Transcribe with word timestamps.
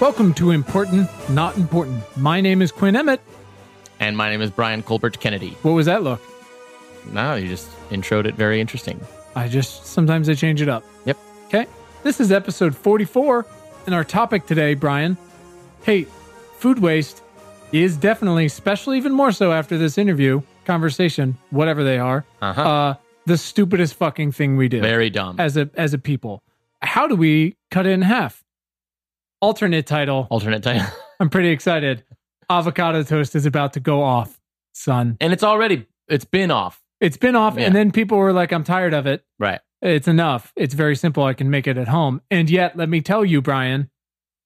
Welcome 0.00 0.32
to 0.34 0.50
Important, 0.52 1.08
Not 1.28 1.56
Important. 1.58 2.02
My 2.16 2.40
name 2.40 2.62
is 2.62 2.72
Quinn 2.72 2.96
Emmett. 2.96 3.20
And 3.98 4.16
my 4.16 4.30
name 4.30 4.40
is 4.40 4.50
Brian 4.50 4.82
Colbert 4.82 5.20
Kennedy. 5.20 5.56
What 5.62 5.72
was 5.72 5.86
that 5.86 6.02
look? 6.02 6.20
No, 7.12 7.34
you 7.34 7.48
just 7.48 7.68
introed 7.90 8.24
it 8.26 8.34
very 8.34 8.60
interesting. 8.60 8.98
I 9.36 9.46
just 9.48 9.86
sometimes 9.86 10.28
I 10.28 10.34
change 10.34 10.62
it 10.62 10.68
up. 10.68 10.84
Yep. 11.04 11.18
Okay. 11.46 11.66
This 12.02 12.18
is 12.20 12.32
episode 12.32 12.74
44, 12.74 13.44
and 13.86 13.94
our 13.94 14.04
topic 14.04 14.46
today, 14.46 14.74
Brian. 14.74 15.18
Hey, 15.82 16.06
food 16.58 16.78
waste 16.78 17.22
is 17.72 17.96
definitely, 17.96 18.46
especially 18.46 18.96
even 18.96 19.12
more 19.12 19.32
so 19.32 19.52
after 19.52 19.76
this 19.76 19.98
interview, 19.98 20.40
conversation, 20.64 21.36
whatever 21.50 21.84
they 21.84 21.98
are, 21.98 22.24
Uh-huh. 22.40 22.62
uh, 22.62 22.94
the 23.26 23.36
stupidest 23.36 23.94
fucking 23.94 24.32
thing 24.32 24.56
we 24.56 24.68
do 24.68 24.80
very 24.80 25.10
dumb. 25.10 25.36
as 25.38 25.56
a 25.58 25.68
as 25.74 25.92
a 25.92 25.98
people. 25.98 26.42
How 26.80 27.06
do 27.06 27.14
we 27.16 27.56
cut 27.70 27.84
it 27.86 27.90
in 27.90 28.02
half? 28.02 28.42
Alternate 29.40 29.86
title. 29.86 30.26
Alternate 30.30 30.62
title. 30.62 30.86
I'm 31.20 31.30
pretty 31.30 31.48
excited. 31.50 32.04
Avocado 32.48 33.02
toast 33.02 33.34
is 33.34 33.46
about 33.46 33.72
to 33.74 33.80
go 33.80 34.02
off, 34.02 34.40
son. 34.74 35.16
and 35.20 35.32
it's 35.32 35.44
already 35.44 35.86
it's 36.08 36.24
been 36.24 36.50
off. 36.50 36.82
It's 37.00 37.16
been 37.16 37.36
off, 37.36 37.56
Yeah. 37.56 37.66
and 37.66 37.74
then 37.74 37.92
people 37.92 38.18
were 38.18 38.32
like, 38.32 38.52
"I'm 38.52 38.64
tired 38.64 38.92
of 38.92 39.06
it. 39.06 39.24
Right. 39.38 39.60
It's 39.80 40.08
enough. 40.08 40.52
It's 40.56 40.74
very 40.74 40.96
simple. 40.96 41.24
I 41.24 41.32
can 41.34 41.48
make 41.48 41.66
it 41.66 41.78
at 41.78 41.88
home." 41.88 42.20
And 42.30 42.50
yet, 42.50 42.76
let 42.76 42.88
me 42.88 43.00
tell 43.00 43.24
you, 43.24 43.40
Brian, 43.40 43.88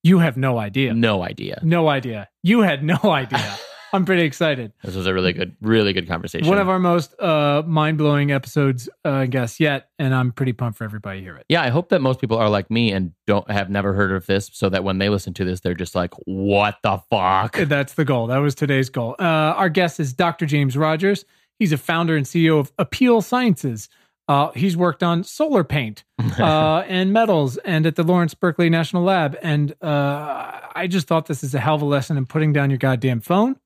you 0.03 0.19
have 0.19 0.37
no 0.37 0.59
idea. 0.59 0.93
No 0.95 1.23
idea. 1.23 1.61
No 1.63 1.89
idea. 1.89 2.29
You 2.43 2.61
had 2.61 2.85
no 2.85 2.99
idea. 3.05 3.57
I'm 3.95 4.05
pretty 4.05 4.23
excited. 4.23 4.73
This 4.83 4.97
was 4.97 5.07
a 5.07 5.15
really 5.15 5.33
good, 5.33 5.55
really 5.61 5.93
good 5.93 6.09
conversation. 6.09 6.49
One 6.49 6.59
of 6.59 6.69
our 6.69 6.81
most 6.81 7.15
uh, 7.21 7.63
mind 7.65 7.97
blowing 7.97 8.33
episodes, 8.33 8.89
uh, 9.05 9.11
I 9.11 9.27
guess, 9.27 9.61
yet, 9.61 9.91
and 10.01 10.13
I'm 10.13 10.33
pretty 10.33 10.53
pumped 10.53 10.79
for 10.79 10.85
everybody 10.85 11.21
to 11.21 11.25
hear 11.25 11.37
it. 11.37 11.47
yeah, 11.49 11.63
I 11.63 11.69
hope 11.69 11.91
that 11.91 12.01
most 12.01 12.21
people 12.21 12.37
are 12.37 12.49
like 12.49 12.73
me 12.73 12.91
and 12.91 13.13
don't 13.29 13.49
have 13.49 13.71
never 13.71 13.93
heard 13.93 14.11
of 14.11 14.27
this, 14.27 14.51
so 14.53 14.69
that 14.69 14.83
when 14.83 14.99
they 14.99 15.09
listen 15.09 15.33
to 15.35 15.45
this, 15.45 15.61
they're 15.61 15.75
just 15.75 15.95
like, 15.95 16.13
"What 16.25 16.79
the 16.83 16.99
fuck?" 17.09 17.57
That's 17.57 17.95
the 17.95 18.05
goal. 18.05 18.27
That 18.27 18.39
was 18.39 18.57
today's 18.57 18.91
goal. 18.91 19.15
Uh, 19.21 19.23
our 19.23 19.69
guest 19.69 20.01
is 20.01 20.13
Dr. 20.13 20.45
James 20.45 20.77
Rogers. 20.77 21.25
He's 21.61 21.73
a 21.73 21.79
founder 21.79 22.17
and 22.17 22.27
CEO 22.27 22.59
of 22.59 22.75
Apeel 22.79 23.23
Sciences. 23.23 23.89
Uh, 24.27 24.51
he's 24.57 24.77
worked 24.77 25.03
on 25.05 25.23
solar 25.23 25.63
paint 25.63 26.03
uh, 26.41 26.83
and 26.89 27.13
metals 27.13 27.59
and 27.59 27.87
at 27.87 27.95
the 27.95 28.03
Lawrence 28.03 28.35
Berkeley 28.35 28.71
National 28.71 29.05
Lab. 29.05 29.37
And 29.43 29.73
uh, 29.83 30.51
I 30.75 30.89
just 30.89 31.07
thought 31.07 31.27
this 31.27 31.45
is 31.45 31.55
a 31.55 31.61
hell 31.61 31.75
of 31.77 31.83
a 31.83 31.85
lesson 31.85 32.17
in 32.17 32.27
putting 32.27 32.53
down 32.53 32.71
your 32.71 32.79
goddamn 32.79 33.21
phone 33.21 33.57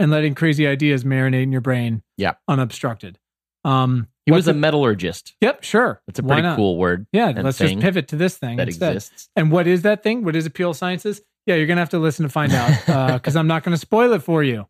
and 0.00 0.10
letting 0.10 0.34
crazy 0.34 0.66
ideas 0.66 1.04
marinate 1.04 1.44
in 1.44 1.52
your 1.52 1.60
brain 1.60 2.02
Yeah. 2.16 2.32
unobstructed. 2.48 3.18
Um, 3.64 4.08
he 4.26 4.32
was 4.32 4.48
a 4.48 4.54
metallurgist. 4.54 5.34
Yep, 5.40 5.62
sure. 5.62 6.02
That's 6.06 6.18
a 6.18 6.22
pretty 6.22 6.54
cool 6.56 6.76
word. 6.78 7.06
Yeah, 7.12 7.32
let's 7.36 7.58
just 7.58 7.78
pivot 7.80 8.08
to 8.08 8.16
this 8.16 8.36
thing 8.38 8.56
that 8.56 8.68
instead. 8.68 8.96
exists. 8.96 9.28
And 9.36 9.50
what 9.52 9.66
is 9.66 9.82
that 9.82 10.02
thing? 10.02 10.24
What 10.24 10.34
is 10.36 10.48
Apeel 10.48 10.74
Sciences? 10.74 11.20
Yeah, 11.46 11.56
you're 11.56 11.66
gonna 11.66 11.80
have 11.80 11.90
to 11.90 11.98
listen 11.98 12.22
to 12.24 12.28
find 12.28 12.52
out 12.52 13.14
because 13.22 13.36
I'm 13.36 13.46
not 13.46 13.62
gonna 13.64 13.76
spoil 13.76 14.12
it 14.12 14.22
for 14.22 14.42
you. 14.42 14.66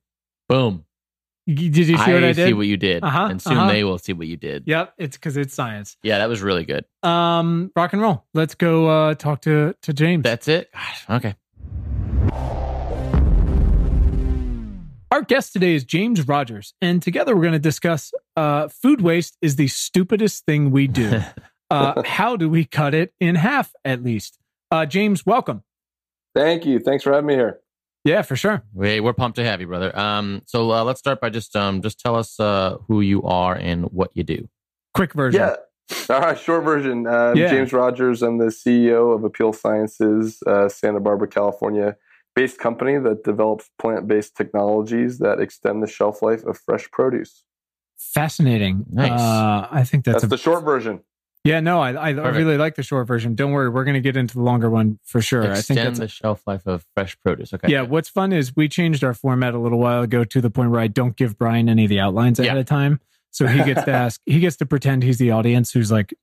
Boom. 0.49 0.85
Did 1.47 1.77
you 1.77 1.85
see 1.85 1.93
what 1.95 2.09
I 2.25 2.33
did? 2.33 2.37
see 2.49 2.53
what 2.53 2.67
you 2.69 2.77
did, 2.77 3.03
Uh-huh, 3.03 3.27
and 3.31 3.43
soon 3.43 3.57
uh-huh. 3.57 3.69
they 3.73 3.83
will 3.83 3.99
see 3.99 4.13
what 4.13 4.27
you 4.29 4.37
did. 4.37 4.65
Yep, 4.67 4.95
it's 4.99 5.17
because 5.17 5.37
it's 5.37 5.53
science. 5.53 5.97
Yeah, 6.03 6.19
that 6.19 6.29
was 6.29 6.43
really 6.43 6.65
good. 6.65 6.85
Um, 7.03 7.73
rock 7.75 7.93
and 7.93 8.01
roll. 8.01 8.25
Let's 8.35 8.55
go 8.55 8.87
uh, 8.87 9.15
talk 9.15 9.41
to 9.43 9.75
to 9.83 9.93
James. 9.93 10.23
That's 10.23 10.49
it. 10.49 10.71
Gosh, 10.73 11.05
okay. 11.11 11.35
Our 15.13 15.23
guest 15.23 15.53
today 15.53 15.75
is 15.75 15.83
James 15.83 16.29
Rogers, 16.29 16.73
and 16.81 17.03
together 17.03 17.35
we're 17.35 17.43
going 17.43 17.53
to 17.55 17.59
discuss 17.59 18.13
uh, 18.37 18.69
food 18.69 19.01
waste 19.01 19.37
is 19.43 19.57
the 19.57 19.67
stupidest 19.67 20.45
thing 20.47 20.71
we 20.71 20.87
do. 20.87 21.21
uh, 21.71 22.03
how 22.05 22.37
do 22.37 22.49
we 22.49 22.65
cut 22.65 22.95
it 22.95 23.13
in 23.19 23.35
half 23.35 23.73
at 23.85 24.05
least? 24.05 24.39
Uh, 24.71 24.87
James, 24.87 25.27
welcome. 25.27 25.65
Thank 26.33 26.65
you. 26.65 26.79
Thanks 26.79 27.03
for 27.03 27.13
having 27.13 27.27
me 27.27 27.35
here. 27.35 27.59
Yeah, 28.05 28.23
for 28.23 28.37
sure. 28.37 28.63
We, 28.73 29.01
we're 29.01 29.13
pumped 29.13 29.35
to 29.39 29.45
have 29.45 29.61
you, 29.61 29.67
brother. 29.67 29.99
Um, 29.99 30.43
so 30.47 30.71
uh, 30.71 30.85
let's 30.85 31.01
start 31.01 31.21
by 31.21 31.29
just 31.29 31.57
um, 31.57 31.83
just 31.83 31.99
tell 31.99 32.15
us 32.15 32.39
uh, 32.39 32.77
who 32.87 33.01
you 33.01 33.25
are 33.25 33.57
and 33.57 33.87
what 33.87 34.13
you 34.15 34.23
do. 34.23 34.49
Quick 34.95 35.13
version. 35.13 35.41
Yeah. 35.41 35.57
All 36.09 36.21
right. 36.21 36.39
Short 36.39 36.63
version. 36.63 37.09
Uh, 37.09 37.35
Yeah. 37.35 37.51
James 37.51 37.73
Rogers. 37.73 38.23
I'm 38.23 38.39
the 38.39 38.47
CEO 38.47 39.13
of 39.13 39.23
Apeel 39.23 39.57
Sciences, 39.57 40.41
uh, 40.47 40.69
Santa 40.69 41.01
Barbara, 41.01 41.27
California 41.27 41.97
based 42.41 42.59
company 42.59 42.99
that 42.99 43.23
develops 43.23 43.69
plant 43.79 44.09
based 44.09 44.35
technologies 44.35 45.19
that 45.19 45.41
extend 45.41 45.83
the 45.83 45.87
shelf 45.87 46.23
life 46.23 46.43
of 46.45 46.57
fresh 46.59 46.91
produce. 46.91 47.45
Fascinating. 47.99 48.87
Nice. 48.91 49.21
Uh, 49.21 49.69
I 49.71 49.85
think 49.85 50.07
that's, 50.07 50.23
That's, 50.23 50.25
a 50.25 50.29
the 50.29 50.39
short 50.39 50.65
version. 50.65 51.01
yeah. 51.45 51.61
No, 51.61 51.83
I 51.83 51.93
I, 51.93 52.09
I 52.09 52.15
Perfect. 52.15 52.37
really 52.39 52.57
like 52.57 52.77
the 52.77 52.83
short 52.83 53.07
version. 53.07 53.35
Don't 53.35 53.53
worry, 53.53 53.69
we're 53.69 53.85
going 53.85 53.95
to 53.95 54.01
get 54.01 54.17
into 54.17 54.37
the 54.37 54.43
longer 54.43 54.71
one 54.71 54.99
for 55.05 55.21
sure. 55.21 55.43
I 55.43 55.47
think 55.57 55.59
Extend 55.59 55.79
that's 55.87 55.99
the 55.99 56.09
shelf 56.09 56.41
life 56.47 56.67
of 56.67 56.87
fresh 56.95 57.19
produce. 57.21 57.53
Okay. 57.53 57.71
Yeah, 57.71 57.83
what's 57.83 58.09
fun 58.09 58.33
is 58.33 58.57
we 58.57 58.71
changed 58.71 59.05
our 59.05 59.13
format 59.13 59.53
a 59.53 59.59
little 59.59 59.79
while 59.79 60.03
ago 60.03 60.25
to 60.25 60.41
the 60.41 60.51
point 60.51 60.71
where 60.71 60.81
I 60.81 60.87
don't 60.87 61.15
give 61.17 61.37
Brian 61.37 61.69
any 61.69 61.85
of 61.85 61.91
the 61.91 62.01
outlines 62.01 62.41
ahead 62.41 62.57
of 62.57 62.65
time. 62.65 63.01
So 63.33 63.47
he 63.47 63.63
gets 63.65 63.85
to 63.85 63.93
ask, 64.05 64.19
he 64.25 64.41
gets 64.41 64.57
to 64.57 64.67
pretend 64.67 65.03
he's 65.03 65.19
the 65.19 65.33
audience 65.33 65.73
who's 65.73 65.93
like, 65.93 66.15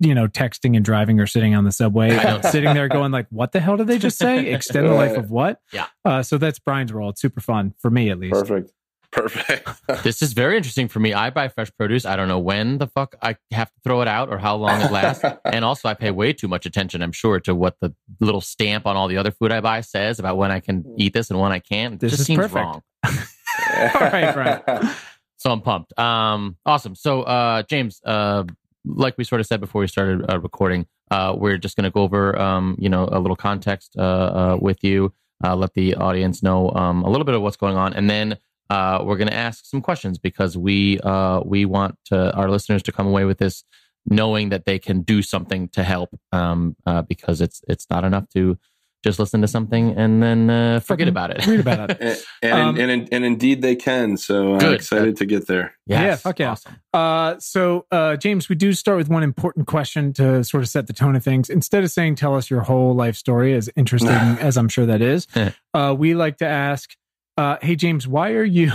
you 0.00 0.14
know, 0.14 0.28
texting 0.28 0.76
and 0.76 0.84
driving 0.84 1.20
or 1.20 1.26
sitting 1.26 1.54
on 1.54 1.64
the 1.64 1.72
subway, 1.72 2.10
sitting 2.50 2.74
there 2.74 2.88
going 2.88 3.12
like, 3.12 3.26
what 3.30 3.52
the 3.52 3.60
hell 3.60 3.76
did 3.76 3.86
they 3.86 3.98
just 3.98 4.18
say? 4.18 4.52
Extend 4.52 4.86
the 4.86 4.92
life 4.92 5.16
of 5.16 5.30
what? 5.30 5.60
Yeah. 5.72 5.86
Uh, 6.04 6.22
so 6.22 6.38
that's 6.38 6.58
Brian's 6.58 6.92
role. 6.92 7.10
It's 7.10 7.20
super 7.20 7.40
fun 7.40 7.74
for 7.80 7.90
me 7.90 8.10
at 8.10 8.18
least. 8.18 8.34
Perfect. 8.34 8.72
Perfect. 9.12 9.68
This 10.02 10.20
is 10.20 10.34
very 10.34 10.56
interesting 10.56 10.88
for 10.88 11.00
me. 11.00 11.14
I 11.14 11.30
buy 11.30 11.48
fresh 11.48 11.70
produce. 11.76 12.04
I 12.04 12.16
don't 12.16 12.28
know 12.28 12.38
when 12.38 12.78
the 12.78 12.86
fuck 12.86 13.14
I 13.22 13.36
have 13.50 13.72
to 13.72 13.80
throw 13.82 14.02
it 14.02 14.08
out 14.08 14.28
or 14.28 14.38
how 14.38 14.56
long 14.56 14.80
it 14.82 14.92
lasts. 14.92 15.24
and 15.44 15.64
also, 15.64 15.88
I 15.88 15.94
pay 15.94 16.10
way 16.10 16.32
too 16.32 16.48
much 16.48 16.66
attention, 16.66 17.02
I'm 17.02 17.12
sure, 17.12 17.40
to 17.40 17.54
what 17.54 17.76
the 17.80 17.94
little 18.20 18.40
stamp 18.40 18.86
on 18.86 18.96
all 18.96 19.08
the 19.08 19.16
other 19.16 19.30
food 19.30 19.52
I 19.52 19.60
buy 19.60 19.80
says 19.80 20.18
about 20.18 20.36
when 20.36 20.50
I 20.50 20.60
can 20.60 20.84
eat 20.98 21.12
this 21.12 21.30
and 21.30 21.40
when 21.40 21.50
I 21.50 21.60
can't. 21.60 21.98
This 21.98 22.10
just 22.10 22.20
is 22.20 22.26
seems 22.26 22.38
perfect. 22.38 22.56
wrong. 22.56 22.82
All 23.04 24.00
right, 24.00 24.34
Brian. 24.34 24.90
So 25.38 25.50
I'm 25.50 25.60
pumped. 25.60 25.98
Um, 25.98 26.56
awesome. 26.66 26.94
So, 26.94 27.22
uh, 27.22 27.62
James, 27.62 28.00
uh, 28.04 28.44
like 28.86 29.18
we 29.18 29.24
sort 29.24 29.40
of 29.40 29.46
said 29.46 29.60
before 29.60 29.80
we 29.80 29.88
started 29.88 30.24
uh, 30.30 30.38
recording, 30.38 30.86
uh, 31.10 31.34
we're 31.36 31.58
just 31.58 31.76
going 31.76 31.84
to 31.84 31.90
go 31.90 32.02
over, 32.02 32.38
um, 32.38 32.76
you 32.78 32.88
know, 32.88 33.08
a 33.10 33.18
little 33.18 33.36
context 33.36 33.94
uh, 33.98 34.02
uh, 34.02 34.58
with 34.60 34.82
you, 34.82 35.12
uh, 35.44 35.54
let 35.54 35.74
the 35.74 35.94
audience 35.96 36.42
know 36.42 36.70
um, 36.70 37.02
a 37.02 37.10
little 37.10 37.24
bit 37.24 37.34
of 37.34 37.42
what's 37.42 37.56
going 37.56 37.76
on, 37.76 37.92
and 37.92 38.08
then 38.08 38.38
uh, 38.70 39.02
we're 39.04 39.16
going 39.16 39.28
to 39.28 39.34
ask 39.34 39.64
some 39.64 39.80
questions 39.80 40.18
because 40.18 40.56
we 40.56 40.98
we 41.44 41.64
want 41.64 41.96
to, 42.06 42.34
our 42.34 42.50
listeners 42.50 42.82
to 42.84 42.92
come 42.92 43.06
away 43.06 43.24
with 43.24 43.38
this 43.38 43.64
knowing 44.08 44.50
that 44.50 44.66
they 44.66 44.78
can 44.78 45.02
do 45.02 45.20
something 45.20 45.68
to 45.68 45.82
help 45.82 46.10
um, 46.32 46.76
because 47.08 47.40
it's 47.40 47.60
it's 47.68 47.86
not 47.90 48.04
enough 48.04 48.28
to 48.28 48.56
just 49.06 49.18
listen 49.18 49.40
to 49.40 49.48
something 49.48 49.96
and 49.96 50.22
then 50.22 50.50
uh, 50.50 50.80
forget 50.80 51.06
about 51.08 51.30
it. 51.30 51.46
Read 51.46 51.60
about 51.60 51.90
it. 51.90 52.00
and, 52.42 52.52
and, 52.52 52.52
Um, 52.52 52.90
and, 52.90 53.08
and 53.12 53.24
indeed 53.24 53.62
they 53.62 53.76
can. 53.76 54.16
So 54.16 54.54
I'm 54.54 54.58
Good. 54.58 54.74
excited 54.74 55.16
to 55.18 55.26
get 55.26 55.46
there. 55.46 55.74
Yeah, 55.86 56.16
fuck 56.16 56.38
yeah. 56.40 56.50
Awesome. 56.50 56.76
Uh, 56.92 57.38
so, 57.38 57.86
uh, 57.92 58.16
James, 58.16 58.48
we 58.48 58.56
do 58.56 58.72
start 58.72 58.98
with 58.98 59.08
one 59.08 59.22
important 59.22 59.66
question 59.68 60.12
to 60.14 60.42
sort 60.42 60.62
of 60.62 60.68
set 60.68 60.88
the 60.88 60.92
tone 60.92 61.14
of 61.14 61.22
things. 61.22 61.48
Instead 61.48 61.84
of 61.84 61.90
saying, 61.90 62.16
tell 62.16 62.34
us 62.34 62.50
your 62.50 62.62
whole 62.62 62.94
life 62.94 63.16
story, 63.16 63.54
as 63.54 63.70
interesting 63.76 64.10
as 64.40 64.56
I'm 64.56 64.68
sure 64.68 64.86
that 64.86 65.00
is, 65.00 65.26
uh, 65.72 65.94
we 65.96 66.14
like 66.14 66.38
to 66.38 66.46
ask, 66.46 66.96
uh, 67.38 67.56
hey, 67.62 67.76
James, 67.76 68.08
why 68.08 68.32
are 68.32 68.44
you, 68.44 68.72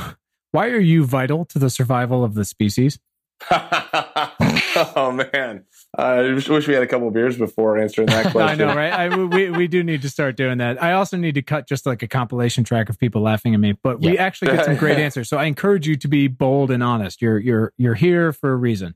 why 0.52 0.68
are 0.70 0.80
you 0.80 1.04
vital 1.06 1.46
to 1.46 1.60
the 1.60 1.70
survival 1.70 2.24
of 2.24 2.34
the 2.36 2.46
species? 2.46 2.98
oh 4.96 5.12
man, 5.12 5.66
I 5.98 6.22
wish 6.34 6.50
we 6.50 6.74
had 6.74 6.84
a 6.84 6.88
couple 6.88 7.10
beers 7.12 7.38
before 7.38 7.78
answering 7.78 8.08
that 8.08 8.32
question. 8.32 8.62
I 8.62 8.74
know, 8.74 8.76
right? 8.76 8.94
I, 8.94 9.16
we, 9.16 9.50
we 9.50 9.68
do 9.68 9.84
need 9.84 10.02
to 10.04 10.10
start 10.10 10.38
doing 10.38 10.60
that. 10.60 10.82
I 10.82 10.94
also 10.94 11.18
need 11.18 11.36
to 11.36 11.42
cut 11.42 11.68
just 11.68 11.86
like 11.86 12.04
a 12.04 12.08
compilation 12.08 12.64
track 12.64 12.90
of 12.90 13.00
people 13.00 13.22
laughing 13.22 13.54
at 13.54 13.60
me, 13.60 13.74
but 13.84 14.02
we 14.02 14.18
actually 14.18 14.52
get 14.56 14.66
some 14.66 14.78
great 14.78 14.98
answers. 15.00 15.30
So 15.30 15.38
I 15.38 15.46
encourage 15.46 15.88
you 15.88 15.96
to 15.98 16.08
be 16.08 16.28
bold 16.28 16.72
and 16.72 16.84
honest. 16.84 17.22
You're, 17.22 17.40
you're, 17.40 17.74
you're 17.78 17.96
here 17.96 18.32
for 18.34 18.52
a 18.52 18.56
reason. 18.56 18.96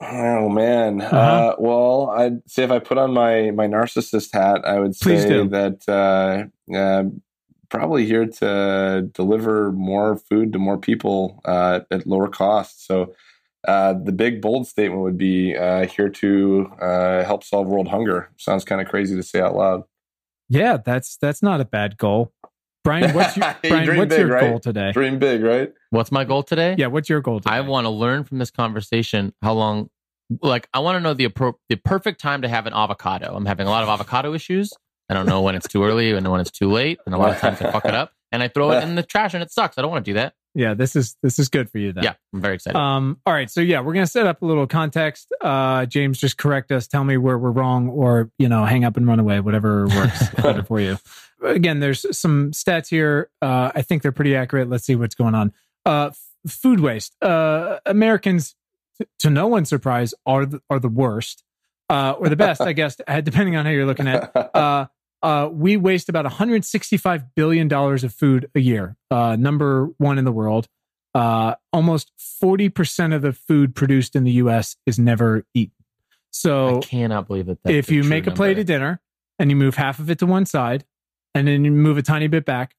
Oh 0.00 0.48
man. 0.48 1.00
Uh-huh. 1.00 1.16
Uh, 1.16 1.56
well, 1.58 2.10
I'd 2.10 2.48
say 2.48 2.64
if 2.64 2.70
I 2.70 2.78
put 2.78 2.98
on 2.98 3.14
my 3.14 3.50
my 3.52 3.66
narcissist 3.66 4.32
hat, 4.34 4.64
I 4.66 4.78
would 4.78 4.94
say 4.94 5.46
that 5.46 5.88
uh, 5.88 6.74
uh, 6.76 7.04
probably 7.70 8.04
here 8.04 8.26
to 8.26 9.08
deliver 9.14 9.72
more 9.72 10.18
food 10.18 10.52
to 10.52 10.58
more 10.58 10.76
people 10.76 11.40
uh, 11.44 11.80
at 11.90 12.06
lower 12.06 12.28
cost. 12.28 12.86
So. 12.86 13.14
Uh, 13.66 13.94
the 13.94 14.12
big 14.12 14.40
bold 14.40 14.66
statement 14.66 15.02
would 15.02 15.18
be 15.18 15.56
uh, 15.56 15.86
here 15.86 16.08
to 16.08 16.70
uh, 16.80 17.24
help 17.24 17.42
solve 17.42 17.66
world 17.66 17.88
hunger. 17.88 18.30
Sounds 18.36 18.64
kind 18.64 18.80
of 18.80 18.86
crazy 18.88 19.16
to 19.16 19.22
say 19.22 19.40
out 19.40 19.56
loud. 19.56 19.84
Yeah, 20.48 20.76
that's, 20.76 21.16
that's 21.16 21.42
not 21.42 21.60
a 21.60 21.64
bad 21.64 21.96
goal. 21.98 22.32
Brian, 22.84 23.12
what's 23.14 23.36
your, 23.36 23.56
Brian, 23.62 23.84
dream 23.84 23.98
what's 23.98 24.10
big, 24.10 24.20
your 24.20 24.28
right? 24.28 24.48
goal 24.48 24.60
today? 24.60 24.92
Dream 24.92 25.18
big, 25.18 25.42
right? 25.42 25.72
What's 25.90 26.12
my 26.12 26.22
goal 26.22 26.44
today? 26.44 26.76
Yeah, 26.78 26.86
what's 26.86 27.08
your 27.08 27.20
goal 27.20 27.40
today? 27.40 27.56
I 27.56 27.60
want 27.62 27.84
to 27.84 27.90
learn 27.90 28.22
from 28.22 28.38
this 28.38 28.52
conversation 28.52 29.34
how 29.42 29.54
long, 29.54 29.90
like, 30.40 30.68
I 30.72 30.78
want 30.78 30.96
to 30.96 31.00
know 31.00 31.12
the 31.12 31.28
appro- 31.28 31.54
the 31.68 31.74
perfect 31.76 32.20
time 32.20 32.42
to 32.42 32.48
have 32.48 32.66
an 32.66 32.72
avocado. 32.72 33.34
I'm 33.34 33.46
having 33.46 33.66
a 33.66 33.70
lot 33.70 33.82
of 33.82 33.88
avocado 33.88 34.34
issues. 34.34 34.72
I 35.08 35.14
don't 35.14 35.26
know 35.26 35.42
when 35.42 35.56
it's 35.56 35.66
too 35.66 35.84
early 35.84 36.12
and 36.12 36.30
when 36.30 36.40
it's 36.40 36.50
too 36.52 36.70
late, 36.70 36.98
and 37.06 37.14
a 37.14 37.18
lot 37.18 37.30
of 37.30 37.38
times 37.38 37.60
I 37.60 37.72
fuck 37.72 37.84
it 37.84 37.94
up 37.94 38.12
and 38.32 38.42
I 38.42 38.48
throw 38.48 38.70
it 38.72 38.82
in 38.82 38.94
the 38.94 39.02
trash 39.02 39.34
and 39.34 39.42
it 39.42 39.50
sucks. 39.50 39.78
I 39.78 39.82
don't 39.82 39.90
want 39.90 40.04
to 40.04 40.10
do 40.10 40.14
that. 40.14 40.34
Yeah, 40.56 40.72
this 40.72 40.96
is 40.96 41.16
this 41.22 41.38
is 41.38 41.50
good 41.50 41.70
for 41.70 41.76
you 41.76 41.92
then. 41.92 42.04
Yeah, 42.04 42.14
I'm 42.32 42.40
very 42.40 42.54
excited. 42.54 42.78
Um, 42.78 43.20
all 43.26 43.34
right, 43.34 43.50
so 43.50 43.60
yeah, 43.60 43.80
we're 43.80 43.92
gonna 43.92 44.06
set 44.06 44.26
up 44.26 44.40
a 44.40 44.46
little 44.46 44.66
context. 44.66 45.30
Uh, 45.42 45.84
James, 45.84 46.18
just 46.18 46.38
correct 46.38 46.72
us. 46.72 46.86
Tell 46.86 47.04
me 47.04 47.18
where 47.18 47.36
we're 47.36 47.50
wrong, 47.50 47.90
or 47.90 48.30
you 48.38 48.48
know, 48.48 48.64
hang 48.64 48.82
up 48.84 48.96
and 48.96 49.06
run 49.06 49.20
away. 49.20 49.40
Whatever 49.40 49.86
works 49.86 50.28
better 50.42 50.62
for 50.64 50.80
you. 50.80 50.96
again, 51.42 51.80
there's 51.80 52.06
some 52.18 52.52
stats 52.52 52.88
here. 52.88 53.28
Uh, 53.42 53.70
I 53.74 53.82
think 53.82 54.00
they're 54.00 54.12
pretty 54.12 54.34
accurate. 54.34 54.70
Let's 54.70 54.84
see 54.84 54.96
what's 54.96 55.14
going 55.14 55.34
on. 55.34 55.52
Uh, 55.84 56.06
f- 56.06 56.26
food 56.50 56.80
waste. 56.80 57.14
Uh, 57.22 57.78
Americans, 57.84 58.54
t- 58.98 59.06
to 59.18 59.28
no 59.30 59.46
one's 59.48 59.68
surprise, 59.68 60.14
are 60.24 60.46
the, 60.46 60.62
are 60.70 60.78
the 60.80 60.88
worst 60.88 61.44
uh, 61.90 62.12
or 62.18 62.30
the 62.30 62.36
best, 62.36 62.62
I 62.62 62.72
guess, 62.72 62.96
depending 63.22 63.56
on 63.56 63.66
how 63.66 63.70
you're 63.72 63.84
looking 63.86 64.08
at. 64.08 64.34
Uh, 64.56 64.86
uh, 65.22 65.48
we 65.50 65.76
waste 65.76 66.08
about 66.08 66.24
165 66.24 67.34
billion 67.34 67.68
dollars 67.68 68.04
of 68.04 68.12
food 68.12 68.50
a 68.54 68.60
year. 68.60 68.96
Uh, 69.10 69.36
number 69.36 69.86
one 69.98 70.18
in 70.18 70.24
the 70.24 70.32
world. 70.32 70.68
Uh, 71.14 71.54
almost 71.72 72.12
40 72.18 72.68
percent 72.68 73.12
of 73.14 73.22
the 73.22 73.32
food 73.32 73.74
produced 73.74 74.14
in 74.14 74.24
the 74.24 74.32
U.S. 74.32 74.76
is 74.84 74.98
never 74.98 75.46
eaten. 75.54 75.72
So 76.30 76.78
I 76.78 76.80
cannot 76.80 77.26
believe 77.26 77.48
it. 77.48 77.58
If 77.64 77.90
you 77.90 78.04
make 78.04 78.26
a 78.26 78.30
plate 78.30 78.48
number. 78.48 78.60
of 78.60 78.66
dinner 78.66 79.00
and 79.38 79.50
you 79.50 79.56
move 79.56 79.76
half 79.76 79.98
of 79.98 80.10
it 80.10 80.18
to 80.18 80.26
one 80.26 80.44
side, 80.44 80.84
and 81.34 81.48
then 81.48 81.64
you 81.64 81.70
move 81.70 81.96
a 81.96 82.02
tiny 82.02 82.26
bit 82.26 82.44
back, 82.44 82.74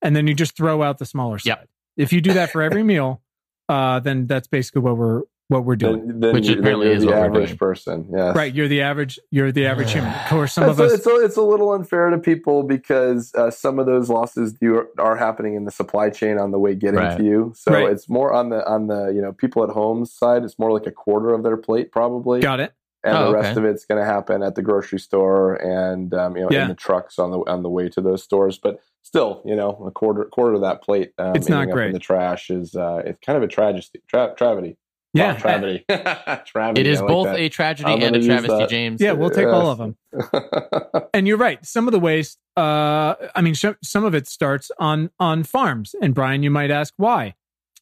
and 0.00 0.14
then 0.14 0.26
you 0.26 0.34
just 0.34 0.56
throw 0.56 0.82
out 0.82 0.98
the 0.98 1.06
smaller 1.06 1.38
side. 1.38 1.58
Yep. 1.60 1.68
If 1.96 2.12
you 2.12 2.20
do 2.20 2.32
that 2.34 2.50
for 2.50 2.62
every 2.62 2.82
meal, 2.84 3.22
uh, 3.68 4.00
then 4.00 4.26
that's 4.26 4.48
basically 4.48 4.82
what 4.82 4.96
we're 4.96 5.22
what 5.52 5.64
we're 5.64 5.76
doing. 5.76 6.06
Then, 6.08 6.20
then 6.20 6.32
Which 6.34 6.48
you- 6.48 6.58
apparently 6.58 6.90
is 6.90 7.02
the 7.02 7.08
what 7.10 7.16
we're 7.18 7.24
average 7.26 7.46
doing. 7.48 7.58
person. 7.58 8.08
Yes. 8.12 8.34
Right, 8.36 8.52
you're 8.54 8.68
the 8.68 8.82
average. 8.82 9.20
You're 9.30 9.52
the 9.52 9.66
average 9.66 9.92
human. 9.92 10.12
Of 10.12 10.28
course, 10.28 10.52
some 10.54 10.64
it's, 10.68 10.78
of 10.78 10.80
us. 10.86 10.90
a, 10.92 10.94
it's, 10.94 11.06
a, 11.06 11.24
it's 11.24 11.36
a 11.36 11.42
little 11.42 11.72
unfair 11.72 12.10
to 12.10 12.18
people 12.18 12.62
because 12.62 13.34
uh, 13.34 13.50
some 13.50 13.78
of 13.78 13.86
those 13.86 14.08
losses 14.10 14.52
do, 14.54 14.86
are 14.98 15.16
happening 15.16 15.54
in 15.54 15.64
the 15.64 15.70
supply 15.70 16.10
chain 16.10 16.38
on 16.38 16.50
the 16.50 16.58
way 16.58 16.74
getting 16.74 16.98
Right. 16.98 17.16
to 17.18 17.22
you. 17.24 17.52
So 17.56 17.72
Right. 17.72 17.90
it's 17.90 18.08
more 18.08 18.32
on 18.32 18.48
the 18.48 18.66
on 18.68 18.86
the 18.88 19.08
you 19.14 19.20
know 19.22 19.32
people 19.32 19.62
at 19.64 19.70
home 19.70 20.04
side. 20.06 20.42
It's 20.44 20.58
more 20.58 20.72
like 20.72 20.86
a 20.86 20.92
quarter 20.92 21.32
of 21.34 21.42
their 21.42 21.56
plate 21.56 21.92
probably, 21.92 22.40
Got 22.40 22.60
it. 22.60 22.72
and 23.04 23.16
Oh, 23.16 23.26
the 23.28 23.34
rest 23.34 23.50
okay. 23.56 23.60
of 23.60 23.64
it's 23.74 23.84
going 23.84 24.00
to 24.00 24.04
happen 24.06 24.42
at 24.42 24.54
the 24.54 24.62
grocery 24.62 24.98
store 25.00 25.54
and 25.56 26.12
um, 26.14 26.36
you 26.36 26.42
know 26.42 26.48
Yeah. 26.50 26.62
in 26.62 26.68
the 26.68 26.74
trucks 26.74 27.18
on 27.18 27.30
the 27.30 27.38
on 27.40 27.62
the 27.62 27.70
way 27.70 27.88
to 27.90 28.00
those 28.00 28.22
stores. 28.22 28.58
But 28.58 28.80
still, 29.04 29.42
you 29.44 29.56
know, 29.56 29.70
a 29.86 29.90
quarter 29.90 30.24
quarter 30.26 30.54
of 30.54 30.60
that 30.62 30.82
plate 30.82 31.12
um, 31.18 31.34
It's 31.34 31.48
not 31.48 31.68
great. 31.70 31.88
in 31.88 31.92
the 31.92 31.98
trash 31.98 32.50
is 32.50 32.74
uh, 32.76 33.02
it's 33.04 33.18
kind 33.24 33.36
of 33.36 33.42
a 33.42 33.48
tragedy. 33.48 34.00
Tra- 34.08 34.34
travity. 34.36 34.76
Yeah. 35.14 35.32
Wow, 35.32 35.38
travity. 35.38 35.84
travity. 36.46 36.80
it 36.80 36.86
is 36.86 37.00
like 37.00 37.08
both 37.08 37.26
that. 37.26 37.38
a 37.38 37.48
tragedy 37.48 37.92
and 37.92 38.16
a 38.16 38.22
travesty, 38.24 38.48
that. 38.56 38.68
James. 38.68 39.00
Yeah, 39.00 39.12
we'll 39.12 39.30
take 39.30 39.46
all 39.46 39.70
of 39.70 39.78
them. 39.78 39.96
And 41.14 41.28
you're 41.28 41.36
right. 41.36 41.64
Some 41.64 41.86
of 41.88 41.92
the 41.92 42.00
waste. 42.00 42.38
Uh, 42.56 43.14
I 43.34 43.42
mean, 43.42 43.52
sh- 43.52 43.66
some 43.82 44.04
of 44.04 44.14
it 44.14 44.26
starts 44.26 44.70
on 44.78 45.10
on 45.20 45.42
farms. 45.42 45.94
And 46.00 46.14
Brian, 46.14 46.42
you 46.42 46.50
might 46.50 46.70
ask 46.70 46.94
why. 46.96 47.34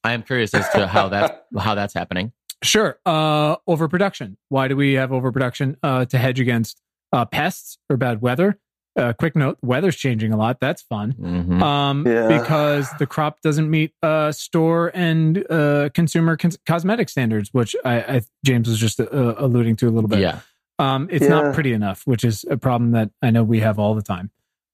I 0.03 0.13
am 0.13 0.25
curious 0.25 0.53
as 0.53 0.69
to 0.71 0.89
how 0.89 1.09
that's 1.09 1.33
how 1.59 1.77
that's 1.77 1.95
happening. 1.95 2.33
Sure. 2.65 2.99
Uh, 3.07 3.57
overproduction. 3.69 4.37
Why 4.49 4.67
do 4.67 4.75
we 4.77 4.95
have 4.95 5.13
overproduction? 5.13 5.77
Uh, 5.83 6.07
to 6.07 6.19
hedge 6.19 6.41
against 6.41 6.83
uh, 7.13 7.25
pests 7.25 7.79
or 7.89 7.97
bad 7.97 8.21
weather. 8.21 8.59
Uh, 9.01 9.13
quick 9.15 9.35
note: 9.35 9.57
weather's 9.63 9.97
changing 9.97 10.33
a 10.33 10.37
lot. 10.37 10.61
That's 10.61 10.83
fun. 10.83 11.15
Mhm. 11.15 11.63
Um, 11.63 12.07
Yeah. 12.07 12.29
because 12.41 12.89
the 12.99 13.07
crop 13.07 13.41
doesn't 13.41 13.71
meet 13.71 13.93
uh, 14.03 14.31
store 14.33 14.91
and 14.95 15.45
uh, 15.51 15.89
consumer 15.95 16.37
cons- 16.37 16.59
cosmetic 16.67 17.09
standards, 17.09 17.49
which 17.53 17.75
I, 17.85 17.95
I 18.17 18.21
James 18.45 18.69
was 18.69 18.79
just 18.79 19.01
uh, 19.01 19.07
alluding 19.39 19.77
to 19.77 19.89
a 19.89 19.91
little 19.91 20.09
bit. 20.09 20.21
yeah, 20.21 20.41
Um, 20.79 21.09
it's 21.11 21.25
Yeah. 21.25 21.31
not 21.31 21.55
pretty 21.55 21.73
enough, 21.73 22.03
which 22.05 22.25
is 22.25 22.45
a 22.51 22.57
problem 22.59 22.93
that 22.93 23.11
I 23.23 23.31
know 23.31 23.43
we 23.43 23.61
have 23.61 23.79
all 23.79 23.95
the 23.95 24.03
time. 24.03 24.31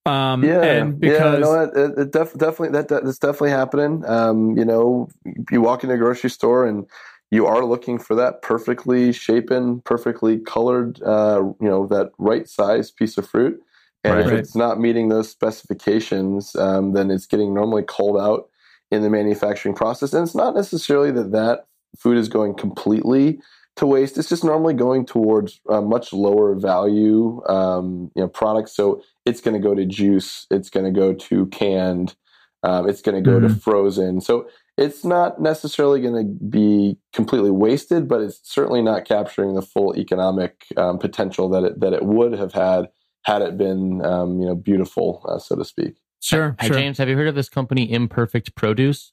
Um, 0.07 0.45
yeah, 0.45 0.63
and 0.63 1.01
because 1.01 1.39
yeah, 1.41 1.45
no, 1.45 1.63
it, 1.65 1.71
it, 1.77 1.99
it 1.99 2.11
def- 2.13 2.35
definitely 2.39 2.71
that, 2.71 2.89
that 2.89 3.05
that's 3.05 3.19
definitely 3.19 3.51
happening. 3.51 4.05
Um, 4.07 4.57
you 4.57 4.65
know, 4.65 5.09
you 5.51 5.61
walk 5.61 5.83
into 5.83 5.95
a 5.95 5.99
grocery 5.99 6.31
store 6.31 6.65
and 6.65 6.87
you 7.33 7.45
are 7.47 7.65
looking 7.65 7.99
for 7.99 8.15
that 8.15 8.41
perfectly 8.41 9.13
shapen, 9.13 9.81
perfectly 9.81 10.39
colored, 10.39 11.03
uh, 11.03 11.43
you 11.61 11.69
know, 11.69 11.89
that 11.89 12.11
right 12.19 12.49
size 12.49 12.93
piece 12.93 13.19
of 13.19 13.29
fruit. 13.29 13.61
And 14.05 14.21
if 14.21 14.33
it's 14.33 14.55
not 14.55 14.79
meeting 14.81 15.09
those 15.09 15.29
specifications, 15.29 16.55
um, 16.57 16.93
then 16.93 17.11
it's 17.11 17.27
getting 17.27 17.53
normally 17.53 17.83
culled 17.87 18.19
out 18.19 18.49
in 18.91 19.03
the 19.03 19.11
manufacturing 19.11 19.75
process. 19.75 20.13
And 20.13 20.25
it's 20.25 20.35
not 20.35 20.55
necessarily 20.55 21.11
that 21.13 21.33
that 21.33 21.67
food 21.99 22.17
is 22.17 22.29
going 22.29 22.55
completely 22.55 23.41
to 23.77 23.87
waste. 23.87 24.17
It's 24.17 24.29
just 24.29 24.45
normally 24.45 24.75
going 24.75 25.07
towards 25.07 25.61
uh, 25.69 25.81
much 25.81 26.13
lower 26.13 26.55
value, 26.55 27.43
um, 27.47 28.11
you 28.15 28.23
know, 28.23 28.29
products. 28.29 28.75
So 28.75 29.03
it's 29.25 29.41
going 29.41 29.61
to 29.61 29.69
go 29.69 29.75
to 29.75 29.85
juice. 29.85 30.47
It's 30.51 30.71
going 30.71 30.87
to 30.87 30.99
go 30.99 31.13
to 31.13 31.47
canned. 31.47 32.15
Um, 32.63 32.89
it's 32.89 33.03
going 33.03 33.23
to 33.23 33.31
go 33.31 33.39
to 33.39 33.49
frozen. 33.49 34.21
So 34.21 34.49
it's 34.77 35.05
not 35.05 35.41
necessarily 35.41 36.01
going 36.01 36.27
to 36.27 36.45
be 36.45 36.99
completely 37.13 37.51
wasted, 37.51 38.09
but 38.09 38.21
it's 38.21 38.41
certainly 38.43 38.83
not 38.83 39.05
capturing 39.05 39.55
the 39.55 39.63
full 39.63 39.97
economic 39.97 40.67
um, 40.77 40.99
potential 40.99 41.49
that 41.51 41.65
it 41.65 41.81
that 41.81 41.93
it 41.93 42.05
would 42.05 42.33
have 42.33 42.53
had 42.53 42.89
had 43.27 43.43
it 43.43 43.59
been, 43.59 44.05
um, 44.05 44.39
you 44.41 44.47
know, 44.47 44.55
beautiful, 44.55 45.21
uh, 45.29 45.39
so 45.39 45.57
to 45.57 45.65
speak. 45.65 45.97
sure, 46.23 46.55
Hey, 46.61 46.69
sure. 46.69 46.77
James, 46.79 46.99
have 46.99 47.09
you 47.09 47.17
heard 47.17 47.27
of 47.27 47.35
this 47.35 47.49
company, 47.49 47.91
Imperfect 47.93 48.55
Produce? 48.55 49.13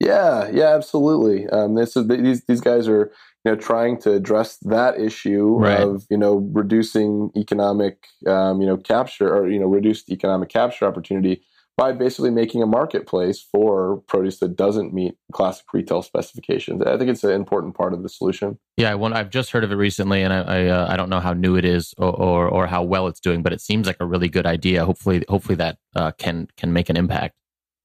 Yeah, 0.00 0.48
yeah, 0.52 0.74
absolutely. 0.74 1.48
Um, 1.48 1.74
this 1.74 1.96
is 1.96 2.06
these 2.06 2.44
these 2.44 2.60
guys 2.60 2.86
are 2.86 3.10
you 3.44 3.50
know 3.52 3.56
trying 3.56 3.98
to 4.02 4.12
address 4.12 4.58
that 4.58 5.00
issue 5.00 5.56
Right. 5.58 5.80
of 5.80 6.06
you 6.10 6.18
know 6.18 6.36
reducing 6.52 7.32
economic 7.36 8.06
um, 8.26 8.60
you 8.60 8.66
know 8.66 8.76
capture 8.76 9.34
or 9.34 9.48
you 9.48 9.58
know 9.58 9.66
reduced 9.66 10.10
economic 10.10 10.50
capture 10.50 10.86
opportunity 10.86 11.42
by 11.78 11.92
basically 11.92 12.30
making 12.30 12.60
a 12.60 12.66
marketplace 12.66 13.40
for 13.40 14.02
produce 14.08 14.40
that 14.40 14.56
doesn't 14.56 14.92
meet 14.92 15.16
classic 15.32 15.64
retail 15.72 16.02
specifications. 16.02 16.82
I 16.82 16.98
think 16.98 17.08
it's 17.08 17.22
an 17.22 17.30
important 17.30 17.76
part 17.76 17.94
of 17.94 18.02
the 18.02 18.08
solution. 18.08 18.58
Yeah, 18.76 18.90
I 18.90 18.96
want, 18.96 19.14
I've 19.14 19.30
just 19.30 19.52
heard 19.52 19.62
of 19.62 19.70
it 19.70 19.76
recently, 19.76 20.22
and 20.22 20.32
I 20.32 20.40
I, 20.40 20.66
uh, 20.66 20.86
I 20.90 20.96
don't 20.96 21.08
know 21.08 21.20
how 21.20 21.32
new 21.32 21.54
it 21.56 21.64
is 21.64 21.94
or, 21.96 22.10
or 22.12 22.48
or 22.48 22.66
how 22.66 22.82
well 22.82 23.06
it's 23.06 23.20
doing, 23.20 23.42
but 23.42 23.52
it 23.52 23.60
seems 23.60 23.86
like 23.86 23.96
a 24.00 24.06
really 24.06 24.28
good 24.28 24.44
idea. 24.44 24.84
Hopefully, 24.84 25.24
hopefully 25.28 25.54
that 25.54 25.78
uh, 25.94 26.10
can 26.18 26.48
can 26.56 26.72
make 26.72 26.90
an 26.90 26.96
impact. 26.96 27.36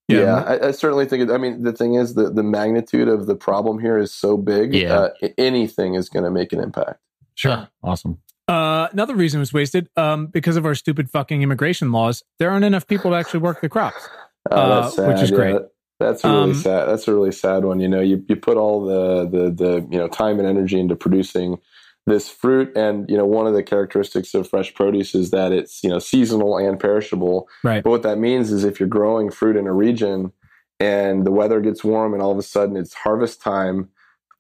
Yeah. 0.08 0.20
Yeah, 0.20 0.36
I, 0.36 0.68
I 0.68 0.72
certainly 0.72 1.06
think. 1.06 1.30
It, 1.30 1.32
I 1.32 1.38
mean, 1.38 1.62
the 1.62 1.72
thing 1.72 1.94
is, 1.94 2.16
the 2.16 2.32
the 2.32 2.44
magnitude 2.44 3.08
of 3.08 3.28
the 3.28 3.36
problem 3.36 3.80
here 3.80 4.00
is 4.00 4.12
so 4.14 4.38
big. 4.38 4.74
Yeah. 4.74 4.94
uh, 5.22 5.28
anything 5.38 5.94
is 5.94 6.10
going 6.10 6.26
to 6.26 6.32
make 6.32 6.52
an 6.52 6.60
impact. 6.60 7.00
Sure. 7.36 7.70
Awesome. 7.84 8.18
Uh, 8.48 8.88
another 8.92 9.16
reason 9.16 9.40
it 9.40 9.42
was 9.42 9.54
wasted 9.54 9.88
um, 9.96 10.28
because 10.28 10.58
of 10.58 10.66
our 10.66 10.76
stupid 10.76 11.10
fucking 11.10 11.42
immigration 11.42 11.92
laws. 11.92 12.24
There 12.40 12.50
aren't 12.52 12.66
enough 12.66 12.88
people 12.88 13.12
to 13.12 13.18
actually 13.18 13.40
work 13.40 13.62
the 13.62 13.70
crops. 13.70 14.08
Oh, 14.52 14.58
Uh, 14.58 14.90
sad. 14.90 15.08
which 15.08 15.22
is 15.22 15.30
yeah. 15.32 15.36
great. 15.38 15.62
That's 16.00 16.24
a 16.26 16.28
really 16.30 16.42
Um, 16.44 16.54
sad. 16.56 16.90
That's 16.90 17.08
a 17.08 17.14
really 17.14 17.32
sad 17.32 17.64
one. 17.64 17.80
You 17.80 17.88
know, 17.88 18.02
you, 18.02 18.24
you 18.28 18.36
put 18.36 18.58
all 18.58 18.84
the, 18.86 19.30
the 19.30 19.50
the 19.52 19.88
you 19.90 19.98
know 19.98 20.08
time 20.10 20.40
and 20.40 20.48
energy 20.48 20.78
into 20.80 20.96
producing 20.96 21.60
this 22.06 22.28
fruit, 22.28 22.76
and 22.76 23.10
you 23.10 23.16
know 23.16 23.26
one 23.26 23.48
of 23.48 23.54
the 23.54 23.64
characteristics 23.64 24.34
of 24.34 24.50
fresh 24.50 24.74
produce 24.74 25.16
is 25.16 25.32
that 25.32 25.54
it's 25.54 25.82
you 25.82 25.90
know 25.90 26.00
seasonal 26.00 26.58
and 26.58 26.78
perishable. 26.78 27.48
Right. 27.64 27.82
But 27.82 27.92
what 27.92 28.04
that 28.04 28.18
means 28.18 28.52
is 28.52 28.66
if 28.66 28.80
you're 28.82 28.90
growing 28.90 29.32
fruit 29.32 29.56
in 29.56 29.68
a 29.68 29.72
region 29.74 30.34
and 30.82 31.26
the 31.26 31.32
weather 31.32 31.62
gets 31.62 31.84
warm, 31.86 32.14
and 32.14 32.22
all 32.22 32.32
of 32.32 32.38
a 32.38 32.42
sudden 32.44 32.76
it's 32.76 32.94
harvest 32.94 33.42
time, 33.42 33.88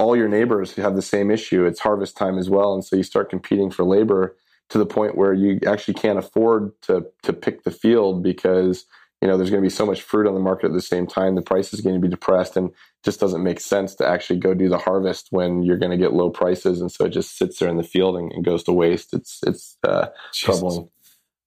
all 0.04 0.18
your 0.18 0.28
neighbors 0.28 0.76
have 0.76 0.96
the 0.96 1.02
same 1.02 1.32
issue. 1.32 1.66
It's 1.66 1.80
harvest 1.80 2.18
time 2.18 2.38
as 2.38 2.50
well, 2.50 2.74
and 2.74 2.84
so 2.84 2.98
you 2.98 3.04
start 3.04 3.30
competing 3.30 3.72
for 3.72 3.86
labor 3.86 4.36
to 4.70 4.78
the 4.78 4.86
point 4.86 5.16
where 5.16 5.34
you 5.34 5.60
actually 5.66 5.94
can't 5.94 6.20
afford 6.20 6.74
to 6.84 7.06
to 7.24 7.32
pick 7.32 7.64
the 7.64 7.72
field 7.72 8.22
because 8.22 8.86
you 9.22 9.28
know 9.30 9.38
there's 9.38 9.50
going 9.50 9.62
to 9.62 9.66
be 9.66 9.74
so 9.74 9.86
much 9.86 10.02
fruit 10.02 10.28
on 10.28 10.34
the 10.34 10.42
market 10.42 10.68
at 10.68 10.74
the 10.74 10.82
same 10.82 11.08
time. 11.08 11.36
The 11.36 11.42
price 11.42 11.74
is 11.74 11.80
going 11.80 11.96
to 11.96 12.02
be 12.02 12.10
depressed 12.10 12.58
and 12.58 12.70
it 12.70 12.76
just 13.04 13.22
doesn't 13.22 13.44
make 13.44 13.62
sense 13.62 13.96
to 13.96 14.08
actually 14.08 14.40
go 14.40 14.54
do 14.54 14.68
the 14.68 14.78
harvest 14.78 15.28
when 15.30 15.64
you're 15.64 15.78
going 15.78 15.92
to 15.92 15.98
get 15.98 16.14
low 16.14 16.30
prices. 16.30 16.82
And 16.82 16.92
so 16.92 17.06
it 17.06 17.12
just 17.12 17.38
sits 17.38 17.60
there 17.60 17.70
in 17.70 17.78
the 17.78 17.84
field 17.84 18.18
and, 18.18 18.32
and 18.34 18.44
goes 18.44 18.64
to 18.64 18.74
waste. 18.74 19.14
It's 19.14 19.40
it's 19.48 19.78
uh, 19.88 20.08
troubling. 20.34 20.90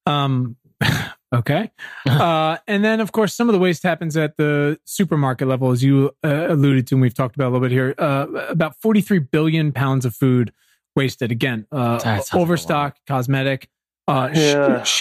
Um, 0.07 0.57
okay. 1.39 1.71
uh, 2.07 2.59
and 2.67 2.85
then, 2.85 3.01
of 3.01 3.13
course, 3.13 3.35
some 3.35 3.49
of 3.49 3.53
the 3.53 3.59
waste 3.59 3.83
happens 3.83 4.17
at 4.17 4.37
the 4.37 4.79
supermarket 4.85 5.49
level, 5.49 5.71
as 5.71 5.83
you 5.83 6.11
uh, 6.25 6.47
alluded 6.49 6.87
to, 6.89 6.95
and 6.95 7.03
we've 7.03 7.15
talked 7.15 7.35
about 7.37 7.47
a 7.49 7.51
little 7.51 7.61
bit 7.61 7.73
here. 7.73 7.95
Uh, 7.99 8.27
about 8.49 8.77
43 8.81 9.19
billion 9.21 9.73
pounds 9.73 10.05
of 10.05 10.15
food 10.15 10.53
wasted. 10.95 11.31
Again, 11.31 11.67
uh, 11.73 11.99
That's 11.99 12.33
a 12.33 12.37
lot. 12.37 12.43
overstock, 12.43 12.97
cosmetic, 13.07 13.69
uh, 14.09 14.33
sh- 14.33 14.37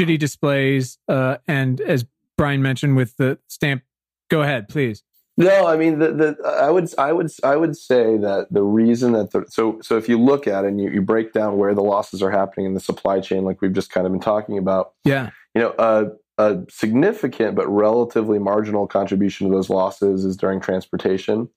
shitty 0.01 0.19
displays, 0.19 0.97
uh, 1.07 1.37
and 1.47 1.79
as 1.81 2.05
Brian 2.37 2.61
mentioned 2.61 2.95
with 2.95 3.15
the 3.17 3.39
stamp. 3.47 3.83
Go 4.29 4.41
ahead, 4.41 4.67
please. 4.67 5.03
No, 5.37 5.67
I 5.67 5.75
mean 5.77 5.99
the, 5.99 6.11
the 6.13 6.47
I 6.47 6.71
would 6.71 6.89
I 6.97 7.11
would 7.11 7.29
I 7.43 7.57
would 7.57 7.75
say 7.77 8.17
that 8.17 8.47
the 8.51 8.63
reason 8.63 9.11
that 9.11 9.31
the 9.31 9.45
so 9.49 9.79
so 9.81 9.97
if 9.97 10.07
you 10.09 10.17
look 10.17 10.47
at 10.47 10.63
it 10.63 10.69
and 10.69 10.79
you, 10.81 10.89
you 10.89 11.01
break 11.01 11.33
down 11.33 11.57
where 11.57 11.75
the 11.75 11.83
losses 11.83 12.23
are 12.23 12.31
happening 12.31 12.65
in 12.65 12.73
the 12.73 12.79
supply 12.79 13.19
chain, 13.19 13.43
like 13.43 13.61
we've 13.61 13.73
just 13.73 13.91
kind 13.91 14.07
of 14.07 14.13
been 14.13 14.21
talking 14.21 14.57
about, 14.57 14.93
Yeah. 15.03 15.31
you 15.53 15.61
know, 15.61 15.75
a, 15.77 16.05
a 16.37 16.59
significant 16.69 17.55
but 17.55 17.67
relatively 17.67 18.39
marginal 18.39 18.87
contribution 18.87 19.47
to 19.47 19.53
those 19.53 19.69
losses 19.69 20.25
is 20.25 20.35
during 20.35 20.59
transportation. 20.59 21.49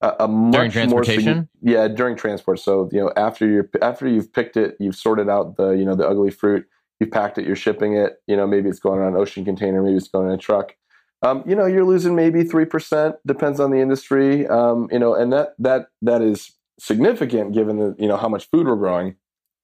A, 0.00 0.14
a 0.20 0.28
much 0.28 0.72
During 0.72 0.90
more 0.90 1.02
transportation? 1.02 1.48
signi- 1.62 1.72
yeah, 1.72 1.88
during 1.88 2.16
transport. 2.16 2.58
So 2.58 2.88
you 2.92 3.00
know, 3.00 3.12
after 3.16 3.46
you 3.46 3.68
after 3.82 4.08
you've 4.08 4.32
picked 4.32 4.56
it, 4.56 4.76
you've 4.80 4.96
sorted 4.96 5.28
out 5.28 5.56
the 5.56 5.70
you 5.70 5.84
know 5.84 5.94
the 5.94 6.06
ugly 6.06 6.30
fruit, 6.30 6.66
you've 7.00 7.10
packed 7.10 7.38
it, 7.38 7.46
you're 7.46 7.56
shipping 7.56 7.94
it. 7.94 8.22
You 8.26 8.36
know, 8.36 8.46
maybe 8.46 8.68
it's 8.68 8.80
going 8.80 9.00
on 9.00 9.08
an 9.08 9.16
ocean 9.16 9.44
container, 9.44 9.82
maybe 9.82 9.96
it's 9.96 10.08
going 10.08 10.28
in 10.28 10.34
a 10.34 10.38
truck. 10.38 10.74
Um, 11.22 11.42
you 11.46 11.54
know, 11.54 11.64
you're 11.64 11.84
losing 11.84 12.14
maybe 12.14 12.44
three 12.44 12.66
percent. 12.66 13.16
Depends 13.26 13.60
on 13.60 13.70
the 13.70 13.80
industry. 13.80 14.46
Um, 14.46 14.88
you 14.92 14.98
know, 14.98 15.14
and 15.14 15.32
that 15.32 15.54
that 15.58 15.86
that 16.02 16.20
is 16.22 16.52
significant 16.78 17.54
given 17.54 17.78
the 17.78 17.94
you 17.98 18.08
know 18.08 18.16
how 18.16 18.28
much 18.28 18.50
food 18.50 18.66
we're 18.66 18.76
growing, 18.76 19.16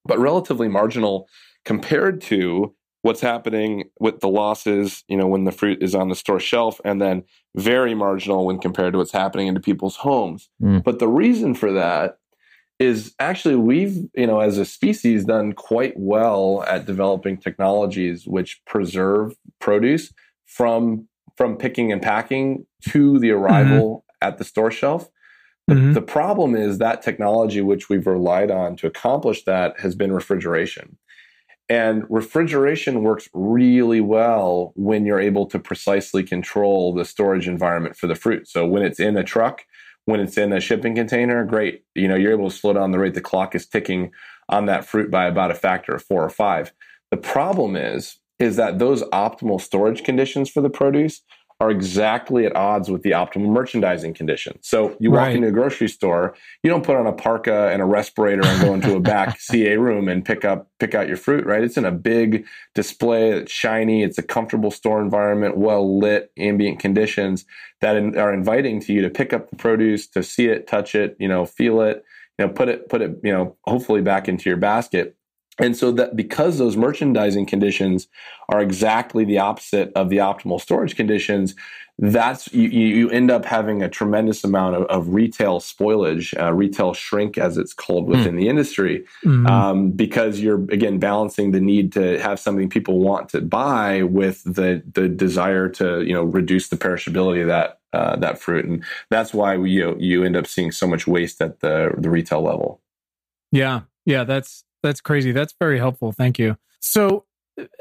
but 0.05 0.19
relatively 0.19 0.69
marginal 0.69 1.29
compared 1.65 2.21
to 2.23 2.75
what's 3.03 3.21
happening 3.21 3.85
with 3.99 4.21
the 4.21 4.29
losses, 4.29 5.05
you 5.09 5.17
know, 5.17 5.27
when 5.27 5.45
the 5.45 5.53
fruit 5.53 5.83
is 5.83 5.95
on 5.95 6.09
the 6.09 6.15
store 6.15 6.41
shelf, 6.41 6.81
and 6.85 7.01
then 7.01 7.23
very 7.57 7.95
marginal 7.95 8.47
when 8.47 8.59
compared 8.59 8.93
to 8.93 8.99
what's 8.99 9.13
happening 9.13 9.47
into 9.47 9.61
people's 9.61 9.97
homes. 9.97 10.49
Mm. 10.63 10.85
But 10.85 10.99
the 10.99 11.09
reason 11.09 11.55
for 11.55 11.73
that 11.73 12.19
is 12.79 13.15
actually 13.19 13.57
we've, 13.57 14.09
you 14.15 14.27
know, 14.27 14.41
as 14.41 14.59
a 14.59 14.65
species 14.65 15.25
done 15.25 15.53
quite 15.53 15.95
well 15.97 16.65
at 16.67 16.87
developing 16.87 17.37
technologies 17.37 18.27
which 18.27 18.61
preserve 18.67 19.35
produce 19.61 20.13
from 20.47 21.07
from 21.37 21.57
picking 21.57 21.91
and 21.93 22.03
packing 22.03 22.67
to 22.91 23.19
the 23.19 23.31
arrival 23.31 24.05
at 24.21 24.37
the 24.37 24.45
store 24.45 24.71
shelf. 24.71 25.09
The, 25.67 25.75
Mhm. 25.75 25.95
the 25.95 26.03
problem 26.03 26.55
is 26.55 26.79
that 26.79 27.01
technology 27.01 27.63
which 27.63 27.89
we've 27.89 28.07
relied 28.07 28.51
on 28.51 28.77
to 28.77 28.87
accomplish 28.87 29.45
that 29.45 29.81
has 29.81 29.95
been 29.95 30.13
refrigeration. 30.13 30.99
And 31.71 32.05
refrigeration 32.11 33.05
works 33.05 33.29
really 33.33 34.01
well 34.01 34.73
when 34.75 35.07
you're 35.07 35.21
able 35.21 35.47
to 35.47 35.59
precisely 35.61 36.25
control 36.25 36.93
the 36.93 37.05
storage 37.05 37.47
environment 37.47 37.97
for 37.97 38.09
the 38.09 38.17
fruit. 38.17 38.49
So 38.49 38.67
when 38.67 38.83
it's 38.83 38.99
in 38.99 39.17
a 39.17 39.23
truck, 39.23 39.65
when 40.05 40.19
it's 40.19 40.37
in 40.37 40.53
a 40.53 40.61
shipping 40.61 40.97
container, 40.97 41.45
great. 41.45 41.85
You 41.95 42.09
know, 42.09 42.17
you're 42.17 42.33
able 42.33 42.51
to 42.51 42.57
slow 42.57 42.73
down 42.73 42.91
the 42.91 42.99
rate 42.99 43.15
the 43.15 43.21
clock 43.21 43.55
is 43.55 43.69
ticking 43.69 44.11
on 44.49 44.67
that 44.67 44.85
fruit 44.85 45.13
by 45.13 45.27
about 45.27 45.53
a 45.53 45.55
factor 45.55 45.95
of 45.95 46.03
four 46.03 46.25
or 46.25 46.29
five. 46.29 46.73
The 47.13 47.17
problem 47.17 47.77
is, 47.77 48.17
is 48.41 48.57
that 48.57 48.81
those 48.81 49.05
optimal 49.05 49.61
storage 49.61 50.03
conditions 50.03 50.51
for 50.51 50.63
the 50.63 50.71
produce 50.71 51.23
are 51.61 51.71
exactly 51.71 52.47
at 52.47 52.57
odds 52.57 52.91
with 52.91 53.03
the 53.03 53.11
optimal 53.11 53.49
merchandising 53.51 54.15
conditions. 54.15 54.67
So 54.67 54.97
you 54.99 55.11
walk 55.11 55.19
Right. 55.27 55.37
into 55.37 55.49
a 55.49 55.53
grocery 55.53 55.89
store, 55.89 56.35
you 56.63 56.71
don't 56.71 56.83
put 56.85 56.97
on 56.97 57.07
a 57.07 57.13
parka 57.13 57.69
and 57.71 57.83
a 57.83 57.85
respirator 57.85 58.41
and 58.41 58.61
go 58.63 58.73
into 58.73 58.95
a 58.95 59.01
back 59.01 59.39
CA 59.41 59.77
room 59.77 60.09
and 60.09 60.25
pick 60.25 60.45
up 60.45 60.69
pick 60.79 60.95
out 60.95 61.07
your 61.07 61.19
fruit, 61.19 61.45
right? 61.45 61.63
It's 61.63 61.77
in 61.77 61.85
a 61.85 61.93
big 61.93 62.47
display, 62.75 63.31
it's 63.33 63.53
shiny, 63.53 64.03
it's 64.03 64.17
a 64.17 64.23
comfortable 64.23 64.71
store 64.71 65.03
environment, 65.03 65.59
well 65.59 65.99
lit, 65.99 66.33
ambient 66.39 66.79
conditions 66.81 67.45
that 67.83 67.95
in, 67.97 68.17
are 68.19 68.33
inviting 68.33 68.81
to 68.81 68.93
you 68.95 69.03
to 69.03 69.11
pick 69.11 69.35
up 69.35 69.51
the 69.51 69.57
produce, 69.57 70.07
to 70.09 70.23
see 70.23 70.47
it, 70.47 70.67
touch 70.67 70.95
it, 70.95 71.15
you 71.21 71.29
know, 71.29 71.45
feel 71.45 71.83
it, 71.83 72.03
you 72.39 72.47
know, 72.47 72.53
put 72.53 72.71
it 72.71 72.89
put 72.89 73.03
it, 73.03 73.19
you 73.23 73.33
know, 73.33 73.57
hopefully 73.65 74.01
back 74.01 74.29
into 74.29 74.49
your 74.49 74.57
basket. 74.57 75.15
And 75.61 75.77
so 75.77 75.93
that 75.93 76.17
because 76.17 76.59
those 76.59 76.77
merchandising 76.77 77.47
conditions 77.47 78.09
are 78.49 78.61
exactly 78.61 79.25
the 79.25 79.39
opposite 79.39 79.93
of 79.95 80.09
the 80.09 80.17
optimal 80.19 80.61
storage 80.61 80.97
conditions, 80.97 81.55
that's 82.03 82.51
you, 82.55 82.69
you 82.71 83.11
end 83.11 83.31
up 83.31 83.45
having 83.45 83.83
a 83.83 83.89
tremendous 83.89 84.43
amount 84.43 84.75
of, 84.75 84.85
of 84.85 85.13
retail 85.13 85.61
spoilage, 85.61 86.35
uh, 86.41 86.51
retail 86.51 86.95
shrink, 86.95 87.37
as 87.37 87.59
it's 87.59 87.75
called 87.75 88.09
within 88.09 88.37
the 88.37 88.49
industry, 88.49 89.05
Mhm. 89.23 89.47
um, 89.47 89.91
because 89.91 90.41
you're 90.41 90.65
again 90.71 90.99
balancing 90.99 91.51
the 91.51 91.61
need 91.61 91.93
to 91.93 92.19
have 92.19 92.41
something 92.41 92.71
people 92.71 93.01
want 93.01 93.29
to 93.31 93.43
buy 93.43 94.03
with 94.03 94.43
the 94.45 94.83
the 94.95 95.11
desire 95.11 95.69
to 95.69 96.03
you 96.03 96.15
know 96.15 96.25
reduce 96.25 96.69
the 96.69 96.77
perishability 96.77 97.43
of 97.43 97.49
that 97.49 97.81
uh, 97.93 98.17
that 98.17 98.41
fruit, 98.41 98.65
and 98.65 98.83
that's 99.11 99.35
why 99.35 99.59
we, 99.59 99.71
you 99.71 99.95
you 99.99 100.25
end 100.25 100.37
up 100.37 100.47
seeing 100.47 100.73
so 100.73 100.87
much 100.87 101.07
waste 101.07 101.43
at 101.43 101.61
the 101.61 101.93
the 101.99 102.09
retail 102.09 102.41
level. 102.41 102.81
Yeah, 103.53 103.81
yeah, 104.07 104.25
that's 104.25 104.65
that's 104.83 105.01
crazy. 105.01 105.33
That's 105.33 105.55
very 105.59 105.79
helpful. 105.79 106.13
Thank 106.13 106.39
you. 106.39 106.57
So, 106.81 107.25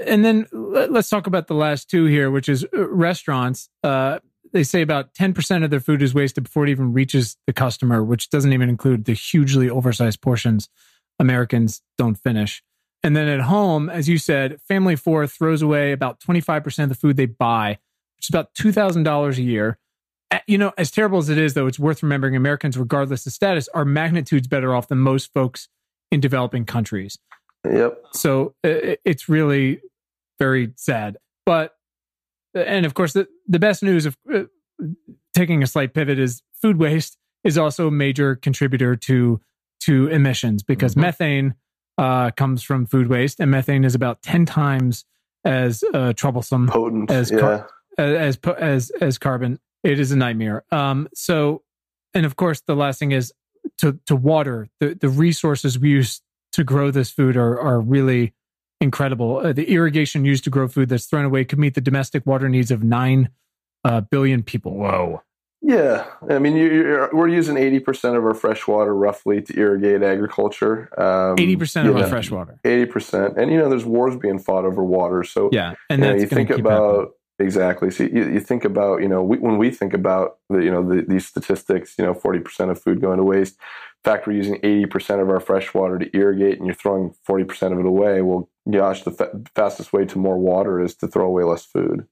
and 0.06 0.26
then 0.26 0.48
let, 0.52 0.92
us 0.92 1.10
talk 1.10 1.28
about 1.28 1.48
the 1.48 1.54
last 1.54 1.90
two 1.90 2.06
here, 2.06 2.30
which 2.30 2.50
is 2.50 2.66
uh, 2.76 2.90
restaurants. 2.90 3.70
Uh, 3.84 4.20
they 4.52 4.64
say 4.64 4.82
about 4.82 5.14
ten 5.14 5.34
percent 5.34 5.64
of 5.64 5.70
their 5.70 5.80
food 5.80 6.02
is 6.02 6.14
wasted 6.14 6.44
before 6.44 6.66
it 6.66 6.70
even 6.70 6.92
reaches 6.94 7.38
the 7.48 7.54
customer, 7.54 8.04
which 8.04 8.30
doesn't 8.30 8.52
even 8.52 8.70
include 8.70 9.06
the 9.06 9.14
hugely 9.14 9.70
oversized 9.70 10.22
portions 10.22 10.70
Americans 11.20 11.82
don't 11.98 12.16
finish. 12.16 12.64
And 13.04 13.16
then 13.16 13.28
at 13.28 13.42
home, 13.42 13.90
as 13.90 14.10
you 14.10 14.18
said, 14.18 14.60
family 14.68 14.96
four 14.96 15.26
throws 15.28 15.62
away 15.62 15.92
about 15.92 16.20
twenty 16.20 16.42
five 16.42 16.64
percent 16.64 16.92
of 16.92 16.98
the 16.98 17.00
food 17.00 17.16
they 17.16 17.28
buy, 17.28 17.78
which 18.18 18.26
is 18.26 18.30
about 18.30 18.54
two 18.54 18.72
thousand 18.72 19.04
dollars 19.04 19.38
a 19.38 19.44
year. 19.44 19.78
You 20.46 20.60
know, 20.60 20.74
as 20.78 20.92
terrible 20.92 21.18
as 21.18 21.30
it 21.30 21.40
is, 21.40 21.56
though, 21.56 21.66
it's 21.66 21.80
worth 21.80 22.04
remembering 22.04 22.36
Americans, 22.36 22.78
regardless 22.78 23.26
of 23.26 23.34
status, 23.34 23.68
are 23.74 23.86
magnitudes 23.86 24.48
better 24.48 24.76
off 24.76 24.88
than 24.88 25.00
most 25.00 25.34
folks 25.34 25.70
in 26.12 26.20
developing 26.20 26.66
countries. 26.66 27.18
Yep. 27.70 28.04
So 28.14 28.56
it's 28.64 29.28
really 29.30 29.82
very 30.40 30.72
sad. 30.76 31.18
But 31.46 31.74
and 32.54 32.86
of 32.86 32.94
course, 32.94 33.14
the 33.14 33.28
the 33.48 33.60
best 33.60 33.84
news 33.84 34.06
of 34.06 34.18
uh, 34.34 34.44
taking 35.34 35.62
a 35.64 35.68
slight 35.68 35.94
pivot 35.94 36.20
is 36.20 36.42
food 36.62 36.78
waste 36.78 37.18
is 37.44 37.58
also 37.58 37.88
a 37.88 37.92
major 37.92 38.36
contributor 38.36 38.96
to 38.96 39.40
to 39.82 40.08
emissions 40.08 40.64
because 40.64 40.96
Mhm. 40.96 41.02
methane 41.02 41.54
uh, 41.98 42.32
comes 42.32 42.64
from 42.64 42.86
food 42.86 43.08
waste, 43.08 43.40
and 43.42 43.52
methane 43.52 43.84
is 43.84 43.94
about 43.94 44.22
ten 44.22 44.46
times 44.46 45.06
as 45.44 45.84
uh, 45.94 46.14
troublesome 46.14 46.68
Potent. 46.68 47.12
As 47.12 47.30
yeah. 47.32 47.40
car- 47.40 47.70
as 47.98 48.38
as 48.58 48.90
as 49.02 49.18
carbon. 49.18 49.60
It 49.84 50.00
is 50.00 50.12
a 50.12 50.18
nightmare. 50.18 50.64
Um, 50.72 51.08
so, 51.14 51.64
and 52.14 52.26
of 52.26 52.36
course, 52.36 52.62
the 52.62 52.76
last 52.76 53.00
thing 53.00 53.12
is 53.12 53.34
to 53.80 54.00
to 54.06 54.16
water. 54.16 54.68
The 54.80 54.96
the 54.96 55.10
resources 55.10 55.78
we 55.78 55.90
use 55.90 56.22
to 56.54 56.64
grow 56.64 56.92
this 56.92 57.12
food 57.12 57.36
are 57.38 57.60
are 57.60 57.80
really 57.80 58.34
incredible. 58.82 59.38
Uh, 59.38 59.54
the 59.54 59.70
irrigation 59.70 60.26
used 60.26 60.44
to 60.46 60.50
grow 60.50 60.68
food 60.68 60.90
that's 60.90 61.06
thrown 61.06 61.26
away 61.26 61.46
could 61.46 61.60
meet 61.60 61.76
the 61.76 61.82
domestic 61.82 62.26
water 62.26 62.50
needs 62.50 62.72
of 62.72 62.84
nine 62.84 63.30
uh, 63.84 64.02
billion 64.02 64.44
people. 64.44 64.76
Whoa. 64.76 65.22
Yeah, 65.62 66.06
I 66.30 66.40
mean, 66.40 66.56
you 66.56 66.72
you're, 66.72 67.10
we're 67.12 67.28
using 67.28 67.58
eighty 67.58 67.82
percent 67.82 68.16
of 68.16 68.24
our 68.24 68.34
fresh 68.34 68.66
water 68.66 68.96
roughly 68.96 69.42
to 69.42 69.60
irrigate 69.60 70.02
agriculture. 70.02 70.90
Um, 70.98 71.36
Eighty 71.38 71.58
percent 71.58 71.90
of 71.90 71.98
yeah, 71.98 72.04
our 72.04 72.08
fresh 72.08 72.32
water. 72.32 72.62
Eighty 72.64 72.86
percent, 72.86 73.38
and 73.38 73.52
you 73.52 73.58
know, 73.58 73.70
there's 73.70 73.84
wars 73.84 74.16
being 74.16 74.40
fought 74.40 74.64
over 74.64 74.82
water. 74.82 75.24
So 75.26 75.50
Yeah, 75.52 75.74
and 75.90 76.02
you, 76.02 76.08
know, 76.08 76.16
you 76.16 76.28
think 76.28 76.50
about 76.50 76.84
happening. 76.88 77.14
Exactly. 77.40 77.90
So 77.92 78.04
you, 78.04 78.30
you 78.30 78.40
think 78.40 78.66
about 78.66 79.02
you 79.02 79.08
know 79.08 79.24
we, 79.24 79.38
when 79.38 79.58
we 79.58 79.72
think 79.72 79.94
about 79.94 80.38
the, 80.50 80.60
you 80.60 80.72
know 80.72 80.88
the, 80.88 81.06
these 81.08 81.26
statistics, 81.26 81.96
you 81.98 82.06
know, 82.06 82.14
forty 82.14 82.40
percent 82.40 82.72
of 82.72 82.82
food 82.82 83.02
going 83.02 83.18
to 83.18 83.24
waste. 83.24 83.56
In 84.06 84.12
fact, 84.12 84.28
we're 84.28 84.34
using 84.34 84.60
eighty 84.64 84.86
percent 84.86 85.22
of 85.22 85.30
our 85.30 85.40
fresh 85.40 85.74
water 85.74 85.98
to 85.98 86.16
irrigate, 86.16 86.58
and 86.58 86.66
you're 86.66 86.76
throwing 86.76 87.16
forty 87.24 87.44
percent 87.44 87.74
of 87.74 87.80
it 87.80 87.86
away. 87.86 88.22
Well, 88.22 88.50
gosh, 88.70 89.04
the 89.04 89.12
fa- 89.12 89.42
fastest 89.56 89.94
way 89.94 90.06
to 90.06 90.18
more 90.18 90.38
water 90.38 90.82
is 90.82 90.96
to 90.96 91.08
throw 91.08 91.26
away 91.26 91.44
less 91.44 91.66
food. 91.66 92.08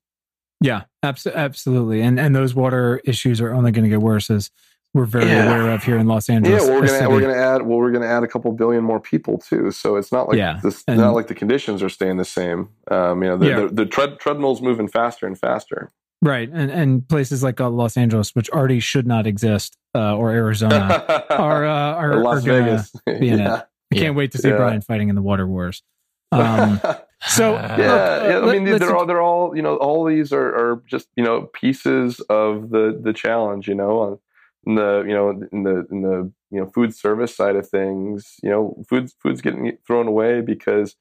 Yeah, 0.60 0.84
abso- 1.04 1.36
absolutely. 1.36 2.02
And 2.02 2.20
and 2.20 2.36
those 2.36 2.56
water 2.56 3.02
issues 3.06 3.40
are 3.42 3.54
only 3.54 3.72
going 3.72 3.84
to 3.84 3.90
get 3.90 4.02
worse 4.02 4.30
as 4.30 4.50
we're 4.94 5.06
very 5.06 5.26
Yeah. 5.26 5.46
aware 5.46 5.72
of 5.74 5.84
here 5.84 5.98
in 5.98 6.08
Los 6.08 6.28
Yeah, 6.30 6.36
Angeles. 6.36 6.64
well, 6.68 6.82
we're 6.82 6.88
gonna 6.88 7.10
we're 7.10 7.22
gonna 7.22 7.34
add 7.34 7.62
well 7.64 7.78
we're 7.78 7.92
gonna 7.92 8.08
add 8.08 8.24
a 8.24 8.28
couple 8.28 8.52
billion 8.54 8.84
more 8.84 9.00
people 9.00 9.38
too. 9.38 9.72
So 9.72 9.96
it's 9.96 10.12
not 10.12 10.28
like 10.30 10.38
Yeah, 10.38 10.60
this 10.64 10.84
and- 10.88 10.98
not 11.00 11.14
like 11.14 11.28
the 11.28 11.36
conditions 11.36 11.84
are 11.84 11.90
staying 11.90 12.18
the 12.18 12.26
same. 12.26 12.70
Um, 12.90 13.22
you 13.24 13.30
know, 13.30 13.38
the, 13.38 13.48
Yeah. 13.48 13.60
the, 13.62 13.68
the 13.68 13.86
tread, 13.86 14.20
treadmill's 14.20 14.62
moving 14.62 14.88
faster 14.88 15.28
and 15.28 15.38
faster. 15.38 15.92
right, 16.24 16.50
and 16.52 16.72
and 16.72 17.08
places 17.08 17.44
like 17.44 17.62
uh, 17.62 17.70
Los 17.70 17.96
Angeles, 17.98 18.34
which 18.34 18.50
already 18.50 18.80
should 18.80 19.06
not 19.06 19.28
exist, 19.28 19.78
uh, 19.94 20.16
or 20.16 20.32
Arizona, 20.32 21.04
are 21.30 21.66
uh, 21.66 21.70
are, 21.94 22.14
Or 22.14 22.24
Las 22.24 22.38
are 22.48 22.62
Vegas. 22.62 22.92
be 23.20 23.30
in 23.30 23.40
it. 23.40 23.44
yeah. 23.44 23.62
I 23.94 23.96
can't 23.96 24.16
wait 24.16 24.32
to 24.34 24.38
see 24.40 24.50
Yeah. 24.50 24.58
Brian 24.58 24.82
fighting 24.82 25.10
in 25.10 25.16
the 25.16 25.22
water 25.22 25.46
wars. 25.48 25.84
Um, 26.34 26.82
so 27.22 27.56
Uh, 27.56 27.76
yeah, 27.80 27.94
uh, 27.94 28.28
yeah. 28.30 28.40
I 28.50 28.54
mean, 28.60 28.66
let's- 28.66 28.80
they're 28.80 28.96
all 28.96 29.06
they're 29.06 29.22
all 29.22 29.56
you 29.56 29.62
know 29.62 29.78
all 29.78 30.04
these 30.04 30.34
are, 30.34 30.48
are 30.48 30.84
just 30.86 31.08
you 31.16 31.24
know 31.24 31.44
pieces 31.54 32.20
of 32.30 32.70
the 32.72 33.00
the 33.02 33.14
challenge. 33.14 33.68
You 33.70 33.76
know, 33.76 34.20
in 34.68 34.76
the 34.76 35.04
you 35.08 35.14
know 35.14 35.30
in 35.52 35.64
the 35.64 35.88
in 35.92 36.02
the 36.04 36.32
you 36.52 36.62
know 36.62 36.68
food 36.68 36.96
service 36.96 37.36
side 37.36 37.56
of 37.56 37.70
things. 37.70 38.36
You 38.44 38.50
know, 38.52 38.84
food's 38.90 39.16
food's 39.24 39.42
getting 39.42 39.78
thrown 39.88 40.08
away 40.08 40.42
because 40.42 40.96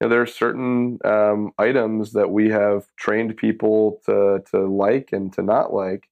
you 0.00 0.06
know, 0.06 0.10
there 0.10 0.22
are 0.22 0.26
certain 0.26 0.98
um, 1.04 1.52
items 1.58 2.12
that 2.12 2.30
we 2.30 2.50
have 2.50 2.86
trained 2.98 3.36
people 3.36 4.00
to 4.06 4.42
to 4.50 4.66
like 4.66 5.10
and 5.12 5.32
to 5.34 5.42
not 5.42 5.72
like. 5.74 6.08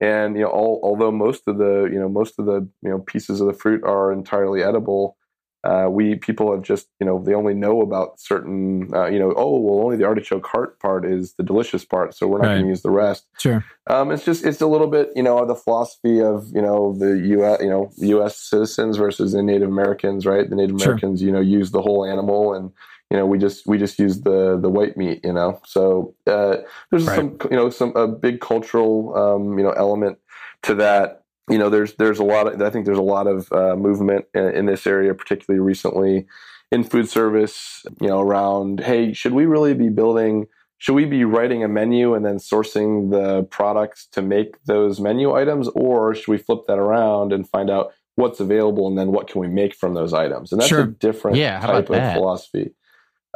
And 0.00 0.36
you 0.36 0.42
know, 0.42 0.50
all, 0.50 0.80
although 0.82 1.12
most 1.12 1.42
of 1.48 1.58
the 1.58 1.88
you 1.92 1.98
know 2.00 2.08
most 2.08 2.38
of 2.38 2.46
the 2.46 2.68
you 2.82 2.90
know 2.90 3.00
pieces 3.00 3.40
of 3.40 3.46
the 3.48 3.54
fruit 3.54 3.82
are 3.84 4.12
entirely 4.12 4.62
edible, 4.62 5.16
uh, 5.64 5.86
we 5.90 6.16
people 6.16 6.52
have 6.52 6.62
just 6.62 6.88
you 7.00 7.06
know 7.06 7.22
they 7.22 7.34
only 7.34 7.54
know 7.54 7.80
about 7.82 8.20
certain 8.20 8.90
uh, 8.94 9.06
you 9.06 9.18
know 9.18 9.32
oh 9.36 9.58
well 9.60 9.84
only 9.84 9.96
the 9.96 10.04
artichoke 10.04 10.46
heart 10.46 10.78
part 10.80 11.04
is 11.04 11.34
the 11.34 11.42
delicious 11.42 11.84
part, 11.84 12.14
so 12.14 12.26
we're 12.26 12.38
not 12.38 12.46
Right. 12.46 12.54
going 12.54 12.64
to 12.64 12.68
use 12.70 12.82
the 12.82 12.90
rest. 12.90 13.26
sure, 13.38 13.64
Um, 13.88 14.10
it's 14.12 14.24
just 14.24 14.44
it's 14.44 14.60
a 14.60 14.66
little 14.66 14.86
bit 14.88 15.10
you 15.16 15.22
know 15.22 15.44
the 15.46 15.54
philosophy 15.54 16.20
of 16.20 16.46
you 16.54 16.62
know 16.62 16.94
the 16.98 17.18
U.S. 17.28 17.60
you 17.62 17.68
know 17.68 17.90
U.S. 17.98 18.38
citizens 18.38 18.96
versus 18.96 19.32
the 19.32 19.42
Native 19.42 19.68
Americans, 19.68 20.26
right? 20.26 20.48
The 20.48 20.56
Native 20.56 20.76
Sure. 20.78 20.84
Americans 20.94 21.22
you 21.22 21.32
know 21.32 21.40
use 21.40 21.70
the 21.70 21.82
whole 21.82 22.04
animal, 22.04 22.54
and 22.54 22.70
you 23.10 23.16
know 23.16 23.26
we 23.26 23.38
just 23.38 23.66
we 23.66 23.78
just 23.78 23.98
use 23.98 24.20
the 24.22 24.58
the 24.60 24.68
white 24.70 24.96
meat, 24.96 25.20
you 25.24 25.32
know. 25.32 25.60
So 25.66 26.14
uh, 26.26 26.58
there's 26.90 27.06
Right. 27.08 27.16
some 27.16 27.38
you 27.50 27.56
know 27.56 27.70
some 27.70 27.94
a 27.96 28.06
big 28.06 28.40
cultural 28.40 29.14
um, 29.16 29.58
you 29.58 29.64
know 29.64 29.72
element 29.72 30.18
to 30.62 30.74
that. 30.76 31.21
You 31.50 31.58
know, 31.58 31.68
there's 31.70 31.94
there's 31.94 32.18
a 32.18 32.24
lot 32.24 32.46
of 32.46 32.60
I 32.62 32.70
think 32.70 32.86
there's 32.86 32.98
a 32.98 33.02
lot 33.02 33.26
of 33.26 33.50
uh, 33.52 33.76
movement 33.76 34.26
in, 34.34 34.48
in 34.54 34.66
this 34.66 34.86
area, 34.86 35.14
particularly 35.14 35.60
recently 35.60 36.26
in 36.70 36.84
food 36.84 37.08
service. 37.08 37.82
You 38.00 38.08
know, 38.08 38.20
around 38.20 38.80
hey, 38.80 39.12
should 39.12 39.32
we 39.32 39.46
really 39.46 39.74
be 39.74 39.88
building? 39.88 40.46
should 40.78 40.94
we 40.94 41.04
be 41.04 41.24
writing 41.24 41.62
a 41.62 41.68
menu 41.68 42.12
and 42.12 42.26
then 42.26 42.38
sourcing 42.38 43.12
the 43.12 43.44
products 43.44 44.08
to 44.10 44.20
make 44.20 44.60
those 44.64 44.98
menu 44.98 45.32
items 45.32 45.68
or 45.76 46.12
should 46.12 46.26
we 46.26 46.36
flip 46.36 46.58
that 46.66 46.76
around 46.76 47.32
and 47.32 47.48
find 47.48 47.70
out 47.70 47.92
what's 48.16 48.40
available 48.40 48.88
and 48.88 48.98
then 48.98 49.12
what 49.12 49.28
can 49.28 49.40
we 49.40 49.46
make 49.46 49.76
from 49.76 49.94
those 49.94 50.12
items 50.12 50.50
and 50.50 50.60
that's 50.60 50.70
Sure. 50.70 50.82
a 50.82 50.86
different 50.88 51.36
Yeah, 51.36 51.60
type 51.60 51.88
of 51.88 51.94
that? 51.94 52.16
philosophy 52.16 52.74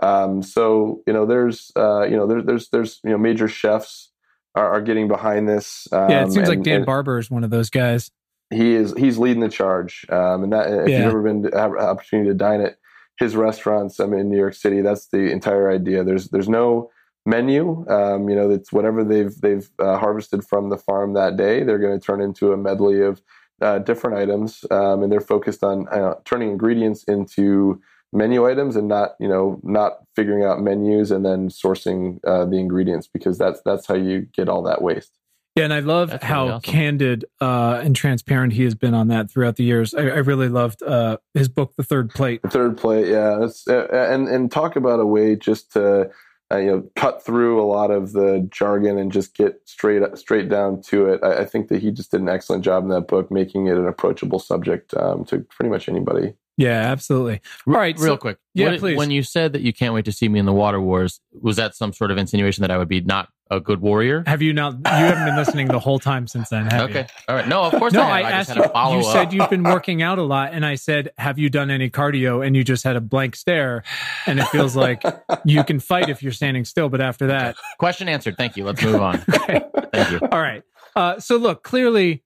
Um, 0.02 0.42
so 0.42 1.02
you 1.06 1.12
know, 1.12 1.24
there's 1.24 1.70
uh, 1.76 2.02
you 2.02 2.16
know, 2.16 2.26
there, 2.26 2.42
there's 2.42 2.68
there's 2.70 2.98
you 3.04 3.10
know, 3.10 3.18
major 3.18 3.46
chefs 3.46 4.10
are, 4.56 4.72
are 4.72 4.80
getting 4.80 5.06
behind 5.06 5.48
this. 5.48 5.86
Um, 5.92 6.10
yeah, 6.10 6.22
it 6.22 6.32
seems 6.32 6.48
and, 6.48 6.48
like 6.48 6.62
Dan 6.62 6.84
Barber 6.84 7.18
is 7.18 7.30
one 7.30 7.44
of 7.44 7.50
those 7.50 7.70
guys. 7.70 8.10
He 8.50 8.74
is 8.74 8.94
he's 8.96 9.18
leading 9.18 9.40
the 9.40 9.48
charge, 9.48 10.06
um, 10.08 10.44
and 10.44 10.52
that 10.52 10.70
if 10.70 10.88
yeah. 10.88 10.98
you've 10.98 11.06
ever 11.06 11.22
been 11.22 11.42
to 11.42 11.56
have 11.56 11.72
an 11.72 11.78
opportunity 11.78 12.30
to 12.30 12.34
dine 12.34 12.60
at 12.60 12.76
his 13.18 13.36
restaurants, 13.36 14.00
I 14.00 14.06
mean, 14.06 14.20
in 14.20 14.30
New 14.30 14.36
York 14.36 14.54
City, 14.54 14.82
that's 14.82 15.08
the 15.08 15.30
entire 15.30 15.70
idea. 15.70 16.04
There's 16.04 16.28
there's 16.28 16.48
no 16.48 16.90
menu. 17.24 17.84
Um, 17.88 18.28
you 18.28 18.36
know, 18.36 18.50
it's 18.50 18.72
whatever 18.72 19.04
they've 19.04 19.34
they've 19.40 19.68
uh, 19.78 19.98
harvested 19.98 20.44
from 20.44 20.70
the 20.70 20.78
farm 20.78 21.14
that 21.14 21.36
day. 21.36 21.62
They're 21.62 21.78
going 21.78 21.98
to 21.98 22.04
turn 22.04 22.20
into 22.20 22.52
a 22.52 22.56
medley 22.56 23.02
of 23.02 23.20
uh, 23.60 23.80
different 23.80 24.16
items, 24.16 24.64
um, 24.70 25.02
and 25.02 25.10
they're 25.10 25.20
focused 25.20 25.64
on 25.64 25.88
uh, 25.88 26.14
turning 26.24 26.50
ingredients 26.50 27.04
into 27.04 27.80
menu 28.12 28.46
items 28.46 28.76
and 28.76 28.88
not 28.88 29.14
you 29.18 29.28
know 29.28 29.60
not 29.62 29.98
figuring 30.14 30.44
out 30.44 30.60
menus 30.60 31.10
and 31.10 31.24
then 31.24 31.48
sourcing 31.48 32.18
uh, 32.26 32.44
the 32.44 32.56
ingredients 32.56 33.06
because 33.06 33.38
that's 33.38 33.60
that's 33.64 33.86
how 33.86 33.94
you 33.94 34.22
get 34.32 34.48
all 34.48 34.62
that 34.62 34.82
waste. 34.82 35.12
Yeah, 35.56 35.64
and 35.64 35.72
I 35.72 35.80
love 35.80 36.10
That's 36.10 36.22
how 36.22 36.42
really 36.42 36.52
awesome. 36.56 36.72
candid 36.72 37.24
uh, 37.40 37.80
and 37.82 37.96
transparent 37.96 38.52
he 38.52 38.64
has 38.64 38.74
been 38.74 38.92
on 38.92 39.08
that 39.08 39.30
throughout 39.30 39.56
the 39.56 39.64
years. 39.64 39.94
I, 39.94 40.02
I 40.02 40.18
really 40.18 40.50
loved 40.50 40.82
uh, 40.82 41.16
his 41.32 41.48
book, 41.48 41.72
The 41.78 41.82
Third 41.82 42.10
Plate. 42.10 42.42
The 42.42 42.50
Third 42.50 42.76
Plate, 42.76 43.08
yeah, 43.08 43.48
uh, 43.66 43.86
and 43.90 44.28
and 44.28 44.52
talk 44.52 44.76
about 44.76 45.00
a 45.00 45.06
way 45.06 45.34
just 45.34 45.72
to 45.72 46.10
uh, 46.52 46.58
you 46.58 46.66
know 46.66 46.90
cut 46.94 47.24
through 47.24 47.60
a 47.60 47.64
lot 47.64 47.90
of 47.90 48.12
the 48.12 48.46
jargon 48.50 48.98
and 48.98 49.10
just 49.10 49.34
get 49.34 49.60
straight 49.64 50.02
straight 50.18 50.50
down 50.50 50.82
to 50.82 51.06
it. 51.06 51.20
I, 51.22 51.38
I, 51.38 51.44
think 51.46 51.68
that 51.68 51.80
he 51.80 51.90
just 51.90 52.10
did 52.10 52.20
an 52.20 52.28
excellent 52.28 52.62
job 52.62 52.84
in 52.84 52.90
that 52.90 53.08
book, 53.08 53.30
making 53.30 53.66
it 53.66 53.78
an 53.78 53.88
approachable 53.88 54.38
subject 54.38 54.92
um, 54.94 55.24
to 55.24 55.38
pretty 55.38 55.70
much 55.70 55.88
anybody. 55.88 56.34
Yeah, 56.56 56.90
absolutely. 56.90 57.40
All 57.66 57.74
right, 57.74 57.96
real 57.98 58.14
so, 58.14 58.16
quick. 58.16 58.38
Yeah, 58.54 58.70
when, 58.70 58.78
please. 58.78 58.96
When 58.96 59.10
you 59.10 59.22
said 59.22 59.52
that 59.52 59.60
you 59.60 59.74
can't 59.74 59.92
wait 59.92 60.06
to 60.06 60.12
see 60.12 60.28
me 60.28 60.38
in 60.38 60.46
the 60.46 60.54
Water 60.54 60.80
Wars, 60.80 61.20
was 61.38 61.56
that 61.56 61.74
some 61.74 61.92
sort 61.92 62.10
of 62.10 62.16
insinuation 62.16 62.62
that 62.62 62.70
I 62.70 62.78
would 62.78 62.88
be 62.88 63.02
not 63.02 63.28
a 63.50 63.60
good 63.60 63.80
warrior? 63.82 64.24
Have 64.26 64.40
you 64.40 64.54
not? 64.54 64.74
You 64.74 64.80
haven't 64.84 65.26
been 65.26 65.36
listening 65.36 65.68
the 65.68 65.78
whole 65.78 65.98
time 65.98 66.26
since 66.26 66.48
then. 66.48 66.66
okay, 66.66 66.76
you? 66.76 66.84
Okay. 66.84 67.06
All 67.28 67.36
right. 67.36 67.46
No, 67.46 67.62
of 67.64 67.74
course 67.74 67.92
no. 67.92 68.00
I, 68.00 68.20
I, 68.20 68.22
I 68.22 68.30
asked 68.30 68.56
you. 68.56 68.62
You 68.64 69.04
said 69.04 69.32
you've 69.34 69.50
been 69.50 69.62
working 69.64 70.02
out 70.02 70.18
a 70.18 70.22
lot, 70.22 70.54
and 70.54 70.64
I 70.64 70.76
said, 70.76 71.10
"Have 71.18 71.38
you 71.38 71.50
done 71.50 71.70
any 71.70 71.90
cardio?" 71.90 72.44
And 72.44 72.56
you 72.56 72.64
just 72.64 72.84
had 72.84 72.96
a 72.96 73.00
blank 73.02 73.36
stare, 73.36 73.84
and 74.26 74.40
it 74.40 74.46
feels 74.48 74.74
like 74.74 75.02
you 75.44 75.62
can 75.62 75.78
fight 75.78 76.08
if 76.08 76.22
you're 76.22 76.32
standing 76.32 76.64
still, 76.64 76.88
but 76.88 77.02
after 77.02 77.26
that, 77.28 77.56
question 77.78 78.08
answered. 78.08 78.36
Thank 78.38 78.56
you. 78.56 78.64
Let's 78.64 78.82
move 78.82 79.02
on. 79.02 79.16
okay. 79.28 79.60
Thank 79.92 80.10
you. 80.10 80.28
All 80.32 80.40
right. 80.40 80.62
Uh, 80.94 81.20
so 81.20 81.36
look, 81.36 81.62
clearly, 81.62 82.24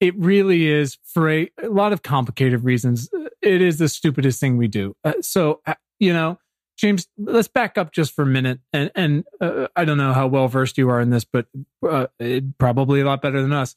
it 0.00 0.16
really 0.18 0.68
is 0.68 0.98
for 1.04 1.28
a, 1.30 1.50
a, 1.62 1.68
lot 1.68 1.92
of 1.92 2.02
complicated 2.02 2.64
reasons. 2.64 3.10
It 3.54 3.62
is 3.62 3.78
the 3.78 3.88
stupidest 3.88 4.40
thing 4.40 4.56
we 4.56 4.68
do. 4.68 4.94
Uh, 5.04 5.14
so 5.20 5.60
uh, 5.66 5.74
you 5.98 6.12
know 6.12 6.38
James, 6.78 7.08
let's 7.18 7.48
back 7.48 7.76
up 7.76 7.90
just 7.90 8.14
for 8.14 8.22
a 8.22 8.26
minute. 8.26 8.60
And, 8.72 8.92
and 8.94 9.24
uh, 9.40 9.66
I 9.74 9.84
don't 9.84 9.98
know 9.98 10.12
how 10.12 10.28
well 10.28 10.46
versed 10.46 10.78
you 10.78 10.88
are 10.90 11.00
in 11.00 11.10
this, 11.10 11.24
but 11.24 11.46
uh, 11.86 12.06
it, 12.20 12.56
probably 12.56 13.00
a 13.00 13.04
lot 13.04 13.20
better 13.20 13.42
than 13.42 13.52
us. 13.52 13.74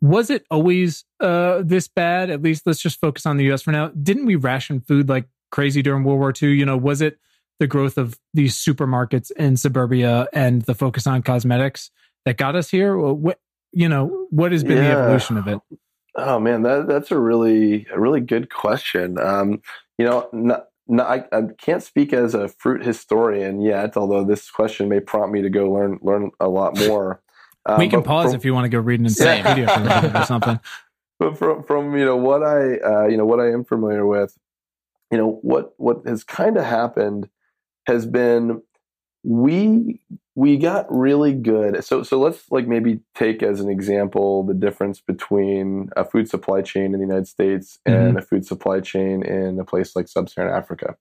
Was 0.00 0.30
it 0.30 0.46
always 0.50 1.04
uh, 1.20 1.60
this 1.62 1.88
bad? 1.88 2.30
At 2.30 2.40
least 2.40 2.66
let's 2.66 2.80
just 2.80 2.98
focus 3.00 3.26
on 3.26 3.36
the 3.36 3.52
US 3.52 3.62
for 3.62 3.70
now. 3.70 3.88
Didn't 3.88 4.24
we 4.24 4.34
ration 4.34 4.80
food 4.80 5.10
like 5.10 5.26
crazy 5.50 5.82
during 5.82 6.04
World 6.04 6.20
War 6.20 6.32
II? 6.42 6.54
You 6.54 6.64
know, 6.64 6.78
was 6.78 7.02
it 7.02 7.18
the 7.60 7.66
growth 7.66 7.98
of 7.98 8.18
these 8.32 8.56
supermarkets 8.56 9.30
in 9.32 9.58
suburbia 9.58 10.26
and 10.32 10.62
the 10.62 10.74
focus 10.74 11.06
on 11.06 11.22
cosmetics 11.22 11.90
that 12.24 12.38
got 12.38 12.56
us 12.56 12.70
here? 12.70 12.96
What, 12.96 13.40
you 13.72 13.90
know, 13.90 14.26
what 14.30 14.52
has 14.52 14.64
been 14.64 14.78
yeah. 14.78 14.94
the 14.94 15.00
evolution 15.02 15.36
of 15.36 15.48
it? 15.48 15.60
Oh 16.18 16.40
man, 16.40 16.62
that, 16.62 16.88
that's 16.88 17.12
a 17.12 17.18
really, 17.18 17.86
a 17.92 17.98
really 17.98 18.20
good 18.20 18.50
question. 18.50 19.18
Um, 19.18 19.62
you 19.98 20.04
know, 20.04 20.28
not, 20.32 20.66
no, 20.88 21.04
I, 21.04 21.24
I, 21.30 21.42
can't 21.58 21.82
speak 21.82 22.12
as 22.12 22.34
a 22.34 22.48
fruit 22.48 22.84
historian 22.84 23.60
yet, 23.60 23.96
although 23.96 24.24
this 24.24 24.50
question 24.50 24.88
may 24.88 24.98
prompt 25.00 25.32
me 25.32 25.42
to 25.42 25.50
go 25.50 25.70
learn 25.70 25.98
learn 26.02 26.30
a 26.40 26.48
lot 26.48 26.76
more. 26.88 27.22
Um, 27.66 27.78
we 27.78 27.88
can 27.88 28.02
pause 28.02 28.26
from, 28.26 28.36
if 28.36 28.44
you 28.44 28.52
want 28.52 28.64
to 28.64 28.68
go 28.68 28.80
read 28.80 28.98
an 28.98 29.06
encyclopedia 29.06 30.12
or 30.14 30.24
something. 30.24 30.58
But 31.20 31.38
from, 31.38 31.62
from 31.62 31.96
you 31.96 32.04
know 32.04 32.16
what 32.16 32.42
I 32.42 32.78
uh, 32.78 33.06
you 33.06 33.16
know 33.16 33.26
what 33.26 33.38
I 33.38 33.50
am 33.52 33.64
familiar 33.64 34.06
with, 34.06 34.36
you 35.12 35.18
know 35.18 35.38
what 35.42 35.74
what 35.76 36.02
has 36.04 36.24
kind 36.24 36.56
of 36.56 36.64
happened 36.64 37.28
has 37.86 38.06
been 38.06 38.62
we 39.22 40.00
we 40.34 40.56
got 40.56 40.86
really 40.88 41.32
good. 41.32 41.82
So 41.84 42.02
so 42.02 42.18
let's 42.20 42.50
like 42.50 42.66
maybe 42.66 43.00
take 43.14 43.42
as 43.42 43.60
an 43.60 43.68
example 43.68 44.44
the 44.44 44.54
difference 44.54 45.00
between 45.00 45.90
a 45.96 46.04
food 46.04 46.28
supply 46.28 46.62
chain 46.62 46.86
in 46.86 46.92
the 46.92 47.06
United 47.06 47.28
States 47.28 47.78
and 47.84 48.10
mm-hmm. 48.10 48.18
a 48.18 48.22
food 48.22 48.46
supply 48.46 48.80
chain 48.80 49.24
in 49.24 49.58
a 49.58 49.64
place 49.64 49.96
like 49.96 50.08
sub-Saharan 50.08 50.54
Africa. 50.54 50.96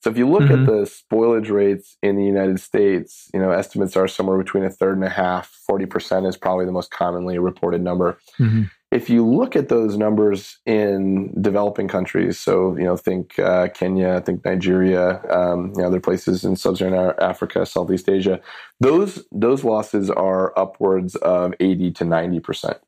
So 0.00 0.10
if 0.10 0.18
you 0.18 0.28
look 0.28 0.42
mm-hmm. 0.42 0.62
at 0.62 0.66
the 0.66 0.82
spoilage 0.82 1.50
rates 1.50 1.96
in 2.02 2.16
the 2.16 2.24
United 2.24 2.60
States, 2.60 3.30
you 3.32 3.40
know, 3.40 3.52
estimates 3.52 3.96
are 3.96 4.06
somewhere 4.06 4.36
between 4.36 4.64
a 4.64 4.70
third 4.70 4.96
and 4.96 5.04
a 5.04 5.08
half, 5.08 5.58
40% 5.70 6.28
is 6.28 6.36
probably 6.36 6.66
the 6.66 6.72
most 6.72 6.90
commonly 6.90 7.38
reported 7.38 7.80
number. 7.80 8.18
Mm-hmm 8.38 8.64
if 8.94 9.10
you 9.10 9.26
look 9.26 9.56
at 9.56 9.68
those 9.68 9.98
numbers 9.98 10.58
in 10.66 11.34
developing 11.42 11.88
countries, 11.88 12.38
so 12.38 12.76
you 12.76 12.84
know, 12.84 12.96
think 12.96 13.36
uh, 13.40 13.68
Kenya, 13.74 14.20
think 14.20 14.44
Nigeria, 14.44 15.20
um, 15.30 15.72
you 15.74 15.82
know, 15.82 15.88
other 15.88 15.98
places 15.98 16.44
in 16.44 16.54
sub-Saharan 16.54 17.14
Africa, 17.20 17.66
Southeast 17.66 18.08
Asia, 18.08 18.40
those 18.78 19.26
those 19.32 19.64
losses 19.64 20.10
are 20.10 20.56
upwards 20.56 21.16
of 21.16 21.54
eighty 21.58 21.90
to 21.90 22.04
ninety 22.04 22.38
percent. 22.38 22.78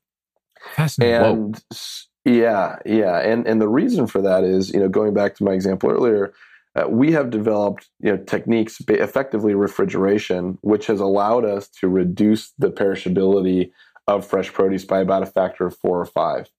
And 1.01 1.61
Whoa. 1.73 2.33
yeah, 2.33 2.77
yeah, 2.87 3.19
and 3.19 3.45
and 3.45 3.61
the 3.61 3.69
reason 3.69 4.07
for 4.07 4.23
that 4.23 4.45
is, 4.45 4.73
you 4.73 4.79
know, 4.79 4.89
going 4.89 5.13
back 5.13 5.35
to 5.37 5.45
my 5.45 5.55
example 5.55 5.91
earlier, 5.91 6.33
uh, 6.77 6.87
we 6.89 7.11
have 7.13 7.31
developed 7.31 7.89
you 7.99 8.13
know 8.13 8.23
techniques, 8.25 8.81
effectively 8.89 9.55
refrigeration, 9.55 10.57
which 10.61 10.87
has 10.87 11.01
allowed 11.01 11.45
us 11.45 11.69
to 11.81 11.89
reduce 11.89 12.53
the 12.61 12.71
perishability 12.71 13.73
of 14.07 14.27
fresh 14.27 14.53
produce 14.53 14.85
by 14.85 15.01
about 15.01 15.23
a 15.23 15.27
factor 15.27 15.67
of 15.67 15.77
four 15.77 16.01
or 16.01 16.07
five. 16.07 16.51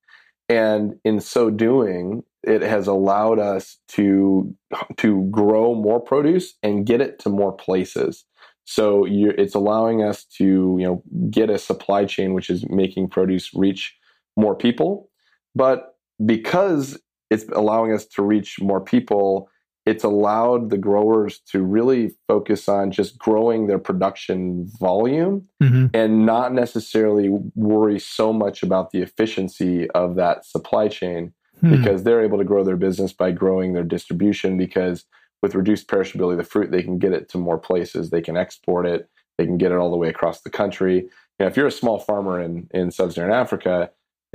And 0.50 1.00
in 1.04 1.20
so 1.20 1.50
doing, 1.50 2.24
it 2.44 2.62
has 2.62 2.88
allowed 2.88 3.40
us 3.40 3.78
to 3.90 4.56
to 4.98 5.28
grow 5.30 5.76
more 5.76 6.00
produce 6.00 6.56
and 6.64 6.86
get 6.86 7.02
it 7.02 7.20
to 7.20 7.30
more 7.30 7.52
places. 7.52 8.26
So 8.64 9.06
it's 9.08 9.56
allowing 9.56 10.04
us 10.04 10.26
to 10.38 10.78
you 10.80 10.86
know 10.86 11.04
get 11.30 11.50
a 11.50 11.58
supply 11.58 12.06
chain 12.06 12.34
which 12.34 12.50
is 12.50 12.68
making 12.70 13.10
produce 13.10 13.54
reach 13.54 13.96
more 14.38 14.56
people. 14.56 15.10
But 15.56 15.96
because 16.26 17.00
it's 17.30 17.46
allowing 17.54 17.94
us 17.94 18.06
to 18.06 18.22
reach 18.22 18.62
more 18.62 18.82
people, 18.82 19.50
it's 19.88 20.04
allowed 20.04 20.70
the 20.70 20.78
growers 20.78 21.40
to 21.40 21.64
really 21.64 22.14
focus 22.28 22.68
on 22.68 22.92
just 22.92 23.18
growing 23.18 23.68
their 23.68 23.80
production 23.80 24.70
volume 24.80 25.48
mm-hmm. 25.64 25.86
and 25.94 26.26
not 26.26 26.54
necessarily 26.54 27.30
worry 27.56 27.98
so 27.98 28.34
much 28.34 28.62
about 28.62 28.92
the 28.92 29.02
efficiency 29.02 29.90
of 29.92 30.16
that 30.16 30.46
supply 30.46 30.90
chain 30.90 31.34
mm-hmm. 31.64 31.78
because 31.78 32.04
they're 32.04 32.22
able 32.22 32.38
to 32.38 32.44
grow 32.44 32.66
their 32.66 32.76
business 32.76 33.14
by 33.14 33.32
growing 33.32 33.72
their 33.74 33.84
distribution 33.84 34.58
because 34.58 35.06
with 35.42 35.56
reduced 35.56 35.88
perishability 35.88 36.34
of 36.34 36.38
the 36.38 36.44
fruit 36.44 36.70
they 36.70 36.84
can 36.84 37.00
get 37.00 37.14
it 37.14 37.30
to 37.30 37.38
more 37.38 37.58
places 37.58 38.10
they 38.10 38.22
can 38.22 38.36
export 38.36 38.86
it 38.86 39.10
they 39.38 39.46
can 39.46 39.58
get 39.58 39.72
it 39.72 39.78
all 39.78 39.90
the 39.90 39.98
way 39.98 40.10
across 40.10 40.42
the 40.42 40.50
country 40.50 40.96
you 40.96 41.44
know, 41.44 41.48
if 41.48 41.56
you're 41.56 41.68
a 41.68 41.72
small 41.72 42.00
farmer 42.00 42.42
in, 42.42 42.68
in 42.74 42.92
sub-saharan 42.92 43.34
africa 43.34 43.90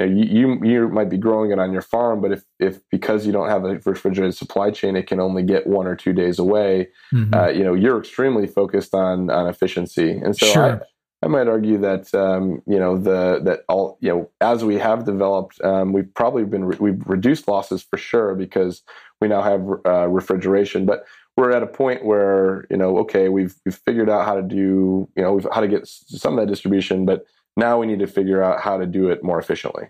you, 0.05 0.47
know, 0.47 0.65
you, 0.65 0.65
you 0.65 0.89
might 0.89 1.09
be 1.09 1.19
growing 1.19 1.51
it 1.51 1.59
on 1.59 1.73
your 1.73 1.83
farm, 1.83 2.21
but 2.21 2.33
if 2.33 2.45
if 2.59 2.81
because 2.91 3.27
you 3.27 3.33
don't 3.33 3.49
have 3.49 3.65
a 3.65 3.79
refrigerated 3.85 4.35
supply 4.35 4.71
chain, 4.71 4.97
it 4.97 5.07
can 5.07 5.21
only 5.21 5.43
get 5.43 5.67
one 5.67 5.87
or 5.87 5.97
two 5.97 6.13
days 6.13 6.39
away. 6.39 6.89
Mm-hmm. 7.13 7.35
Uh, 7.35 7.49
you 7.49 7.65
know, 7.65 7.75
you're 7.75 7.99
extremely 7.99 8.47
focused 8.47 8.95
on 8.95 9.31
on 9.31 9.49
efficiency, 9.49 10.11
and 10.11 10.37
so 10.37 10.47
sure. 10.47 10.83
I, 10.83 11.27
I 11.27 11.29
might 11.29 11.47
argue 11.47 11.79
that 11.79 12.13
um, 12.15 12.63
you 12.67 12.79
know 12.79 12.99
the 12.99 13.41
that 13.45 13.61
all 13.69 13.99
you 14.01 14.09
know 14.09 14.31
as 14.41 14.65
we 14.65 14.79
have 14.79 15.05
developed, 15.05 15.61
um, 15.63 15.93
we've 15.93 16.13
probably 16.15 16.45
been 16.45 16.65
re- 16.65 16.79
we've 16.81 17.03
reduced 17.07 17.47
losses 17.47 17.83
for 17.83 17.97
sure 17.97 18.35
because 18.35 18.83
we 19.21 19.29
now 19.29 19.43
have 19.43 19.67
uh, 19.87 20.09
refrigeration, 20.09 20.85
but 20.85 21.05
we're 21.37 21.53
at 21.53 21.63
a 21.63 21.67
point 21.67 22.05
where 22.05 22.67
you 22.71 22.77
know 22.77 22.99
okay 22.99 23.29
we've 23.29 23.55
we've 23.65 23.81
figured 23.87 24.11
out 24.11 24.27
how 24.27 24.35
to 24.35 24.43
do 24.43 25.09
you 25.17 25.23
know 25.23 25.41
how 25.53 25.61
to 25.61 25.69
get 25.69 25.87
some 25.87 26.37
of 26.37 26.41
that 26.45 26.51
distribution, 26.51 27.05
but 27.05 27.25
now 27.57 27.79
we 27.79 27.87
need 27.87 27.99
to 28.01 28.07
figure 28.07 28.43
out 28.43 28.61
how 28.61 28.79
to 28.79 28.87
do 28.87 29.11
it 29.11 29.23
more 29.23 29.39
efficiently. 29.39 29.89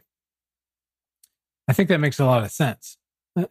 I 1.69 1.73
think 1.73 1.89
that 1.89 1.99
makes 1.99 2.19
a 2.19 2.25
lot 2.25 2.43
of 2.43 2.51
sense. 2.51 2.97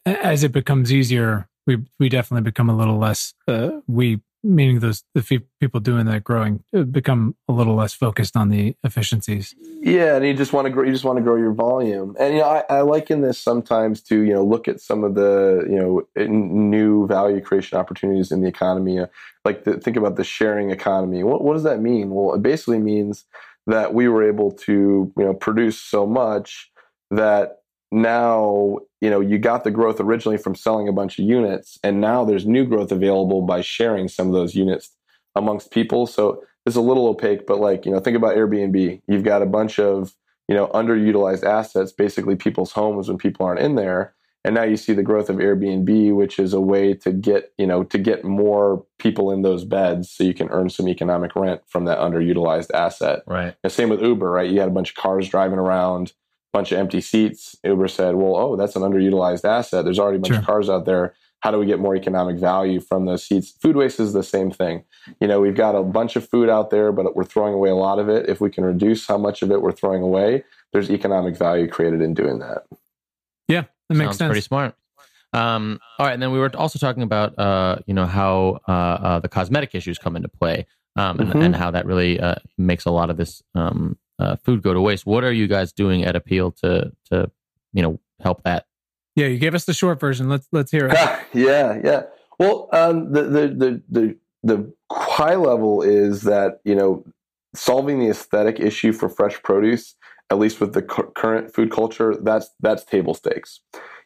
As 0.05 0.43
it 0.43 0.51
becomes 0.51 0.91
easier, 0.91 1.47
we 1.65 1.79
we 1.99 2.09
definitely 2.09 2.43
become 2.43 2.69
a 2.69 2.75
little 2.75 2.97
less. 2.97 3.33
Uh, 3.47 3.79
we 3.87 4.21
meaning 4.43 4.79
those 4.79 5.03
the 5.13 5.41
people 5.59 5.79
doing 5.79 6.05
that 6.07 6.23
growing 6.23 6.63
uh, 6.75 6.81
become 6.81 7.35
a 7.47 7.53
little 7.53 7.75
less 7.75 7.93
focused 7.93 8.35
on 8.35 8.49
the 8.49 8.75
efficiencies. 8.83 9.55
Yeah, 9.81 10.15
and 10.15 10.25
you 10.25 10.33
just 10.33 10.53
want 10.53 10.65
to 10.65 10.71
grow. 10.71 10.83
You 10.83 10.91
just 10.91 11.03
want 11.03 11.17
to 11.17 11.23
grow 11.23 11.35
your 11.35 11.53
volume. 11.53 12.15
And 12.19 12.35
you 12.35 12.41
know, 12.41 12.47
I, 12.47 12.63
I 12.69 12.81
liken 12.81 13.21
this 13.21 13.39
sometimes 13.39 14.01
to 14.03 14.21
you 14.21 14.33
know 14.33 14.43
look 14.43 14.67
at 14.67 14.81
some 14.81 15.03
of 15.03 15.15
the 15.15 15.65
you 15.69 15.75
know 15.75 16.27
new 16.27 17.07
value 17.07 17.41
creation 17.41 17.77
opportunities 17.77 18.31
in 18.31 18.41
the 18.41 18.47
economy. 18.47 18.99
Uh, 18.99 19.07
like 19.43 19.63
the, 19.63 19.79
think 19.79 19.97
about 19.97 20.15
the 20.15 20.23
sharing 20.23 20.69
economy. 20.71 21.23
What 21.23 21.43
what 21.43 21.53
does 21.53 21.63
that 21.63 21.81
mean? 21.81 22.09
Well, 22.11 22.35
it 22.35 22.41
basically 22.41 22.79
means 22.79 23.25
that 23.67 23.93
we 23.93 24.07
were 24.07 24.27
able 24.27 24.51
to 24.51 25.11
you 25.17 25.23
know 25.23 25.33
produce 25.33 25.79
so 25.79 26.05
much 26.05 26.71
that 27.11 27.59
now 27.91 28.77
you 29.01 29.09
know 29.09 29.19
you 29.19 29.37
got 29.37 29.63
the 29.63 29.71
growth 29.71 29.99
originally 29.99 30.37
from 30.37 30.55
selling 30.55 30.87
a 30.87 30.93
bunch 30.93 31.19
of 31.19 31.25
units 31.25 31.77
and 31.83 31.99
now 31.99 32.23
there's 32.23 32.45
new 32.45 32.65
growth 32.65 32.91
available 32.91 33.41
by 33.41 33.61
sharing 33.61 34.07
some 34.07 34.27
of 34.27 34.33
those 34.33 34.55
units 34.55 34.91
amongst 35.35 35.71
people. 35.71 36.05
So 36.07 36.43
it's 36.65 36.75
a 36.75 36.81
little 36.81 37.07
opaque 37.07 37.45
but 37.45 37.59
like 37.59 37.85
you 37.85 37.91
know 37.91 37.99
think 37.99 38.17
about 38.17 38.35
airbnb. 38.35 39.01
You've 39.07 39.23
got 39.23 39.41
a 39.41 39.47
bunch 39.47 39.79
of 39.79 40.13
you 40.47 40.55
know 40.55 40.67
underutilized 40.67 41.43
assets 41.43 41.91
basically 41.91 42.35
people's 42.35 42.71
homes 42.71 43.07
when 43.07 43.17
people 43.17 43.45
aren't 43.45 43.61
in 43.61 43.75
there 43.75 44.15
and 44.43 44.55
now 44.55 44.63
you 44.63 44.75
see 44.77 44.93
the 44.93 45.03
growth 45.03 45.29
of 45.29 45.37
airbnb 45.37 46.15
which 46.15 46.39
is 46.39 46.53
a 46.53 46.61
way 46.61 46.93
to 46.93 47.11
get 47.11 47.51
you 47.57 47.67
know 47.67 47.83
to 47.83 47.97
get 47.97 48.23
more 48.23 48.83
people 48.99 49.31
in 49.31 49.41
those 49.41 49.63
beds 49.63 50.09
so 50.09 50.23
you 50.23 50.33
can 50.33 50.49
earn 50.49 50.69
some 50.69 50.87
economic 50.87 51.35
rent 51.35 51.61
from 51.67 51.85
that 51.85 51.99
underutilized 51.99 52.71
asset. 52.73 53.21
Right. 53.27 53.55
and 53.63 53.71
same 53.71 53.89
with 53.89 54.01
uber 54.01 54.29
right? 54.31 54.49
You 54.49 54.59
had 54.59 54.69
a 54.69 54.71
bunch 54.73 54.89
of 54.91 54.95
cars 54.95 55.27
driving 55.29 55.59
around 55.59 56.13
a 56.53 56.57
bunch 56.57 56.71
of 56.71 56.77
empty 56.79 57.01
seats. 57.01 57.55
Uber 57.63 57.87
said 57.87 58.15
well 58.15 58.35
oh 58.35 58.55
that's 58.55 58.75
an 58.75 58.81
underutilized 58.81 59.45
asset. 59.45 59.83
There's 59.85 59.99
already 59.99 60.17
a 60.17 60.21
bunch 60.21 60.33
Sure. 60.33 60.39
of 60.39 60.45
cars 60.45 60.69
out 60.69 60.85
there. 60.85 61.13
How 61.41 61.49
do 61.49 61.57
we 61.57 61.65
get 61.65 61.79
more 61.79 61.95
economic 61.95 62.37
value 62.37 62.79
from 62.79 63.05
those 63.05 63.23
seats? 63.23 63.49
Food 63.49 63.75
waste 63.75 63.99
is 63.99 64.13
the 64.13 64.21
same 64.21 64.51
thing. 64.51 64.83
You 65.19 65.27
know 65.27 65.39
we've 65.41 65.55
got 65.55 65.75
a 65.75 65.81
bunch 65.83 66.15
of 66.15 66.27
food 66.27 66.49
out 66.49 66.69
there 66.69 66.91
but 66.91 67.15
we're 67.15 67.23
throwing 67.23 67.53
away 67.53 67.69
a 67.69 67.75
lot 67.75 67.97
of 67.99 68.09
it. 68.09 68.29
If 68.29 68.41
we 68.41 68.49
can 68.49 68.63
reduce 68.63 69.07
how 69.07 69.17
much 69.17 69.41
of 69.41 69.51
it 69.51 69.61
we're 69.61 69.71
throwing 69.71 70.01
away 70.03 70.43
there's 70.73 70.89
economic 70.89 71.35
value 71.37 71.67
created 71.67 72.01
in 72.01 72.13
doing 72.13 72.39
that 72.39 72.63
that 73.91 73.97
makes 73.97 74.07
Sounds 74.09 74.17
sense. 74.17 74.29
pretty 74.29 74.41
smart. 74.41 74.75
Um, 75.33 75.79
all 75.97 76.05
right, 76.05 76.13
and 76.13 76.21
then 76.21 76.31
we 76.31 76.39
were 76.39 76.51
also 76.55 76.77
talking 76.77 77.03
about 77.03 77.37
uh, 77.39 77.77
you 77.85 77.93
know 77.93 78.05
how 78.05 78.59
uh, 78.67 78.71
uh, 78.71 79.19
the 79.19 79.29
cosmetic 79.29 79.73
issues 79.73 79.97
come 79.97 80.15
into 80.15 80.27
play, 80.27 80.65
um, 80.97 81.19
and, 81.19 81.29
Mhm. 81.33 81.43
and 81.45 81.55
how 81.55 81.71
that 81.71 81.85
really 81.85 82.19
uh, 82.19 82.35
makes 82.57 82.85
a 82.85 82.91
lot 82.91 83.09
of 83.09 83.17
this 83.17 83.41
um, 83.55 83.97
uh, 84.19 84.35
food 84.37 84.61
go 84.61 84.73
to 84.73 84.81
waste. 84.81 85.05
What 85.05 85.23
are 85.23 85.31
you 85.31 85.47
guys 85.47 85.71
doing 85.71 86.03
at 86.03 86.15
Apeel 86.15 86.53
to 86.57 86.91
to 87.11 87.31
you 87.73 87.81
know 87.81 87.99
help 88.19 88.43
that? 88.43 88.65
Yeah, 89.15 89.27
you 89.27 89.37
gave 89.39 89.55
us 89.55 89.65
the 89.65 89.73
short 89.73 89.99
version. 89.99 90.27
Let's 90.29 90.47
let's 90.51 90.71
hear 90.71 90.87
it. 90.87 90.93
yeah, 91.33 91.79
yeah. 91.83 92.03
Well, 92.39 92.67
um, 92.73 93.11
the, 93.13 93.23
the 93.23 93.47
the 93.47 93.81
the 93.89 94.17
the 94.43 94.73
high 94.91 95.35
level 95.35 95.81
is 95.81 96.23
that 96.23 96.59
you 96.65 96.75
know 96.75 97.05
solving 97.55 97.99
the 97.99 98.09
aesthetic 98.09 98.59
issue 98.59 98.91
for 98.91 99.07
fresh 99.09 99.41
produce, 99.43 99.95
at 100.31 100.39
least 100.39 100.61
with 100.61 100.73
the 100.73 100.81
cu- 100.81 101.11
current 101.11 101.53
food 101.53 101.71
culture, 101.71 102.15
that's 102.23 102.49
that's 102.61 102.85
table 102.85 103.13
stakes. 103.13 103.59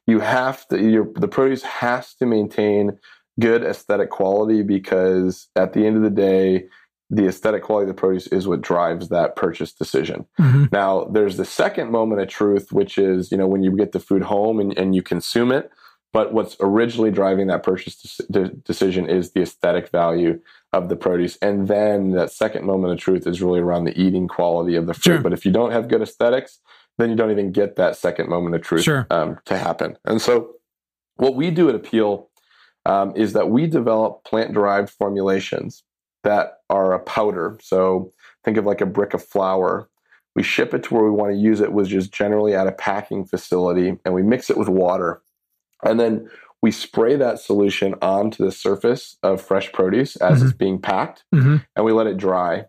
You 0.08 0.20
have 0.20 0.68
to 0.70 0.82
your 0.82 1.08
the 1.16 1.28
produce 1.28 1.62
has 1.62 2.16
to 2.16 2.26
maintain 2.26 2.98
good 3.40 3.64
aesthetic 3.64 4.10
quality 4.10 4.64
because 4.64 5.48
at 5.56 5.74
the 5.74 5.86
end 5.86 5.98
of 5.98 6.04
the 6.04 6.10
day, 6.10 6.66
the 7.12 7.28
aesthetic 7.28 7.62
quality 7.62 7.90
of 7.90 7.96
the 7.96 8.00
produce 8.00 8.26
is 8.28 8.48
what 8.48 8.62
drives 8.62 9.10
that 9.10 9.36
purchase 9.36 9.72
decision. 9.72 10.26
Mhm. 10.40 10.72
Now, 10.72 11.06
there's 11.06 11.38
the 11.38 11.46
second 11.46 11.92
moment 11.92 12.22
of 12.22 12.28
truth, 12.28 12.72
which 12.72 12.98
is, 12.98 13.32
you 13.32 13.38
know, 13.38 13.48
when 13.48 13.62
you 13.62 13.72
get 13.72 13.92
the 13.92 14.00
food 14.00 14.24
home 14.24 14.60
and, 14.60 14.76
and 14.78 14.96
you 14.96 15.04
consume 15.04 15.52
it. 15.52 15.70
But 16.16 16.32
what's 16.32 16.56
originally 16.62 17.12
driving 17.12 17.48
that 17.48 17.62
purchase 17.62 18.22
de- 18.32 18.48
de- 18.48 18.56
decision 18.56 19.10
is 19.10 19.34
the 19.34 19.42
aesthetic 19.42 19.90
value 19.90 20.40
of 20.72 20.88
the 20.88 20.96
produce. 20.96 21.38
And 21.42 21.68
then 21.68 22.12
that 22.12 22.32
second 22.32 22.66
moment 22.66 22.94
of 22.94 23.00
truth 23.00 23.28
is 23.28 23.42
really 23.42 23.60
around 23.60 23.84
the 23.84 24.02
eating 24.02 24.30
quality 24.30 24.78
of 24.78 24.88
the 24.88 24.94
fruit. 24.94 25.16
Sure. 25.16 25.22
But 25.22 25.34
if 25.34 25.46
you 25.46 25.52
don't 25.52 25.72
have 25.72 25.90
good 25.90 26.02
aesthetics, 26.02 26.62
then 26.98 27.10
you 27.10 27.18
don't 27.18 27.32
even 27.32 27.52
get 27.52 27.76
that 27.76 27.98
second 27.98 28.30
moment 28.30 28.56
of 28.56 28.62
truth 28.62 28.84
Sure. 28.84 29.06
um, 29.12 29.40
to 29.44 29.58
happen. 29.58 29.98
And 30.06 30.22
so, 30.22 30.52
what 31.18 31.36
we 31.36 31.52
do 31.52 31.68
at 31.68 31.76
Apeel 31.76 32.28
um, 32.86 33.12
is 33.18 33.34
that 33.34 33.50
we 33.50 33.68
develop 33.68 34.24
plant 34.24 34.54
derived 34.54 34.92
formulations 34.92 35.84
that 36.24 36.60
are 36.70 36.94
a 36.94 37.00
powder. 37.00 37.58
So, 37.62 38.14
think 38.46 38.56
of 38.56 38.66
like 38.66 38.80
a 38.80 38.86
brick 38.86 39.14
of 39.14 39.22
flour. 39.22 39.90
We 40.34 40.44
ship 40.44 40.74
it 40.74 40.84
to 40.84 40.94
where 40.94 41.04
we 41.04 41.12
want 41.12 41.34
to 41.34 41.38
use 41.38 41.60
it, 41.60 41.74
which 41.74 41.92
is 41.92 42.08
generally 42.08 42.56
at 42.56 42.68
a 42.68 42.72
packing 42.72 43.26
facility, 43.26 43.98
and 44.06 44.14
we 44.14 44.24
mix 44.24 44.50
it 44.50 44.56
with 44.58 44.70
water. 44.70 45.22
And 45.86 46.00
then 46.00 46.30
we 46.62 46.72
spray 46.72 47.16
that 47.16 47.40
solution 47.40 47.94
onto 48.02 48.44
the 48.44 48.52
surface 48.52 49.18
of 49.22 49.42
fresh 49.42 49.72
produce 49.72 50.16
as 50.16 50.42
it's 50.42 50.54
being 50.54 50.82
packed 50.82 51.24
Mhm. 51.34 51.64
and 51.76 51.86
we 51.86 51.92
let 51.92 52.08
it 52.08 52.18
dry. 52.18 52.66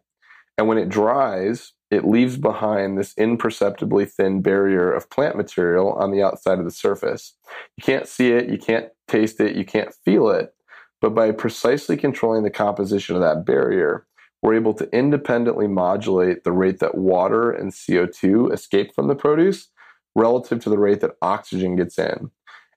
And 0.59 0.68
when 0.68 0.79
it 0.79 0.88
dries, 0.88 1.72
it 1.90 2.05
leaves 2.05 2.37
behind 2.37 2.98
this 2.98 3.14
imperceptibly 3.16 4.05
thin 4.05 4.42
barrier 4.42 4.92
of 4.92 5.09
plant 5.09 5.37
material 5.37 5.92
on 5.92 6.11
the 6.11 6.22
outside 6.22 6.59
of 6.59 6.64
the 6.64 6.70
surface. 6.70 7.35
You 7.79 7.83
can't 7.85 8.07
see 8.07 8.33
it, 8.33 8.48
you 8.48 8.59
can't 8.59 8.88
taste 9.09 9.40
it, 9.40 9.57
you 9.57 9.64
can't 9.64 9.94
feel 10.05 10.29
it. 10.29 10.52
But 11.00 11.14
by 11.14 11.31
precisely 11.31 11.96
controlling 11.96 12.42
the 12.42 12.50
composition 12.50 13.14
of 13.14 13.22
that 13.22 13.44
barrier, 13.46 14.07
we're 14.42 14.55
able 14.55 14.74
to 14.74 14.88
independently 14.94 15.68
modulate 15.68 16.44
the 16.44 16.52
rate 16.52 16.81
that 16.81 16.96
water 16.96 17.50
and 17.50 17.72
CO2 17.72 18.52
escape 18.52 18.94
from 18.94 19.07
the 19.09 19.14
produce 19.14 19.68
relative 20.14 20.62
to 20.64 20.70
the 20.70 20.79
rate 20.79 21.00
that 21.00 21.16
oxygen 21.22 21.76
gets 21.76 21.98
in. 21.98 22.31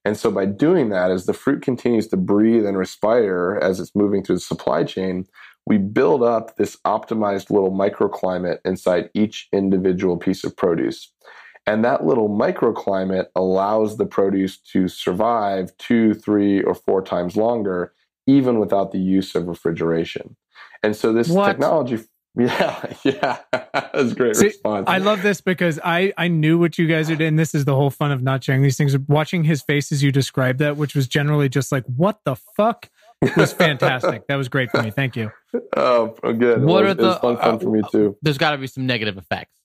And 0.05 0.17
so 0.17 0.31
by 0.31 0.45
doing 0.45 0.89
that, 0.89 1.11
as 1.11 1.25
the 1.25 1.33
fruit 1.33 1.61
continues 1.61 2.07
to 2.07 2.17
breathe 2.17 2.65
and 2.65 2.77
respire 2.77 3.59
as 3.61 3.79
it's 3.79 3.95
moving 3.95 4.23
through 4.23 4.37
the 4.37 4.41
supply 4.41 4.83
chain, 4.83 5.25
we 5.65 5.77
build 5.77 6.23
up 6.23 6.55
this 6.55 6.77
optimized 6.85 7.49
little 7.49 7.71
microclimate 7.71 8.59
inside 8.65 9.09
each 9.13 9.47
individual 9.51 10.17
piece 10.17 10.43
of 10.43 10.55
produce. 10.55 11.11
And 11.67 11.85
that 11.85 12.05
little 12.05 12.29
microclimate 12.29 13.27
allows 13.35 13.97
the 13.97 14.05
produce 14.05 14.57
to 14.71 14.87
survive 14.87 15.75
two, 15.77 16.15
three, 16.15 16.63
or 16.63 16.73
four 16.73 17.03
times 17.03 17.35
longer, 17.35 17.93
even 18.25 18.59
without 18.59 18.91
the 18.91 18.99
use 18.99 19.35
of 19.35 19.47
refrigeration. 19.47 20.35
And 20.81 20.95
so 20.95 21.13
this 21.13 21.29
What? 21.29 21.45
technology, 21.47 21.99
yeah, 22.39 22.93
yeah, 23.03 23.37
that's 23.51 24.13
great 24.13 24.35
See, 24.35 24.45
response. 24.47 24.85
I 24.87 24.97
love 24.99 25.21
this 25.21 25.41
because 25.41 25.79
I 25.83 26.13
I 26.17 26.27
knew 26.27 26.57
what 26.57 26.77
you 26.77 26.87
guys 26.87 27.07
did, 27.07 27.19
doing. 27.19 27.35
this 27.35 27.53
is 27.53 27.65
the 27.65 27.75
whole 27.75 27.89
fun 27.89 28.11
of 28.11 28.21
not 28.23 28.43
sharing 28.43 28.61
these 28.61 28.77
things. 28.77 28.97
Watching 29.07 29.43
his 29.43 29.61
face 29.61 29.91
as 29.91 30.01
you 30.03 30.11
described 30.11 30.59
that, 30.59 30.77
which 30.77 30.95
was 30.95 31.07
generally 31.07 31.49
just 31.49 31.71
like, 31.71 31.83
"What 31.85 32.19
the 32.25 32.35
fuck," 32.57 32.89
was 33.37 33.51
fantastic. 33.53 34.27
that 34.27 34.35
was 34.35 34.47
great 34.49 34.71
for 34.71 34.81
me. 34.81 34.91
Thank 34.91 35.15
you. 35.15 35.31
oh, 35.75 36.07
good. 36.21 36.61
What 36.61 36.67
Well, 36.67 36.77
are 36.79 36.85
it 36.87 36.97
was 36.97 37.15
the- 37.15 37.19
fun, 37.19 37.37
fun 37.37 37.55
uh, 37.55 37.57
for 37.59 37.69
me 37.69 37.81
too. 37.91 38.17
There's 38.21 38.37
got 38.37 38.51
to 38.51 38.57
be 38.57 38.67
some 38.67 38.85
negative 38.85 39.17
effects. 39.17 39.59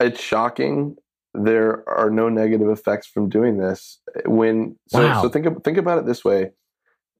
it's 0.00 0.20
shocking. 0.20 0.96
There 1.34 1.88
are 1.88 2.10
no 2.10 2.28
negative 2.28 2.68
effects 2.68 3.06
from 3.06 3.28
doing 3.28 3.58
this. 3.58 4.00
When 4.24 4.76
so, 4.88 5.00
Wow. 5.06 5.22
so 5.22 5.28
think 5.28 5.62
think 5.64 5.76
about 5.78 5.98
it 5.98 6.06
this 6.06 6.24
way: 6.24 6.52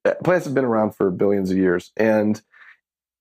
Uh, 0.04 0.14
plants 0.24 0.46
have 0.46 0.54
been 0.54 0.64
around 0.64 0.92
for 0.94 1.10
billions 1.10 1.50
of 1.50 1.56
years, 1.56 1.92
and 1.96 2.40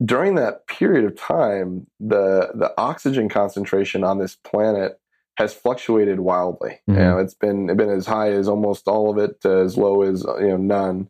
during 0.03 0.35
that 0.35 0.67
period 0.67 1.05
of 1.05 1.15
time, 1.17 1.87
the 1.99 2.51
the 2.53 2.73
oxygen 2.77 3.29
concentration 3.29 4.03
on 4.03 4.19
this 4.19 4.35
planet 4.35 4.99
has 5.37 5.53
fluctuated 5.53 6.19
wildly. 6.19 6.79
You 6.87 6.95
Mhm. 6.95 6.97
know, 6.97 7.17
it's 7.19 7.33
been 7.33 7.69
it's 7.69 7.77
been 7.77 7.89
as 7.89 8.05
high 8.07 8.31
as 8.31 8.47
almost 8.47 8.87
all 8.87 9.09
of 9.09 9.17
it, 9.17 9.41
to 9.41 9.57
as 9.59 9.77
low 9.77 10.01
as 10.03 10.23
you 10.39 10.47
know 10.49 10.57
none. 10.57 11.09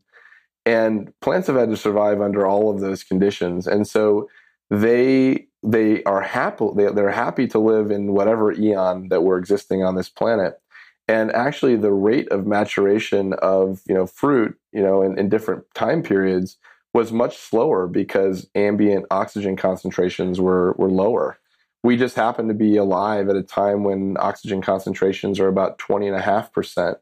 And 0.66 1.14
plants 1.22 1.48
have 1.48 1.56
had 1.56 1.70
to 1.70 1.78
survive 1.78 2.22
under 2.22 2.46
all 2.46 2.70
of 2.70 2.82
those 2.82 3.04
conditions, 3.04 3.68
and 3.68 3.88
so 3.88 4.28
they 4.70 5.48
they 5.64 6.04
are 6.04 6.22
happy 6.22 6.66
they, 6.76 6.92
they're 6.92 7.10
happy 7.10 7.48
to 7.48 7.60
live 7.60 7.90
in 7.92 8.14
whatever 8.14 8.52
eon 8.54 9.10
that 9.10 9.24
we're 9.24 9.38
existing 9.38 9.84
on 9.84 9.96
this 9.96 10.10
planet 10.10 10.60
and 11.08 11.32
actually 11.32 11.76
the 11.76 11.92
rate 11.94 12.28
of 12.30 12.46
maturation 12.46 13.34
of 13.34 13.82
you 13.88 13.96
know 13.96 14.06
fruit 14.06 14.58
you 14.74 14.82
know 14.82 15.02
in, 15.02 15.18
in 15.18 15.30
different 15.30 15.64
time 15.74 16.04
periods 16.04 16.58
was 16.98 17.12
much 17.12 17.38
slower 17.38 17.86
because 17.86 18.50
ambient 18.56 19.06
oxygen 19.12 19.56
concentrations 19.56 20.42
were 20.42 20.74
were 20.80 20.90
lower 20.90 21.38
we 21.84 21.96
just 21.96 22.16
happen 22.16 22.48
to 22.48 22.56
be 22.56 22.76
alive 22.76 23.30
at 23.30 23.36
a 23.36 23.44
time 23.44 23.84
when 23.84 24.18
oxygen 24.20 24.64
concentrations 24.64 25.40
are 25.40 25.48
about 25.48 25.78
20 25.78 26.08
and 26.08 26.16
a 26.16 26.22
half 26.22 26.52
percent 26.52 26.98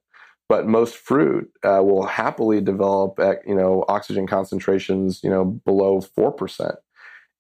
but 0.50 0.68
most 0.68 0.98
fruit 0.98 1.50
uh, 1.64 1.82
will 1.82 2.06
happily 2.06 2.60
develop 2.60 3.18
at 3.20 3.38
you 3.48 3.56
know 3.56 3.86
oxygen 3.88 4.28
concentrations 4.28 5.22
you 5.24 5.30
know 5.30 5.46
below 5.46 6.02
four 6.02 6.30
percent 6.30 6.76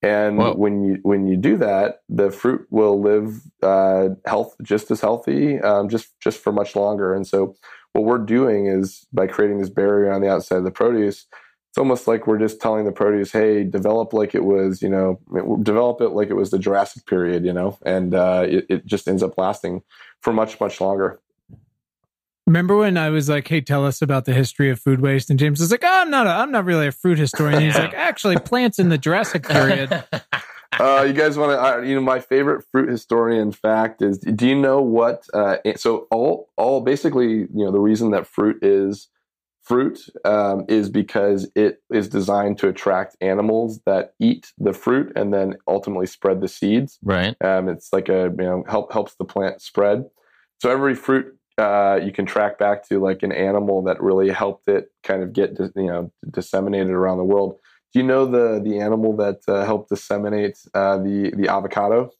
and 0.02 0.38
Whoa. 0.38 0.54
when 0.54 0.84
you 0.84 1.00
when 1.02 1.26
you 1.26 1.36
do 1.36 1.58
that, 1.58 2.02
the 2.10 2.30
fruit 2.30 2.68
will 2.70 3.02
live 3.02 3.42
uh, 3.64 4.10
health 4.28 4.56
just 4.62 4.92
as 4.92 5.02
healthy, 5.02 5.60
um, 5.62 5.90
just 5.90 6.10
just 6.20 6.44
for 6.44 6.54
much 6.54 6.76
longer. 6.76 7.16
And 7.16 7.26
so, 7.26 7.56
what 7.94 8.06
we're 8.06 8.20
doing 8.20 8.68
is 8.68 9.08
by 9.12 9.26
creating 9.26 9.60
this 9.60 9.72
barrier 9.72 10.14
on 10.14 10.22
the 10.22 10.30
outside 10.30 10.58
of 10.58 10.64
the 10.64 10.70
produce, 10.70 11.26
it's 11.76 11.80
almost 11.82 12.08
like 12.08 12.26
we're 12.26 12.40
just 12.40 12.62
telling 12.62 12.86
the 12.86 12.92
produce, 12.94 13.34
"Hey, 13.34 13.66
develop 13.66 14.14
like 14.14 14.34
it 14.34 14.46
was, 14.46 14.82
you 14.82 14.88
know, 14.88 15.20
develop 15.62 16.00
it 16.00 16.12
like 16.12 16.30
it 16.30 16.34
was 16.36 16.50
the 16.50 16.58
Jurassic 16.58 17.06
period, 17.06 17.44
you 17.44 17.52
know," 17.52 17.78
and 17.86 18.16
uh, 18.16 18.46
it, 18.48 18.66
it 18.70 18.86
just 18.86 19.10
ends 19.10 19.22
up 19.22 19.38
lasting 19.38 19.82
for 20.22 20.32
much 20.32 20.58
much 20.62 20.80
longer. 20.80 21.20
Remember 22.48 22.78
when 22.78 22.96
I 22.96 23.10
was 23.10 23.28
like, 23.28 23.50
"Hey, 23.50 23.60
tell 23.60 23.86
us 23.86 24.02
about 24.02 24.24
the 24.24 24.32
history 24.32 24.70
of 24.70 24.80
food 24.80 25.02
waste," 25.02 25.30
and 25.30 25.38
James 25.38 25.60
was 25.60 25.70
like, 25.70 25.84
oh, 25.84 25.90
"I'm 25.92 26.10
not. 26.10 26.28
A, 26.28 26.30
I'm 26.30 26.50
not 26.50 26.64
really 26.64 26.88
a 26.88 26.94
fruit 26.94 27.20
historian." 27.20 27.62
He's 27.64 27.78
like, 27.78 27.94
"Actually, 27.94 28.38
plants 28.38 28.80
in 28.80 28.88
the 28.88 28.98
Jurassic 28.98 29.44
period." 29.44 29.92
uh, 30.80 31.04
you 31.06 31.12
guys 31.12 31.38
want 31.38 31.52
to? 31.52 31.62
Uh, 31.62 31.82
you 31.82 31.96
know, 31.96 32.02
my 32.02 32.22
favorite 32.22 32.64
fruit 32.72 32.88
historian 32.88 33.52
fact 33.52 34.02
is: 34.02 34.18
Do 34.20 34.48
you 34.48 34.56
know 34.56 34.80
what? 34.80 35.26
Uh, 35.34 35.58
so 35.76 36.08
all, 36.10 36.48
all 36.56 36.80
basically, 36.80 37.40
you 37.40 37.66
know, 37.66 37.72
the 37.72 37.82
reason 37.82 38.12
that 38.12 38.28
fruit 38.28 38.64
is 38.64 39.10
fruit 39.66 40.00
um, 40.24 40.64
is 40.70 40.90
because 40.90 41.50
it 41.56 41.82
is 41.92 42.08
designed 42.08 42.58
to 42.60 42.68
attract 42.68 43.18
animals 43.20 43.82
that 43.86 44.14
eat 44.20 44.54
the 44.58 44.74
fruit 44.74 45.12
and 45.16 45.34
then 45.34 45.56
ultimately 45.68 46.06
spread 46.06 46.40
the 46.40 46.48
seeds. 46.48 47.00
right. 47.04 47.36
Um, 47.42 47.68
it's 47.68 47.92
like 47.92 48.08
a 48.08 48.34
you 48.38 48.46
know 48.46 48.64
help 48.68 48.94
helps 48.94 49.16
the 49.16 49.26
plant 49.26 49.62
spread. 49.62 50.06
so 50.60 50.70
every 50.70 50.96
fruit 50.96 51.38
uh, 51.58 52.00
you 52.04 52.12
can 52.12 52.26
track 52.26 52.60
back 52.60 52.88
to 52.90 53.00
like 53.00 53.24
an 53.24 53.32
animal 53.32 53.82
that 53.84 54.02
really 54.02 54.30
helped 54.30 54.68
it 54.68 54.90
kind 55.04 55.24
of 55.24 55.34
get 55.34 55.58
you 55.76 55.88
know 55.88 56.12
disseminated 56.32 56.90
around 56.90 57.18
the 57.18 57.24
world. 57.24 57.58
Do 57.94 58.00
you 58.00 58.06
know 58.06 58.26
the 58.26 58.62
the 58.62 58.80
animal 58.80 59.16
that 59.18 59.40
uh, 59.48 59.66
helped 59.66 59.90
disseminate 59.90 60.58
uh, 60.74 60.98
the 60.98 61.34
the 61.36 61.48
avocado? 61.48 62.12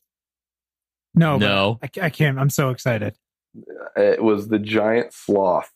No, 1.14 1.38
No. 1.38 1.80
I, 1.82 1.90
I 2.02 2.10
can't. 2.10 2.38
I'm 2.38 2.50
so 2.50 2.70
excited. 2.72 3.16
It 3.96 4.22
was 4.22 4.50
the 4.50 4.60
giant 4.60 5.14
sloth. 5.14 5.72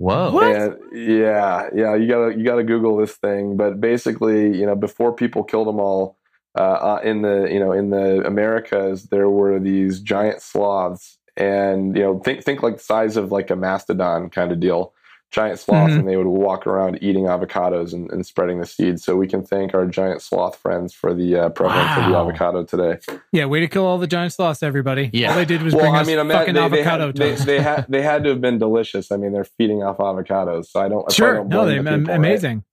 Whoa. 0.00 0.40
And 0.40 0.78
yeah, 0.94 1.68
yeah, 1.74 1.94
you 1.94 2.08
gotta 2.08 2.34
you 2.34 2.42
gotta 2.42 2.64
Google 2.64 2.96
this 2.96 3.16
thing. 3.16 3.58
But 3.58 3.82
basically, 3.82 4.56
you 4.58 4.64
know, 4.64 4.74
before 4.74 5.14
people 5.14 5.44
killed 5.44 5.68
them 5.68 5.78
all 5.78 6.16
uh, 6.58 6.62
uh, 6.62 7.00
in 7.04 7.20
the 7.20 7.48
you 7.52 7.60
know 7.60 7.72
in 7.72 7.90
the 7.90 8.26
Americas, 8.26 9.04
there 9.10 9.28
were 9.28 9.60
these 9.60 10.00
giant 10.00 10.40
sloths, 10.40 11.18
and 11.36 11.94
you 11.94 12.02
know, 12.02 12.18
think 12.18 12.42
think 12.44 12.62
like 12.62 12.78
the 12.78 12.82
size 12.82 13.18
of 13.18 13.30
like 13.30 13.50
a 13.50 13.56
mastodon 13.56 14.30
kind 14.30 14.52
of 14.52 14.58
deal, 14.58 14.94
giant 15.30 15.58
sloths, 15.60 15.92
Mhm. 15.94 15.98
and 16.00 16.08
they 16.08 16.16
would 16.16 16.26
walk 16.26 16.66
around 16.66 16.98
eating 17.02 17.24
avocados 17.24 17.92
and, 17.92 18.10
and 18.10 18.26
spreading 18.26 18.58
the 18.58 18.66
seeds. 18.66 19.04
So 19.04 19.14
we 19.16 19.28
can 19.28 19.44
thank 19.44 19.74
our 19.74 19.86
giant 19.86 20.22
sloth 20.22 20.56
friends 20.56 20.92
for 20.92 21.14
the 21.14 21.36
uh, 21.36 21.48
prevalence 21.50 21.90
of 21.98 22.10
the 22.10 22.18
avocado 22.18 22.64
today. 22.64 22.98
Yeah, 23.32 23.44
way 23.44 23.60
to 23.60 23.68
kill 23.68 23.86
all 23.86 23.98
the 23.98 24.08
giant 24.08 24.32
sloths, 24.32 24.62
everybody. 24.62 25.08
Yeah. 25.12 25.30
All 25.30 25.36
they 25.36 25.44
did 25.44 25.62
was 25.62 25.72
Well, 25.74 25.84
bring 25.84 25.94
I 25.94 26.00
us 26.00 26.06
mean, 26.08 26.18
I 26.18 26.28
fucking 26.28 26.54
they, 26.54 26.60
they, 26.60 26.64
avocado 26.66 27.06
had, 27.06 27.16
they, 27.16 27.30
toast. 27.30 27.46
they 27.46 27.60
had 27.60 27.86
they 27.88 28.02
had 28.02 28.24
to 28.24 28.30
have 28.30 28.40
been 28.40 28.58
delicious. 28.58 29.12
I 29.12 29.16
mean, 29.18 29.32
they're 29.32 29.44
feeding 29.44 29.82
off 29.84 29.98
avocados, 29.98 30.66
so 30.66 30.80
I 30.80 30.88
don't. 30.88 31.04
I 31.08 31.12
sure. 31.12 31.34
don't 31.36 31.48
No, 31.48 31.62
blame 31.64 31.84
they 31.84 31.90
the 31.92 31.98
people, 31.98 32.10
right? 32.12 32.16
amazing. 32.18 32.64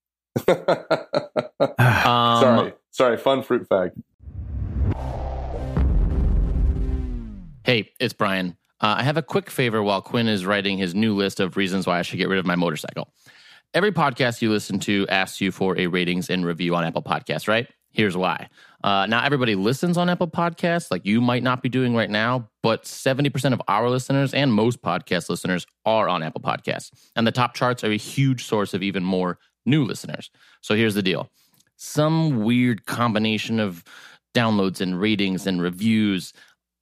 Um, 1.60 2.42
sorry, 2.42 2.74
sorry. 2.92 3.18
Fun 3.18 3.42
fruit 3.44 3.68
fact. 3.68 3.96
Hey, 7.64 7.92
it's 8.00 8.14
Brian. 8.14 8.56
Uh, 8.80 8.96
I 8.98 9.04
have 9.04 9.18
a 9.18 9.24
quick 9.24 9.50
favor 9.50 9.82
while 9.82 10.02
Quinn 10.02 10.28
is 10.28 10.46
writing 10.46 10.78
his 10.78 10.94
new 10.94 11.16
list 11.16 11.40
of 11.40 11.58
reasons 11.58 11.88
why 11.88 12.00
I 12.00 12.02
should 12.04 12.18
get 12.18 12.30
rid 12.30 12.40
of 12.40 12.46
my 12.46 12.56
motorcycle. 12.56 13.12
Every 13.74 13.92
podcast 13.92 14.42
you 14.42 14.50
listen 14.50 14.80
to 14.80 15.06
asks 15.10 15.42
you 15.42 15.52
for 15.52 15.78
a 15.78 15.88
ratings 15.88 16.30
and 16.30 16.46
review 16.46 16.76
on 16.76 16.84
Apple 16.84 17.04
Podcasts, 17.04 17.48
right? 17.48 17.68
Here's 17.92 18.16
why. 18.16 18.50
Uh, 18.84 19.08
now, 19.08 19.24
everybody 19.24 19.56
listens 19.56 19.98
on 19.98 20.10
Apple 20.10 20.28
Podcasts, 20.28 20.92
like 20.92 21.06
you 21.06 21.20
might 21.20 21.42
not 21.42 21.64
be 21.64 21.70
doing 21.70 21.96
right 21.96 22.10
now, 22.10 22.50
but 22.62 22.84
70% 22.84 23.54
of 23.54 23.62
our 23.68 23.90
listeners 23.90 24.34
and 24.34 24.54
most 24.54 24.82
podcast 24.82 25.30
listeners 25.30 25.66
are 25.86 26.08
on 26.08 26.22
Apple 26.22 26.42
Podcasts. 26.42 26.92
And 27.16 27.26
the 27.26 27.32
top 27.32 27.56
charts 27.56 27.84
are 27.84 27.92
a 27.92 27.98
huge 27.98 28.46
source 28.46 28.74
of 28.74 28.84
even 28.84 29.04
more 29.04 29.40
new 29.66 29.84
listeners. 29.84 30.30
So 30.62 30.76
here's 30.76 30.96
the 30.96 31.02
deal 31.02 31.30
some 31.78 32.44
weird 32.44 32.86
combination 32.86 33.60
of 33.60 33.84
downloads 34.36 34.82
and 34.82 35.00
ratings 35.00 35.48
and 35.48 35.62
reviews 35.62 36.34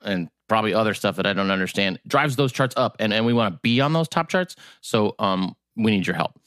and 0.02 0.30
probably 0.48 0.74
other 0.74 0.94
stuff 0.94 1.16
that 1.16 1.26
I 1.26 1.34
don't 1.34 1.52
understand 1.52 2.00
drives 2.08 2.36
those 2.36 2.52
charts 2.52 2.76
up 2.78 2.96
and, 3.00 3.14
and 3.14 3.26
we 3.26 3.34
want 3.34 3.54
to 3.54 3.60
be 3.62 3.82
on 3.82 3.94
those 3.94 4.08
top 4.08 4.30
charts. 4.30 4.56
So 4.82 5.16
um 5.20 5.56
we 5.76 5.92
need 5.92 6.08
your 6.08 6.16
help. 6.16 6.40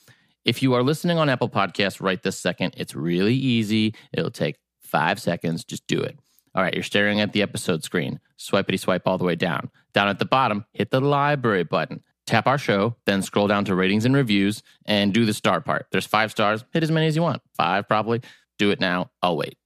If 0.45 0.63
you 0.63 0.73
are 0.75 0.83
listening 0.83 1.19
on 1.19 1.29
Apple 1.29 1.51
Podcasts 1.51 2.01
right 2.01 2.23
this 2.23 2.39
second, 2.39 2.75
it's 2.77 2.95
really 2.95 3.35
easy. 3.35 3.95
It'll 4.13 4.31
take 4.31 4.57
five 4.81 5.21
seconds. 5.21 5.65
Just 5.65 5.87
do 5.87 6.01
it. 6.01 6.19
All 6.55 6.63
right, 6.63 6.73
you're 6.75 6.83
staring 6.83 7.21
at 7.21 7.33
the 7.33 7.43
episode 7.43 7.85
screen. 7.85 8.19
Swipity 8.39 8.81
swipe 8.81 9.07
all 9.07 9.19
the 9.19 9.25
way 9.25 9.37
down. 9.37 9.71
Down 9.93 10.09
at 10.09 10.19
the 10.19 10.25
bottom, 10.25 10.65
hit 10.73 10.91
the 10.91 11.01
library 11.01 11.65
button. 11.65 12.03
Tap 12.27 12.47
our 12.47 12.59
show, 12.59 12.97
then 13.07 13.23
scroll 13.23 13.47
down 13.47 13.65
to 13.67 13.75
ratings 13.75 14.05
and 14.05 14.15
reviews 14.15 14.63
and 14.87 15.15
do 15.15 15.25
the 15.25 15.35
star 15.35 15.61
part. 15.61 15.87
There's 15.93 16.07
five 16.07 16.31
stars. 16.31 16.65
Hit 16.73 16.83
as 16.83 16.91
many 16.91 17.07
as 17.07 17.17
you 17.17 17.23
want. 17.23 17.43
Five, 17.57 17.89
probably. 17.89 18.23
Do 18.59 18.71
it 18.71 18.81
now. 18.81 19.11
I'll 19.23 19.37
wait. 19.37 19.57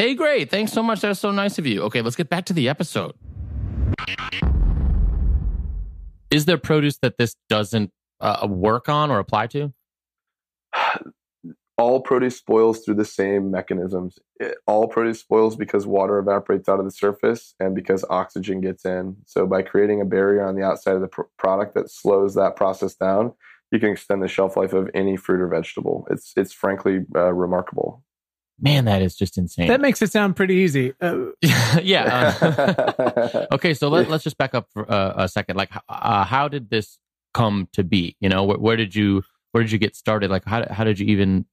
Hey, 0.00 0.14
great. 0.14 0.50
Thanks 0.50 0.72
so 0.72 0.82
much. 0.82 1.02
That 1.02 1.10
was 1.10 1.18
so 1.18 1.30
nice 1.30 1.58
of 1.58 1.66
you. 1.66 1.82
Okay, 1.82 2.00
let's 2.00 2.16
get 2.16 2.30
back 2.30 2.46
to 2.46 2.54
the 2.54 2.70
episode. 2.70 3.12
Is 6.30 6.46
there 6.46 6.56
produce 6.56 6.96
that 7.02 7.18
this 7.18 7.36
doesn't 7.50 7.90
uh, 8.18 8.48
work 8.48 8.88
on 8.88 9.10
or 9.10 9.18
apply 9.18 9.48
to? 9.48 9.74
all 11.76 12.00
produce 12.00 12.38
spoils 12.38 12.82
through 12.82 12.94
the 12.94 13.04
same 13.04 13.50
mechanisms. 13.50 14.18
It- 14.36 14.56
all 14.66 14.88
produce 14.88 15.20
spoils 15.20 15.54
because 15.54 15.86
water 15.86 16.18
evaporates 16.18 16.66
out 16.66 16.78
of 16.78 16.86
the 16.86 16.90
surface 16.90 17.54
and 17.60 17.74
because 17.74 18.02
oxygen 18.08 18.62
gets 18.62 18.86
in. 18.86 19.16
So 19.26 19.46
by 19.46 19.60
creating 19.60 20.00
a 20.00 20.06
barrier 20.06 20.46
on 20.46 20.56
the 20.56 20.62
outside 20.62 20.94
of 20.94 21.02
the 21.02 21.08
pr- 21.08 21.28
product 21.36 21.74
that 21.74 21.90
slows 21.90 22.34
that 22.36 22.56
process 22.56 22.94
down, 22.94 23.34
you 23.70 23.78
can 23.78 23.90
extend 23.90 24.22
the 24.22 24.28
shelf 24.28 24.56
life 24.56 24.72
of 24.72 24.88
any 24.94 25.18
fruit 25.18 25.42
or 25.42 25.48
vegetable. 25.48 26.08
It's 26.10 26.32
it's 26.38 26.54
frankly 26.54 27.04
uh, 27.14 27.34
remarkable. 27.34 28.02
Man, 28.60 28.84
that 28.84 29.02
is 29.02 29.16
just 29.16 29.38
insane. 29.38 29.68
That 29.68 29.80
makes 29.80 30.02
it 30.02 30.10
sound 30.12 30.36
pretty 30.36 30.54
easy. 30.54 30.92
Uh, 31.00 31.26
yeah. 31.82 32.36
uh, 32.40 33.46
okay, 33.52 33.74
so 33.74 33.88
let, 33.88 34.08
let's 34.10 34.24
just 34.24 34.36
back 34.38 34.54
up 34.54 34.68
for 34.72 34.90
uh, 34.90 35.14
a 35.16 35.28
second. 35.28 35.56
Like, 35.56 35.70
uh, 35.88 36.24
how 36.24 36.48
did 36.48 36.70
this 36.70 36.98
come 37.32 37.68
to 37.72 37.84
be? 37.84 38.16
You 38.20 38.28
know, 38.28 38.44
where, 38.44 38.58
where 38.58 38.76
did 38.76 38.94
you 38.94 39.22
where 39.52 39.62
did 39.62 39.72
you 39.72 39.78
get 39.78 39.96
started? 39.96 40.30
Like, 40.30 40.44
how 40.44 40.66
how 40.70 40.84
did 40.84 40.98
you 40.98 41.06
even 41.06 41.46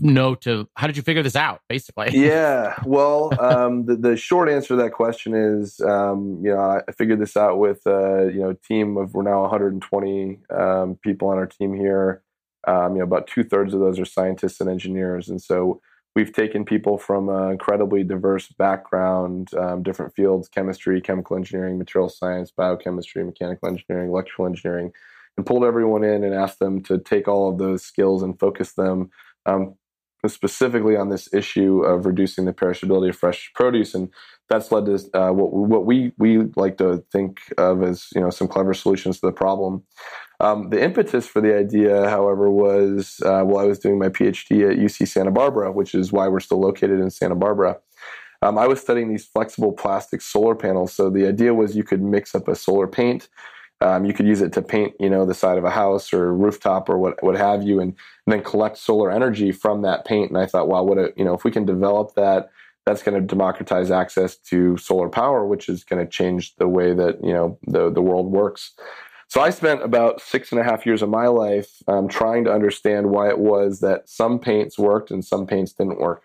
know 0.00 0.34
to 0.36 0.68
how 0.76 0.86
did 0.86 0.96
you 0.96 1.02
figure 1.02 1.22
this 1.22 1.36
out? 1.36 1.60
Basically, 1.68 2.08
yeah. 2.12 2.76
Well, 2.84 3.32
um, 3.40 3.86
the, 3.86 3.96
the 3.96 4.16
short 4.16 4.48
answer 4.48 4.68
to 4.68 4.76
that 4.76 4.92
question 4.92 5.34
is, 5.34 5.80
um, 5.80 6.40
you 6.42 6.50
know, 6.50 6.80
I 6.86 6.92
figured 6.92 7.20
this 7.20 7.36
out 7.36 7.58
with, 7.58 7.80
uh, 7.86 8.26
you 8.26 8.40
know, 8.40 8.50
a 8.50 8.54
team 8.54 8.96
of, 8.96 9.14
we're 9.14 9.22
now 9.22 9.42
120 9.42 10.38
um, 10.50 10.98
people 11.02 11.28
on 11.28 11.38
our 11.38 11.46
team 11.46 11.74
here. 11.74 12.22
Um, 12.66 12.92
you 12.92 12.98
know, 12.98 13.04
about 13.04 13.26
two 13.26 13.42
thirds 13.42 13.72
of 13.72 13.80
those 13.80 13.98
are 13.98 14.04
scientists 14.04 14.60
and 14.60 14.68
engineers. 14.68 15.28
And 15.28 15.40
so 15.40 15.80
we've 16.14 16.32
taken 16.32 16.64
people 16.64 16.98
from 16.98 17.28
an 17.28 17.52
incredibly 17.52 18.02
diverse 18.02 18.48
background, 18.48 19.52
um, 19.54 19.82
different 19.82 20.14
fields, 20.14 20.48
chemistry, 20.48 21.00
chemical 21.00 21.36
engineering, 21.36 21.78
material 21.78 22.08
science, 22.08 22.50
biochemistry, 22.50 23.24
mechanical 23.24 23.68
engineering, 23.68 24.10
electrical 24.10 24.46
engineering, 24.46 24.92
and 25.36 25.46
pulled 25.46 25.64
everyone 25.64 26.04
in 26.04 26.24
and 26.24 26.34
asked 26.34 26.58
them 26.58 26.82
to 26.82 26.98
take 26.98 27.28
all 27.28 27.48
of 27.50 27.58
those 27.58 27.82
skills 27.82 28.22
and 28.22 28.38
focus 28.38 28.72
them 28.72 29.10
um, 29.46 29.74
specifically 30.28 30.96
on 30.96 31.08
this 31.08 31.32
issue 31.32 31.82
of 31.82 32.06
reducing 32.06 32.44
the 32.44 32.52
perishability 32.52 33.10
of 33.10 33.16
fresh 33.16 33.50
produce, 33.54 33.94
and 33.94 34.10
that's 34.48 34.72
led 34.72 34.86
to 34.86 34.98
uh, 35.14 35.32
what 35.32 35.52
what 35.52 35.86
we 35.86 36.12
we 36.18 36.38
like 36.56 36.78
to 36.78 37.04
think 37.12 37.40
of 37.58 37.82
as 37.82 38.08
you 38.14 38.20
know 38.20 38.30
some 38.30 38.48
clever 38.48 38.74
solutions 38.74 39.20
to 39.20 39.26
the 39.26 39.32
problem. 39.32 39.82
Um, 40.40 40.70
the 40.70 40.82
impetus 40.82 41.26
for 41.26 41.40
the 41.40 41.56
idea, 41.56 42.08
however, 42.08 42.50
was 42.50 43.20
uh, 43.24 43.42
while 43.42 43.64
I 43.64 43.68
was 43.68 43.78
doing 43.78 43.98
my 43.98 44.08
PhD 44.08 44.70
at 44.70 44.78
UC 44.78 45.08
Santa 45.08 45.30
Barbara, 45.30 45.70
which 45.70 45.94
is 45.94 46.12
why 46.12 46.28
we're 46.28 46.40
still 46.40 46.60
located 46.60 47.00
in 47.00 47.10
Santa 47.10 47.34
Barbara. 47.34 47.78
Um, 48.42 48.56
I 48.56 48.66
was 48.66 48.80
studying 48.80 49.10
these 49.10 49.26
flexible 49.26 49.72
plastic 49.72 50.22
solar 50.22 50.54
panels. 50.54 50.94
So 50.94 51.10
the 51.10 51.26
idea 51.26 51.52
was 51.54 51.76
you 51.76 51.84
could 51.84 52.02
mix 52.02 52.34
up 52.34 52.48
a 52.48 52.54
solar 52.54 52.86
paint. 52.86 53.28
Um, 53.82 54.04
you 54.04 54.12
could 54.12 54.26
use 54.26 54.42
it 54.42 54.52
to 54.54 54.62
paint, 54.62 54.94
you 55.00 55.08
know, 55.08 55.24
the 55.24 55.34
side 55.34 55.56
of 55.56 55.64
a 55.64 55.70
house 55.70 56.12
or 56.12 56.34
rooftop 56.34 56.88
or 56.88 56.98
what, 56.98 57.22
what 57.22 57.36
have 57.36 57.62
you, 57.62 57.80
and, 57.80 57.94
and 58.26 58.32
then 58.32 58.42
collect 58.42 58.76
solar 58.76 59.10
energy 59.10 59.52
from 59.52 59.82
that 59.82 60.04
paint. 60.04 60.30
And 60.30 60.38
I 60.38 60.46
thought, 60.46 60.68
wow, 60.68 60.82
what 60.82 60.98
a, 60.98 61.12
you 61.16 61.24
know, 61.24 61.34
if 61.34 61.44
we 61.44 61.50
can 61.50 61.64
develop 61.64 62.14
that, 62.14 62.50
that's 62.86 63.02
going 63.02 63.20
to 63.20 63.26
democratize 63.26 63.90
access 63.90 64.36
to 64.36 64.76
solar 64.76 65.08
power, 65.08 65.46
which 65.46 65.68
is 65.68 65.84
going 65.84 66.04
to 66.04 66.10
change 66.10 66.56
the 66.56 66.68
way 66.68 66.92
that 66.92 67.22
you 67.22 67.32
know 67.32 67.58
the 67.66 67.90
the 67.90 68.02
world 68.02 68.30
works. 68.32 68.72
So 69.28 69.40
I 69.40 69.50
spent 69.50 69.82
about 69.82 70.20
six 70.20 70.50
and 70.50 70.60
a 70.60 70.64
half 70.64 70.84
years 70.84 71.02
of 71.02 71.08
my 71.08 71.28
life 71.28 71.82
um, 71.86 72.08
trying 72.08 72.44
to 72.44 72.52
understand 72.52 73.10
why 73.10 73.28
it 73.28 73.38
was 73.38 73.78
that 73.78 74.08
some 74.08 74.40
paints 74.40 74.76
worked 74.76 75.12
and 75.12 75.24
some 75.24 75.46
paints 75.46 75.72
didn't 75.72 76.00
work. 76.00 76.24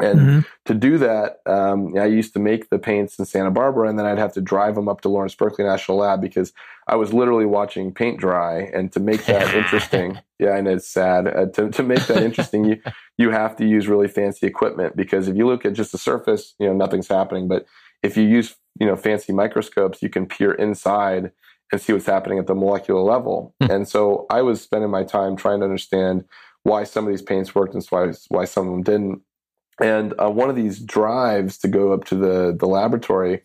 And 0.00 0.20
mhm. 0.20 0.46
to 0.66 0.74
do 0.74 0.96
that, 0.98 1.40
um, 1.46 1.96
I 1.98 2.06
used 2.06 2.32
to 2.34 2.38
make 2.38 2.70
the 2.70 2.78
paints 2.78 3.18
in 3.18 3.24
Santa 3.24 3.50
Barbara, 3.50 3.88
and 3.88 3.98
then 3.98 4.06
I'd 4.06 4.18
have 4.18 4.32
to 4.34 4.40
drive 4.40 4.76
them 4.76 4.88
up 4.88 5.00
to 5.00 5.08
Lawrence 5.08 5.34
Berkeley 5.34 5.64
National 5.64 5.98
Lab 5.98 6.20
because 6.20 6.52
I 6.86 6.96
was 6.96 7.12
literally 7.12 7.46
watching 7.46 7.92
paint 7.92 8.20
dry. 8.20 8.70
And 8.72 8.92
to 8.92 9.00
make 9.00 9.24
that 9.26 9.54
interesting, 9.54 10.20
yeah, 10.38 10.56
and 10.56 10.68
it's 10.68 10.88
sad. 10.88 11.26
Uh, 11.26 11.46
to 11.46 11.70
to 11.70 11.82
make 11.82 12.06
that 12.06 12.22
interesting, 12.22 12.64
you 12.64 12.80
you 13.16 13.30
have 13.30 13.56
to 13.56 13.66
use 13.66 13.88
really 13.88 14.08
fancy 14.08 14.46
equipment 14.46 14.96
because 14.96 15.26
if 15.26 15.36
you 15.36 15.46
look 15.46 15.64
at 15.64 15.74
just 15.74 15.92
the 15.92 15.98
surface, 15.98 16.54
you 16.58 16.66
know, 16.66 16.74
nothing's 16.74 17.08
happening. 17.08 17.48
But 17.48 17.66
if 18.02 18.16
you 18.16 18.22
use 18.22 18.54
you 18.78 18.86
know 18.86 18.96
fancy 18.96 19.32
microscopes, 19.32 20.02
you 20.02 20.08
can 20.08 20.26
peer 20.26 20.52
inside 20.52 21.32
and 21.70 21.80
see 21.80 21.92
what's 21.92 22.06
happening 22.06 22.38
at 22.38 22.46
the 22.46 22.54
molecular 22.54 23.02
level. 23.02 23.54
Hmm. 23.60 23.70
and 23.70 23.88
so 23.88 24.26
I 24.30 24.42
was 24.42 24.62
spending 24.62 24.90
my 24.90 25.04
time 25.04 25.36
trying 25.36 25.58
to 25.60 25.64
understand 25.64 26.24
why 26.62 26.84
some 26.84 27.04
of 27.04 27.10
these 27.10 27.22
paints 27.22 27.54
worked 27.54 27.74
and 27.74 27.84
why 27.90 28.12
why 28.28 28.44
some 28.44 28.66
of 28.66 28.72
them 28.72 28.82
didn't. 28.82 29.22
And 29.80 30.14
uh, 30.20 30.30
one 30.30 30.50
of 30.50 30.56
these 30.56 30.80
drives 30.80 31.58
to 31.58 31.68
go 31.68 31.92
up 31.92 32.04
to 32.06 32.14
the 32.14 32.56
the 32.58 32.66
laboratory, 32.66 33.42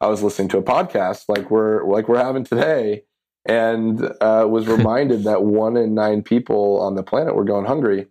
I 0.00 0.08
was 0.08 0.22
listening 0.22 0.48
to 0.48 0.58
a 0.58 0.62
podcast 0.62 1.24
like 1.28 1.50
we're 1.50 1.84
like 1.84 2.08
we're 2.08 2.22
having 2.22 2.44
today, 2.44 3.04
and 3.46 4.02
uh, 4.20 4.46
was 4.48 4.66
reminded 4.68 5.24
that 5.24 5.44
one 5.44 5.76
in 5.76 5.94
nine 5.94 6.22
people 6.22 6.80
on 6.80 6.94
the 6.94 7.02
planet 7.02 7.34
were 7.34 7.44
going 7.44 7.66
hungry. 7.66 8.06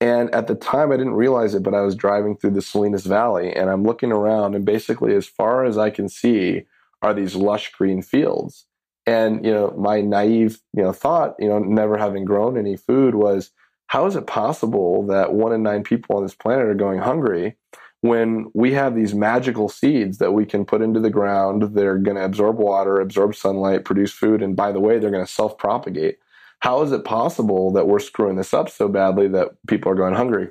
And 0.00 0.34
at 0.34 0.48
the 0.48 0.56
time, 0.56 0.90
I 0.90 0.96
didn't 0.96 1.14
realize 1.14 1.54
it, 1.54 1.62
but 1.62 1.74
I 1.74 1.82
was 1.82 1.94
driving 1.94 2.36
through 2.36 2.50
the 2.50 2.62
Salinas 2.62 3.06
Valley, 3.06 3.54
and 3.54 3.70
I'm 3.70 3.84
looking 3.84 4.10
around, 4.10 4.56
and 4.56 4.64
basically, 4.64 5.14
as 5.14 5.28
far 5.28 5.64
as 5.64 5.78
I 5.78 5.90
can 5.90 6.08
see, 6.08 6.64
are 7.02 7.14
these 7.14 7.36
lush 7.36 7.70
green 7.72 8.02
fields. 8.02 8.66
And 9.06 9.44
you 9.44 9.52
know, 9.52 9.72
my 9.78 10.00
naive 10.00 10.60
you 10.74 10.82
know 10.82 10.92
thought, 10.92 11.34
you 11.38 11.48
know, 11.48 11.60
never 11.60 11.96
having 11.96 12.24
grown 12.24 12.58
any 12.58 12.76
food 12.76 13.14
was 13.14 13.52
how 13.92 14.06
is 14.06 14.16
it 14.16 14.26
possible 14.26 15.06
that 15.06 15.34
one 15.34 15.52
in 15.52 15.62
nine 15.62 15.82
people 15.82 16.16
on 16.16 16.22
this 16.22 16.34
planet 16.34 16.66
are 16.66 16.74
going 16.74 16.98
hungry 16.98 17.58
when 18.00 18.50
we 18.54 18.72
have 18.72 18.94
these 18.96 19.14
magical 19.14 19.68
seeds 19.68 20.16
that 20.16 20.32
we 20.32 20.46
can 20.46 20.64
put 20.64 20.80
into 20.80 20.98
the 20.98 21.10
ground, 21.10 21.74
they're 21.74 21.98
going 21.98 22.16
to 22.16 22.24
absorb 22.24 22.56
water, 22.56 22.98
absorb 22.98 23.34
sunlight, 23.34 23.84
produce 23.84 24.10
food, 24.10 24.42
and 24.42 24.56
by 24.56 24.72
the 24.72 24.80
way, 24.80 24.98
they're 24.98 25.10
going 25.10 25.24
to 25.24 25.30
self 25.30 25.58
propagate. 25.58 26.18
How 26.60 26.80
is 26.80 26.90
it 26.90 27.04
possible 27.04 27.70
that 27.74 27.86
we're 27.86 27.98
screwing 27.98 28.36
this 28.36 28.54
up 28.54 28.70
so 28.70 28.88
badly 28.88 29.28
that 29.28 29.50
people 29.68 29.92
are 29.92 29.96
going 29.96 30.14
hungry? 30.14 30.48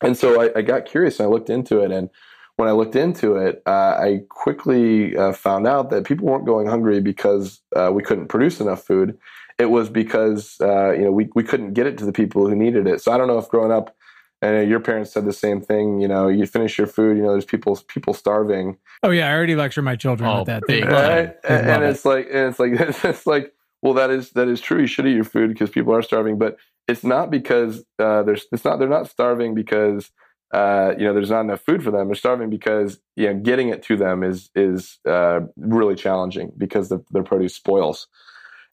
And 0.00 0.16
so 0.16 0.40
I, 0.40 0.50
I 0.56 0.62
got 0.62 0.86
curious 0.86 1.20
and 1.20 1.28
I 1.28 1.30
looked 1.30 1.50
into 1.50 1.80
it. 1.80 1.92
And 1.92 2.08
when 2.56 2.68
I 2.68 2.72
looked 2.72 2.96
into 2.96 3.36
it, 3.36 3.62
uh, 3.66 3.98
I 4.00 4.22
quickly 4.30 5.14
uh, 5.16 5.32
found 5.32 5.66
out 5.66 5.90
that 5.90 6.06
people 6.06 6.26
weren't 6.26 6.46
going 6.46 6.66
hungry 6.66 7.00
because 7.00 7.60
uh, 7.76 7.90
we 7.92 8.02
couldn't 8.02 8.28
produce 8.28 8.58
enough 8.58 8.82
food. 8.82 9.18
It 9.60 9.70
was 9.70 9.90
because 9.90 10.56
uh, 10.60 10.92
you 10.92 11.02
know 11.02 11.12
we, 11.12 11.28
we 11.34 11.44
couldn't 11.44 11.74
get 11.74 11.86
it 11.86 11.98
to 11.98 12.06
the 12.06 12.12
people 12.12 12.48
who 12.48 12.56
needed 12.56 12.86
it. 12.86 13.00
So 13.02 13.12
I 13.12 13.18
don't 13.18 13.28
know 13.28 13.38
if 13.38 13.48
growing 13.48 13.72
up 13.72 13.94
and 14.42 14.68
your 14.68 14.80
parents 14.80 15.12
said 15.12 15.26
the 15.26 15.32
same 15.32 15.60
thing. 15.60 16.00
You 16.00 16.08
know, 16.08 16.28
you 16.28 16.46
finish 16.46 16.78
your 16.78 16.86
food. 16.86 17.16
You 17.16 17.22
know, 17.22 17.32
there's 17.32 17.44
people 17.44 17.78
people 17.88 18.14
starving. 18.14 18.78
Oh 19.02 19.10
yeah, 19.10 19.28
I 19.28 19.34
already 19.34 19.56
lecture 19.56 19.82
my 19.82 19.96
children 19.96 20.30
oh, 20.30 20.38
with 20.38 20.46
that. 20.46 20.66
Thing. 20.66 20.84
Right? 20.84 21.36
and, 21.44 21.70
and 21.70 21.84
it's 21.84 22.04
like, 22.04 22.26
and 22.26 22.48
it's 22.48 22.58
like, 22.58 22.72
it's 23.04 23.26
like, 23.26 23.52
well, 23.82 23.94
that 23.94 24.10
is 24.10 24.30
that 24.30 24.48
is 24.48 24.60
true. 24.60 24.80
You 24.80 24.86
should 24.86 25.06
eat 25.06 25.14
your 25.14 25.24
food 25.24 25.48
because 25.48 25.70
people 25.70 25.94
are 25.94 26.02
starving, 26.02 26.38
but 26.38 26.56
it's 26.88 27.04
not 27.04 27.30
because 27.30 27.84
uh, 27.98 28.22
there's 28.22 28.46
it's 28.52 28.64
not 28.64 28.78
they're 28.78 28.88
not 28.88 29.08
starving 29.08 29.54
because 29.54 30.10
uh, 30.52 30.94
you 30.98 31.04
know 31.04 31.12
there's 31.12 31.30
not 31.30 31.42
enough 31.42 31.60
food 31.60 31.82
for 31.82 31.90
them. 31.90 32.08
They're 32.08 32.14
starving 32.14 32.48
because 32.50 32.98
you 33.16 33.26
know 33.26 33.38
getting 33.38 33.68
it 33.68 33.82
to 33.84 33.96
them 33.96 34.22
is 34.22 34.50
is 34.54 34.98
uh, 35.06 35.40
really 35.56 35.94
challenging 35.94 36.52
because 36.56 36.88
the, 36.88 37.04
their 37.10 37.22
produce 37.22 37.54
spoils, 37.54 38.08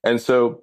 and 0.04 0.21
so 0.21 0.62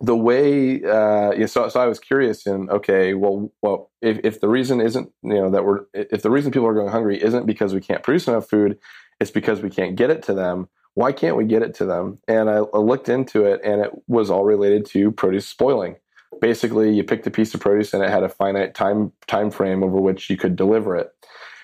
the 0.00 0.16
way 0.16 0.84
uh, 0.84 1.46
so, 1.46 1.68
so 1.68 1.80
I 1.80 1.86
was 1.86 1.98
curious 1.98 2.46
in 2.46 2.68
okay, 2.70 3.14
well, 3.14 3.50
well, 3.62 3.90
if, 4.02 4.18
if 4.24 4.40
the 4.40 4.48
reason 4.48 4.80
isn't 4.80 5.10
you 5.22 5.34
know 5.34 5.50
that 5.50 5.64
we're 5.64 5.84
if 5.94 6.22
the 6.22 6.30
reason 6.30 6.52
people 6.52 6.68
are 6.68 6.74
going 6.74 6.90
hungry 6.90 7.22
isn't 7.22 7.46
because 7.46 7.72
we 7.72 7.80
can't 7.80 8.02
produce 8.02 8.28
enough 8.28 8.48
food, 8.48 8.78
it's 9.20 9.30
because 9.30 9.62
we 9.62 9.70
can't 9.70 9.96
get 9.96 10.10
it 10.10 10.22
to 10.24 10.34
them. 10.34 10.68
Why 10.94 11.12
can't 11.12 11.36
we 11.36 11.44
get 11.44 11.62
it 11.62 11.74
to 11.74 11.84
them? 11.84 12.18
And 12.26 12.48
I, 12.48 12.56
I 12.56 12.78
looked 12.78 13.08
into 13.08 13.44
it, 13.44 13.60
and 13.62 13.82
it 13.82 13.90
was 14.06 14.30
all 14.30 14.44
related 14.44 14.86
to 14.86 15.12
produce 15.12 15.46
spoiling. 15.46 15.96
Basically, 16.40 16.94
you 16.94 17.04
picked 17.04 17.26
a 17.26 17.30
piece 17.30 17.54
of 17.54 17.60
produce, 17.60 17.94
and 17.94 18.02
it 18.02 18.10
had 18.10 18.22
a 18.22 18.28
finite 18.28 18.74
time 18.74 19.12
time 19.26 19.50
frame 19.50 19.82
over 19.82 20.00
which 20.00 20.28
you 20.28 20.36
could 20.36 20.56
deliver 20.56 20.96
it. 20.96 21.10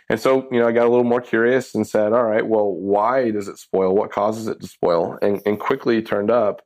And 0.09 0.21
so, 0.21 0.47
you 0.51 0.61
know, 0.61 0.69
I 0.69 0.73
got 0.73 0.87
a 0.87 0.91
little 0.91 1.05
more 1.05 1.21
curious 1.21 1.75
and 1.75 1.87
said, 1.87 2.13
all 2.13 2.25
right, 2.25 2.47
well, 2.47 2.71
why 2.71 3.31
does 3.31 3.49
it 3.49 3.59
spoil? 3.59 3.95
What 3.95 4.11
causes 4.11 4.47
it 4.47 4.61
to 4.61 4.67
spoil? 4.67 5.19
And, 5.23 5.41
and 5.47 5.59
quickly 5.59 6.03
turned 6.03 6.31
up 6.31 6.61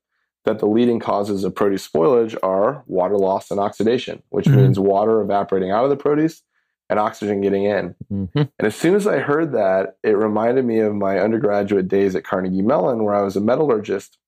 that 0.46 0.61
the 0.61 0.66
leading 0.66 0.98
causes 0.98 1.44
of 1.44 1.54
produce 1.54 1.87
spoilage 1.87 2.37
are 2.42 2.82
water 2.87 3.18
loss 3.18 3.50
and 3.50 3.61
oxidation, 3.61 4.22
which 4.30 4.46
mm-hmm. 4.46 4.56
means 4.56 4.78
water 4.78 5.20
evaporating 5.20 5.70
out 5.70 5.85
of 5.85 5.90
the 5.90 5.96
produce 5.96 6.42
and 6.88 6.98
oxygen 6.98 7.40
getting 7.40 7.64
in. 7.64 7.94
Mm-hmm. 8.11 8.38
And 8.38 8.52
as 8.61 8.74
soon 8.74 8.94
as 8.94 9.06
I 9.06 9.18
heard 9.18 9.52
that, 9.52 9.98
it 10.02 10.16
reminded 10.16 10.64
me 10.64 10.78
of 10.78 10.94
my 10.94 11.18
undergraduate 11.18 11.88
days 11.88 12.14
at 12.14 12.24
Carnegie 12.24 12.62
Mellon, 12.62 13.02
where 13.02 13.14
I 13.14 13.22
was 13.22 13.37
a 13.37 13.40
metallurgist 13.40 14.18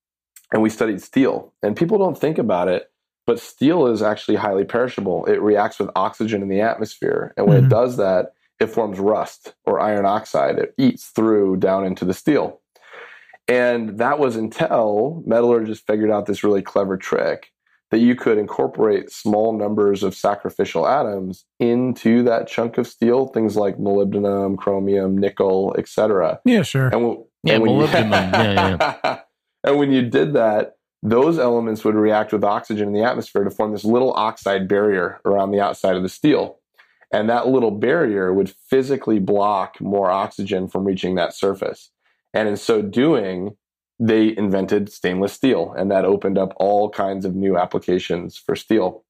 and 0.51 0.61
we 0.61 0.69
studied 0.69 1.01
steel. 1.01 1.53
And 1.63 1.75
people 1.75 1.97
don't 1.97 2.19
think 2.19 2.37
about 2.37 2.67
it, 2.67 2.91
but 3.25 3.39
steel 3.39 3.87
is 3.87 4.01
actually 4.01 4.35
highly 4.35 4.65
perishable. 4.65 5.25
It 5.25 5.41
reacts 5.41 5.79
with 5.79 5.89
oxygen 5.95 6.41
in 6.41 6.49
the 6.49 6.61
atmosphere. 6.61 7.33
And 7.37 7.47
when 7.47 7.57
mm-hmm. 7.57 7.67
it 7.67 7.69
does 7.69 7.97
that, 7.97 8.33
it 8.59 8.67
forms 8.67 8.99
rust 8.99 9.53
or 9.65 9.79
iron 9.79 10.05
oxide. 10.05 10.59
It 10.59 10.73
eats 10.77 11.07
through 11.07 11.57
down 11.57 11.85
into 11.85 12.03
the 12.03 12.13
steel. 12.13 12.59
And 13.49 13.97
that 13.97 14.19
was 14.19 14.35
until 14.35 15.23
metallurgists 15.25 15.83
figured 15.85 16.11
out 16.11 16.27
this 16.27 16.43
really 16.43 16.61
clever 16.61 16.97
trick 16.97 17.51
that 17.89 17.97
you 17.97 18.15
could 18.15 18.37
incorporate 18.37 19.11
small 19.11 19.57
numbers 19.57 20.03
of 20.03 20.13
sacrificial 20.13 20.87
atoms 20.87 21.45
into 21.59 22.21
that 22.23 22.47
chunk 22.47 22.77
of 22.77 22.85
steel, 22.85 23.25
things 23.27 23.55
like 23.55 23.77
molybdenum, 23.77 24.55
chromium, 24.55 25.17
nickel, 25.17 25.75
etc. 25.79 26.39
Yeah, 26.45 26.61
sure. 26.61 26.85
And, 26.85 26.91
w- 26.91 27.25
yeah, 27.43 27.55
and 27.55 27.63
molybdenum. 27.63 28.33
You, 28.33 28.39
yeah, 28.53 28.97
yeah. 29.03 29.19
and 29.63 29.79
when 29.79 29.91
you 29.91 30.03
did 30.03 30.33
that, 30.33 30.75
those 31.01 31.39
elements 31.39 31.83
would 31.83 31.95
react 31.95 32.31
with 32.31 32.43
oxygen 32.43 32.89
in 32.89 32.93
the 32.93 33.03
atmosphere 33.03 33.43
to 33.43 33.49
form 33.49 33.71
this 33.71 33.85
little 33.85 34.13
oxide 34.13 34.67
barrier 34.67 35.19
around 35.25 35.49
the 35.49 35.59
outside 35.61 35.95
of 35.95 36.03
the 36.03 36.09
steel. 36.09 36.59
And 37.11 37.27
that 37.29 37.47
little 37.47 37.71
barrier 37.71 38.31
would 38.31 38.53
physically 38.69 39.17
block 39.17 39.81
more 39.81 40.11
oxygen 40.11 40.67
from 40.67 40.85
reaching 40.85 41.15
that 41.15 41.33
surface. 41.33 41.89
And 42.33 42.47
in 42.47 42.57
so 42.57 42.81
doing, 42.81 43.55
they 43.99 44.35
invented 44.37 44.91
stainless 44.91 45.33
steel, 45.33 45.73
and 45.77 45.91
that 45.91 46.05
opened 46.05 46.37
up 46.37 46.53
all 46.57 46.89
kinds 46.89 47.25
of 47.25 47.35
new 47.35 47.57
applications 47.57 48.37
for 48.37 48.55
steel. 48.55 49.03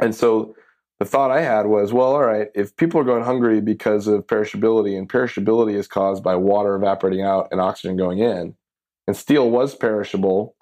And 0.00 0.14
so 0.14 0.54
the 0.98 1.04
thought 1.04 1.30
I 1.30 1.42
had 1.42 1.66
was, 1.66 1.92
well, 1.92 2.12
all 2.12 2.24
right, 2.24 2.48
if 2.54 2.76
people 2.76 3.00
are 3.00 3.04
going 3.04 3.24
hungry 3.24 3.60
because 3.60 4.06
of 4.06 4.26
perishability, 4.26 4.96
and 4.96 5.08
perishability 5.08 5.74
is 5.74 5.86
caused 5.86 6.22
by 6.22 6.34
water 6.34 6.74
evaporating 6.74 7.22
out 7.22 7.48
and 7.52 7.60
oxygen 7.60 7.96
going 7.96 8.18
in, 8.18 8.54
and 9.06 9.16
steel 9.16 9.50
was 9.50 9.74
perishable 9.74 10.56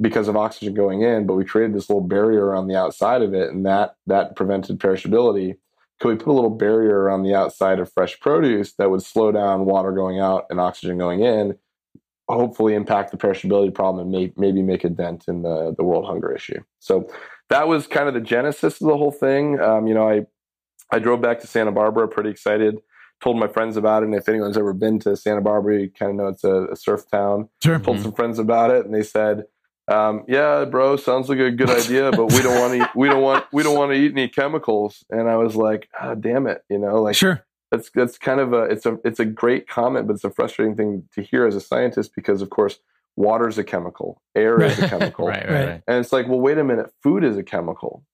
because 0.00 0.26
of 0.26 0.36
oxygen 0.36 0.74
going 0.74 1.02
in, 1.02 1.26
but 1.26 1.34
we 1.34 1.44
created 1.44 1.74
this 1.74 1.88
little 1.88 2.06
barrier 2.06 2.54
on 2.54 2.66
the 2.66 2.76
outside 2.76 3.22
of 3.22 3.34
it, 3.34 3.50
and 3.50 3.64
that 3.64 3.96
that 4.06 4.36
prevented 4.36 4.78
perishability 4.78 5.56
could 6.00 6.08
we 6.08 6.16
put 6.16 6.28
a 6.28 6.32
little 6.32 6.50
barrier 6.50 7.00
around 7.00 7.22
the 7.22 7.34
outside 7.34 7.78
of 7.78 7.92
fresh 7.92 8.18
produce 8.20 8.74
that 8.74 8.90
would 8.90 9.02
slow 9.02 9.32
down 9.32 9.64
water 9.64 9.92
going 9.92 10.18
out 10.20 10.46
and 10.50 10.60
oxygen 10.60 10.98
going 10.98 11.20
in, 11.20 11.56
hopefully 12.28 12.74
impact 12.74 13.10
the 13.10 13.16
perishability 13.16 13.72
problem 13.72 14.02
and 14.02 14.10
may, 14.10 14.32
maybe 14.36 14.62
make 14.62 14.84
a 14.84 14.88
dent 14.88 15.24
in 15.28 15.42
the, 15.42 15.74
the 15.76 15.84
world 15.84 16.06
hunger 16.06 16.32
issue. 16.32 16.60
So 16.80 17.08
that 17.50 17.68
was 17.68 17.86
kind 17.86 18.08
of 18.08 18.14
the 18.14 18.20
genesis 18.20 18.80
of 18.80 18.88
the 18.88 18.96
whole 18.96 19.12
thing. 19.12 19.60
Um, 19.60 19.86
you 19.86 19.94
know, 19.94 20.08
I 20.08 20.26
I 20.90 20.98
drove 20.98 21.20
back 21.20 21.40
to 21.40 21.46
Santa 21.46 21.72
Barbara 21.72 22.08
pretty 22.08 22.30
excited. 22.30 22.78
Told 23.22 23.38
my 23.38 23.48
friends 23.48 23.76
about 23.76 24.02
it, 24.02 24.06
and 24.06 24.14
if 24.14 24.28
anyone's 24.28 24.58
ever 24.58 24.72
been 24.72 24.98
to 25.00 25.16
Santa 25.16 25.40
Barbara, 25.40 25.80
you 25.80 25.90
kind 25.90 26.10
of 26.10 26.16
know 26.16 26.26
it's 26.28 26.44
a, 26.44 26.66
a 26.66 26.76
surf 26.76 27.08
town. 27.10 27.48
Sure. 27.62 27.78
Told 27.78 27.96
mm-hmm. 27.96 28.04
some 28.04 28.12
friends 28.12 28.38
about 28.38 28.70
it, 28.70 28.84
and 28.84 28.94
they 28.94 29.02
said, 29.02 29.44
um, 29.88 30.24
yeah, 30.28 30.64
bro, 30.64 30.96
sounds 30.96 31.28
like 31.28 31.38
a 31.38 31.50
good 31.50 31.70
idea, 31.70 32.10
but 32.10 32.32
we 32.32 32.42
don't 32.42 32.58
want 32.58 32.72
to. 32.74 32.98
We 32.98 33.08
don't 33.08 33.22
want. 33.22 33.46
We 33.52 33.62
don't 33.62 33.76
want 33.76 33.92
to 33.92 33.96
eat 33.96 34.12
any 34.12 34.28
chemicals. 34.28 35.04
And 35.10 35.28
I 35.28 35.36
was 35.36 35.56
like, 35.56 35.88
oh, 36.00 36.14
damn 36.14 36.46
it, 36.46 36.62
you 36.68 36.78
know, 36.78 37.02
like 37.02 37.16
sure. 37.16 37.44
That's 37.70 37.90
that's 37.94 38.18
kind 38.18 38.40
of 38.40 38.52
a. 38.52 38.62
It's 38.62 38.86
a. 38.86 38.98
It's 39.04 39.20
a 39.20 39.24
great 39.24 39.68
comment, 39.68 40.06
but 40.06 40.14
it's 40.14 40.24
a 40.24 40.30
frustrating 40.30 40.76
thing 40.76 41.08
to 41.14 41.22
hear 41.22 41.46
as 41.46 41.54
a 41.54 41.60
scientist 41.60 42.12
because, 42.14 42.40
of 42.40 42.50
course, 42.50 42.78
water 43.16 43.48
is 43.48 43.58
a 43.58 43.64
chemical, 43.64 44.22
air 44.34 44.62
is 44.62 44.78
a 44.78 44.88
chemical, 44.88 45.26
right, 45.26 45.48
right, 45.48 45.66
right. 45.66 45.82
And 45.86 45.98
it's 45.98 46.12
like, 46.12 46.28
well, 46.28 46.40
wait 46.40 46.58
a 46.58 46.64
minute, 46.64 46.90
food 47.02 47.24
is 47.24 47.36
a 47.36 47.42
chemical. 47.42 48.04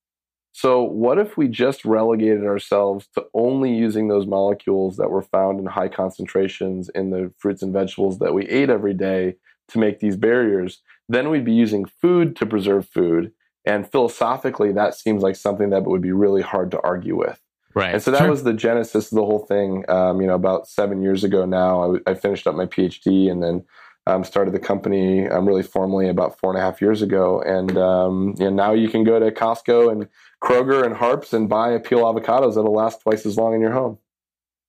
So 0.53 0.83
what 0.83 1.17
if 1.17 1.37
we 1.37 1.47
just 1.47 1.85
relegated 1.85 2.43
ourselves 2.43 3.07
to 3.15 3.25
only 3.33 3.73
using 3.73 4.09
those 4.09 4.27
molecules 4.27 4.97
that 4.97 5.09
were 5.09 5.21
found 5.21 5.59
in 5.59 5.65
high 5.65 5.87
concentrations 5.87 6.89
in 6.89 7.09
the 7.09 7.31
fruits 7.37 7.61
and 7.61 7.71
vegetables 7.71 8.19
that 8.19 8.33
we 8.33 8.47
ate 8.49 8.69
every 8.69 8.93
day 8.93 9.35
to 9.69 9.79
make 9.79 9.99
these 9.99 10.17
barriers? 10.17 10.81
Then 11.13 11.29
we'd 11.29 11.45
be 11.45 11.53
using 11.53 11.85
food 11.85 12.35
to 12.37 12.45
preserve 12.45 12.87
food. 12.87 13.31
And 13.65 13.89
philosophically, 13.89 14.71
that 14.73 14.95
seems 14.95 15.21
like 15.21 15.35
something 15.35 15.69
that 15.69 15.83
would 15.83 16.01
be 16.01 16.11
really 16.11 16.41
hard 16.41 16.71
to 16.71 16.81
argue 16.81 17.15
with. 17.15 17.39
Right. 17.73 17.93
And 17.93 18.03
so 18.03 18.11
that 18.11 18.19
sure. 18.19 18.29
was 18.29 18.43
the 18.43 18.53
genesis 18.53 19.11
of 19.11 19.15
the 19.15 19.25
whole 19.25 19.45
thing. 19.45 19.85
Um, 19.87 20.19
you 20.19 20.27
know, 20.27 20.35
about 20.35 20.67
seven 20.67 21.01
years 21.01 21.23
ago 21.23 21.45
now, 21.45 21.97
I, 22.05 22.15
finished 22.15 22.47
up 22.47 22.55
my 22.55 22.65
PhD 22.65 23.31
and 23.31 23.41
then 23.41 23.63
um, 24.07 24.23
started 24.23 24.53
the 24.53 24.59
company 24.59 25.27
um, 25.27 25.47
really 25.47 25.63
formally 25.63 26.09
about 26.09 26.37
four 26.39 26.51
and 26.51 26.59
a 26.59 26.61
half 26.61 26.81
years 26.81 27.01
ago. 27.01 27.41
And 27.41 27.77
um, 27.77 28.35
you 28.37 28.45
know, 28.45 28.51
now 28.51 28.73
you 28.73 28.89
can 28.89 29.03
go 29.03 29.19
to 29.19 29.31
Costco 29.31 29.91
and 29.91 30.07
Kroger 30.43 30.83
and 30.83 30.95
Harps 30.95 31.33
and 31.33 31.47
buy 31.47 31.77
Apeel 31.77 32.01
avocados 32.03 32.55
that'll 32.55 32.73
last 32.73 33.01
twice 33.01 33.25
as 33.25 33.37
long 33.37 33.53
in 33.53 33.61
your 33.61 33.71
home. 33.71 33.99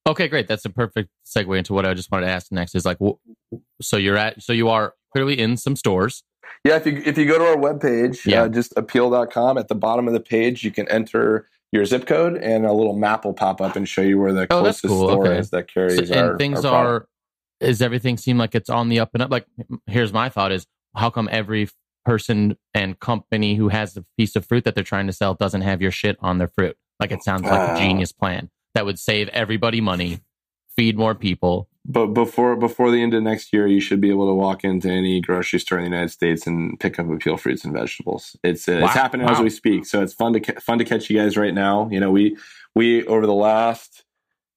Okay, 0.07 0.29
great. 0.29 0.49
That's 0.49 0.65
a 0.65 0.71
perfect 0.71 1.11
segue 1.25 1.57
into 1.57 1.73
what 1.73 1.87
I 1.87 1.95
just 1.95 2.11
wanted 2.11 2.27
to 2.27 2.33
ask 2.33 2.51
next. 2.51 2.75
Is 2.75 2.85
like, 2.85 2.99
so 3.81 3.97
you're 3.97 4.17
at, 4.17 4.43
so 4.43 4.53
you 4.53 4.69
are 4.69 4.95
clearly 5.13 5.39
in 5.39 5.57
some 5.57 5.77
stores. 5.77 6.25
Yeah, 6.65 6.77
if 6.77 6.87
you 6.87 7.03
if 7.05 7.19
you 7.19 7.27
go 7.27 7.39
to 7.39 7.45
our 7.45 7.57
webpage, 7.57 8.25
yeah. 8.25 8.43
Uh, 8.43 8.49
just 8.49 8.75
apeel.com, 8.75 9.59
at 9.59 9.69
the 9.69 9.75
bottom 9.75 10.07
of 10.07 10.15
the 10.15 10.21
page, 10.21 10.65
you 10.65 10.71
can 10.71 10.89
enter 10.89 11.49
your 11.73 11.87
zip 11.87 12.07
code 12.07 12.37
and 12.37 12.67
a 12.67 12.73
little 12.73 12.95
map 12.95 13.25
will 13.25 13.33
pop 13.33 13.61
up 13.61 13.77
and 13.77 13.89
show 13.89 14.03
you 14.03 14.19
where 14.19 14.33
the 14.33 14.43
oh, 14.51 14.61
closest 14.61 14.85
cool. 14.85 15.09
store 15.09 15.27
okay. 15.27 15.39
is 15.39 15.51
that 15.51 15.73
carries 15.73 15.97
so, 15.97 16.15
and 16.15 16.31
our, 16.31 16.39
things 16.39 16.65
our 16.65 16.87
are 16.87 17.09
is 17.61 17.81
everything 17.81 18.17
seem 18.17 18.37
like 18.37 18.55
it's 18.55 18.69
on 18.69 18.89
the 18.91 19.01
up 19.01 19.11
and 19.15 19.23
up 19.23 19.31
like 19.31 19.47
here's 19.87 20.13
my 20.13 20.29
thought 20.29 20.53
is 20.53 20.67
how 20.95 21.09
come 21.09 21.29
every 21.33 21.69
person 22.05 22.57
and 22.75 23.01
company 23.01 23.55
who 23.55 23.69
has 23.69 23.97
a 23.97 24.05
piece 24.19 24.37
of 24.37 24.45
fruit 24.45 24.65
that 24.65 24.75
they're 24.75 24.85
trying 24.85 25.07
to 25.07 25.13
sell 25.13 25.35
doesn't 25.35 25.63
have 25.63 25.81
your 25.81 25.91
shit 25.91 26.17
on 26.21 26.39
their 26.39 26.49
fruit 26.49 26.77
like 27.01 27.11
it 27.11 27.23
sounds 27.23 27.43
like 27.43 27.71
uh, 27.71 27.75
a 27.75 27.79
genius 27.79 28.13
plan 28.13 28.51
that 28.75 28.85
would 28.85 28.99
save 28.99 29.29
everybody 29.29 29.81
money 29.81 30.21
feed 30.77 30.97
more 30.97 31.15
people 31.15 31.69
but 31.85 32.09
before 32.09 32.55
before 32.55 32.91
the 32.91 33.03
end 33.03 33.13
of 33.15 33.23
next 33.23 33.53
year, 33.53 33.67
you 33.67 33.81
should 33.81 34.01
be 34.01 34.11
able 34.11 34.29
to 34.29 34.35
walk 34.35 34.63
into 34.63 34.89
any 34.89 35.21
grocery 35.21 35.59
store 35.59 35.79
in 35.79 35.85
the 35.85 35.91
United 35.91 36.11
States 36.11 36.47
and 36.47 36.79
pick 36.79 36.99
up 36.99 37.07
Apeel 37.07 37.39
fruits 37.39 37.65
and 37.65 37.73
vegetables. 37.73 38.37
It's 38.45 38.69
uh, 38.69 38.79
wow. 38.81 38.87
it's 38.87 38.95
happening 38.95 39.27
wow. 39.27 39.33
as 39.33 39.41
we 39.41 39.51
speak, 39.51 39.87
so 39.87 40.01
it's 40.01 40.15
fun 40.15 40.33
to 40.35 40.61
fun 40.61 40.79
to 40.79 40.85
catch 40.85 41.11
you 41.11 41.19
guys 41.19 41.37
right 41.37 41.55
now. 41.55 41.89
You 41.91 41.99
know, 41.99 42.11
we 42.11 42.37
we 42.75 43.05
over 43.07 43.27
the 43.27 43.35
last 43.35 44.05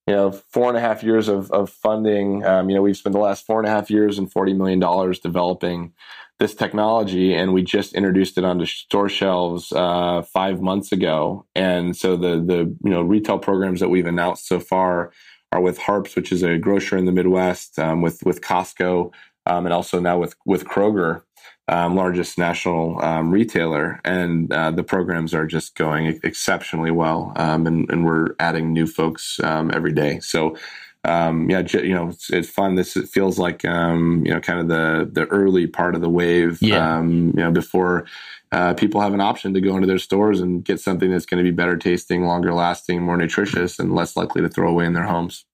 you 0.06 0.14
know 0.14 0.32
four 0.32 0.70
and 0.70 0.78
a 0.78 0.82
half 0.82 1.02
years 1.02 1.28
of 1.28 1.50
of 1.52 1.72
funding, 1.72 2.46
um, 2.46 2.70
you 2.70 2.76
know, 2.76 2.84
we've 2.84 2.98
spent 2.98 3.14
the 3.14 3.20
last 3.20 3.46
four 3.46 3.60
and 3.60 3.68
a 3.68 3.72
half 3.72 3.90
years 3.90 4.20
and 4.20 4.32
forty 4.32 4.54
million 4.54 4.80
dollars 4.80 5.20
developing 5.20 5.94
this 6.38 6.54
technology, 6.54 7.34
and 7.34 7.54
we 7.54 7.64
just 7.64 7.96
introduced 7.96 8.38
it 8.38 8.44
onto 8.44 8.66
store 8.66 9.10
shelves 9.10 9.72
uh, 9.72 10.22
five 10.22 10.62
months 10.62 10.92
ago. 10.92 11.46
And 11.56 11.96
so 11.96 12.16
the 12.16 12.36
the 12.40 12.76
you 12.84 12.92
know 12.92 13.02
retail 13.02 13.40
programs 13.40 13.80
that 13.80 13.90
we've 13.90 14.06
announced 14.06 14.48
so 14.48 14.60
far 14.60 15.12
are 15.56 15.62
with 15.62 15.78
Harps, 15.78 16.16
which 16.16 16.32
is 16.32 16.44
a 16.44 16.58
grocer 16.58 16.98
in 16.98 17.06
the 17.06 17.12
Midwest, 17.12 17.80
um, 17.80 18.02
with 18.02 18.22
with 18.24 18.42
Costco, 18.42 19.12
um, 19.46 19.66
and 19.66 19.74
also 19.74 20.00
now 20.00 20.20
with 20.20 20.36
with 20.46 20.66
Kroger, 20.66 21.24
um, 21.68 21.96
largest 21.96 22.38
national 22.38 23.04
um, 23.04 23.32
retailer. 23.32 24.02
And 24.04 24.52
uh, 24.52 24.72
the 24.72 24.84
programs 24.84 25.34
are 25.34 25.48
just 25.48 25.76
going 25.76 26.20
exceptionally 26.24 26.92
well, 26.92 27.32
um, 27.38 27.66
and, 27.68 27.90
and 27.90 28.06
we're 28.06 28.36
adding 28.40 28.74
new 28.74 28.86
folks 28.86 29.40
um, 29.44 29.72
every 29.74 29.94
day. 29.94 30.20
So 30.20 30.58
um, 31.06 31.50
yeah, 31.50 31.64
you 31.72 31.94
know, 31.94 32.10
it's, 32.10 32.30
it's, 32.30 32.50
fun. 32.50 32.76
This 32.76 32.96
it 32.98 33.08
feels 33.08 33.38
like 33.38 33.64
um, 33.66 34.24
you 34.26 34.34
know, 34.34 34.40
kind 34.40 34.60
of 34.60 34.68
the 34.68 35.10
the 35.12 35.28
early 35.28 35.68
part 35.68 35.96
of 35.96 36.02
the 36.02 36.10
wave. 36.10 36.62
Yeah. 36.62 36.98
Um, 36.98 37.34
you 37.36 37.44
know, 37.44 37.52
before 37.52 38.06
uh, 38.52 38.74
people 38.74 39.02
have 39.02 39.14
an 39.14 39.22
option 39.22 39.54
to 39.54 39.62
go 39.62 39.76
into 39.76 39.88
their 39.88 40.00
stores 40.00 40.40
and 40.40 40.64
get 40.64 40.80
something 40.80 41.12
that's 41.12 41.26
going 41.26 41.44
to 41.44 41.50
be 41.50 41.56
better 41.56 41.78
tasting, 41.78 42.26
longer 42.26 42.54
lasting, 42.54 43.02
more 43.02 43.18
nutritious, 43.18 43.80
and 43.80 43.94
less 43.94 44.16
likely 44.16 44.42
to 44.42 44.50
throw 44.50 44.70
away 44.70 44.86
in 44.86 44.94
their 44.94 45.04
homes. 45.04 45.46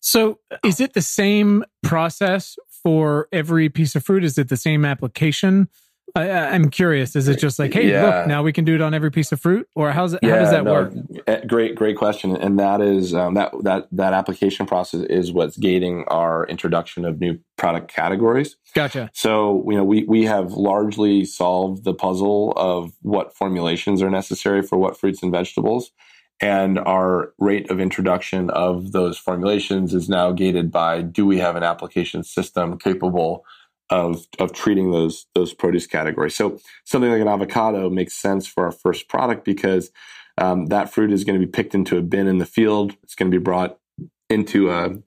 So, 0.00 0.38
is 0.64 0.80
it 0.80 0.94
the 0.94 1.02
same 1.02 1.64
process 1.82 2.56
for 2.82 3.28
every 3.32 3.68
piece 3.68 3.96
of 3.96 4.04
fruit? 4.04 4.24
Is 4.24 4.38
it 4.38 4.48
the 4.48 4.56
same 4.56 4.84
application? 4.84 5.68
I, 6.14 6.54
am 6.54 6.70
curious. 6.70 7.16
Is 7.16 7.28
it 7.28 7.38
just 7.38 7.58
like, 7.58 7.74
hey, 7.74 7.90
yeah. 7.90 8.04
look, 8.04 8.26
now 8.28 8.42
we 8.42 8.52
can 8.52 8.64
do 8.64 8.74
it 8.74 8.80
on 8.80 8.94
every 8.94 9.10
piece 9.10 9.32
of 9.32 9.40
fruit, 9.40 9.68
or 9.74 9.92
how's 9.92 10.14
it? 10.14 10.20
Yeah, 10.22 10.30
how 10.30 10.38
does 10.38 10.50
that 10.50 10.64
no, 10.64 10.72
work? 10.72 10.92
Eh, 11.26 11.44
great, 11.46 11.74
great 11.74 11.96
question. 11.96 12.36
And 12.36 12.58
that 12.58 12.80
is 12.80 13.14
um, 13.14 13.34
that 13.34 13.52
that 13.62 13.88
that 13.92 14.12
application 14.12 14.66
process 14.66 15.02
is 15.02 15.32
what's 15.32 15.56
gating 15.56 16.04
our 16.08 16.46
introduction 16.46 17.04
of 17.04 17.20
new 17.20 17.38
product 17.56 17.92
categories. 17.92 18.56
Gotcha. 18.74 19.10
So 19.12 19.64
you 19.68 19.76
know, 19.76 19.84
we 19.84 20.04
we 20.04 20.24
have 20.24 20.52
largely 20.52 21.24
solved 21.24 21.84
the 21.84 21.94
puzzle 21.94 22.52
of 22.56 22.92
what 23.02 23.34
formulations 23.34 24.00
are 24.00 24.10
necessary 24.10 24.62
for 24.62 24.78
what 24.78 24.98
fruits 24.98 25.22
and 25.22 25.32
vegetables. 25.32 25.90
And 26.40 26.78
our 26.78 27.32
rate 27.38 27.70
of 27.70 27.80
introduction 27.80 28.50
of 28.50 28.92
those 28.92 29.16
formulations 29.16 29.94
is 29.94 30.08
now 30.08 30.32
gated 30.32 30.70
by 30.70 31.00
do 31.00 31.24
we 31.24 31.38
have 31.38 31.56
an 31.56 31.62
application 31.62 32.22
system 32.22 32.78
capable 32.78 33.44
of 33.90 34.26
of 34.38 34.52
treating 34.52 34.90
those 34.90 35.26
those 35.34 35.54
produce 35.54 35.86
categories. 35.86 36.34
So 36.34 36.58
something 36.84 37.10
like 37.10 37.20
an 37.20 37.28
avocado 37.28 37.88
makes 37.90 38.14
sense 38.14 38.46
for 38.46 38.64
our 38.64 38.72
first 38.72 39.08
product 39.08 39.44
because 39.44 39.90
um, 40.38 40.66
that 40.66 40.92
fruit 40.92 41.12
is 41.12 41.24
going 41.24 41.38
to 41.38 41.44
be 41.44 41.50
picked 41.50 41.74
into 41.74 41.96
a 41.96 42.02
bin 42.02 42.26
in 42.26 42.38
the 42.38 42.46
field. 42.46 42.96
It's 43.02 43.14
going 43.14 43.30
to 43.30 43.38
be 43.38 43.42
brought 43.42 43.78
into 44.28 44.70
a 44.70 44.98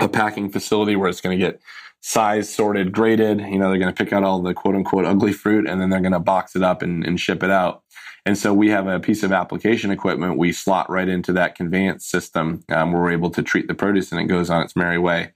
a 0.00 0.08
packing 0.08 0.50
facility 0.50 0.96
where 0.96 1.08
it's 1.08 1.20
going 1.20 1.38
to 1.38 1.44
get 1.44 1.60
size 2.00 2.52
sorted, 2.52 2.92
graded. 2.92 3.40
You 3.40 3.58
know, 3.58 3.70
they're 3.70 3.78
going 3.78 3.92
to 3.92 4.04
pick 4.04 4.12
out 4.12 4.22
all 4.22 4.40
the 4.40 4.54
quote 4.54 4.74
unquote 4.74 5.06
ugly 5.06 5.32
fruit 5.32 5.68
and 5.68 5.80
then 5.80 5.90
they're 5.90 6.00
going 6.00 6.12
to 6.12 6.20
box 6.20 6.54
it 6.54 6.62
up 6.62 6.82
and, 6.82 7.04
and 7.04 7.18
ship 7.18 7.42
it 7.42 7.50
out. 7.50 7.82
And 8.24 8.36
so 8.36 8.52
we 8.52 8.70
have 8.70 8.88
a 8.88 9.00
piece 9.00 9.22
of 9.22 9.32
application 9.32 9.90
equipment 9.92 10.36
we 10.36 10.50
slot 10.52 10.90
right 10.90 11.08
into 11.08 11.32
that 11.34 11.54
conveyance 11.54 12.06
system 12.06 12.64
um, 12.70 12.92
where 12.92 13.02
we're 13.02 13.12
able 13.12 13.30
to 13.30 13.42
treat 13.42 13.68
the 13.68 13.74
produce 13.74 14.10
and 14.10 14.20
it 14.20 14.24
goes 14.24 14.50
on 14.50 14.62
its 14.62 14.76
merry 14.76 14.98
way. 14.98 15.32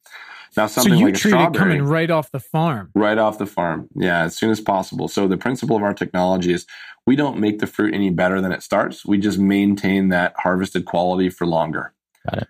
Now, 0.57 0.67
something 0.67 0.93
so 0.93 0.99
you 0.99 1.07
like 1.07 1.15
treat 1.15 1.35
it 1.35 1.55
coming 1.55 1.83
right 1.85 2.11
off 2.11 2.33
the 2.33 2.41
farm, 2.41 2.91
right 2.95 3.19
off 3.19 3.39
the 3.39 3.47
farm, 3.47 3.89
yeah, 3.95 4.23
as 4.23 4.37
soon 4.37 4.51
as 4.51 4.61
possible. 4.61 5.09
So 5.09 5.29
the 5.29 5.37
principle 5.37 5.77
of 5.77 5.83
our 5.83 5.95
technology 5.95 6.53
is 6.53 6.67
we 7.07 7.17
don't 7.17 7.39
make 7.39 7.61
the 7.61 7.67
fruit 7.67 7.95
any 7.95 8.11
better 8.11 8.41
than 8.41 8.53
it 8.53 8.63
starts. 8.63 9.07
We 9.07 9.19
just 9.19 9.39
maintain 9.39 10.09
that 10.09 10.35
harvested 10.39 10.85
quality 10.85 11.31
for 11.31 11.47
longer. 11.47 11.95
Got 12.29 12.43
it. 12.43 12.49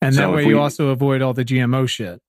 And 0.00 0.14
so 0.14 0.20
that 0.22 0.30
way, 0.30 0.44
we, 0.44 0.50
you 0.50 0.60
also 0.60 0.88
avoid 0.88 1.22
all 1.22 1.34
the 1.34 1.44
GMO 1.44 1.88
shit. 1.88 2.20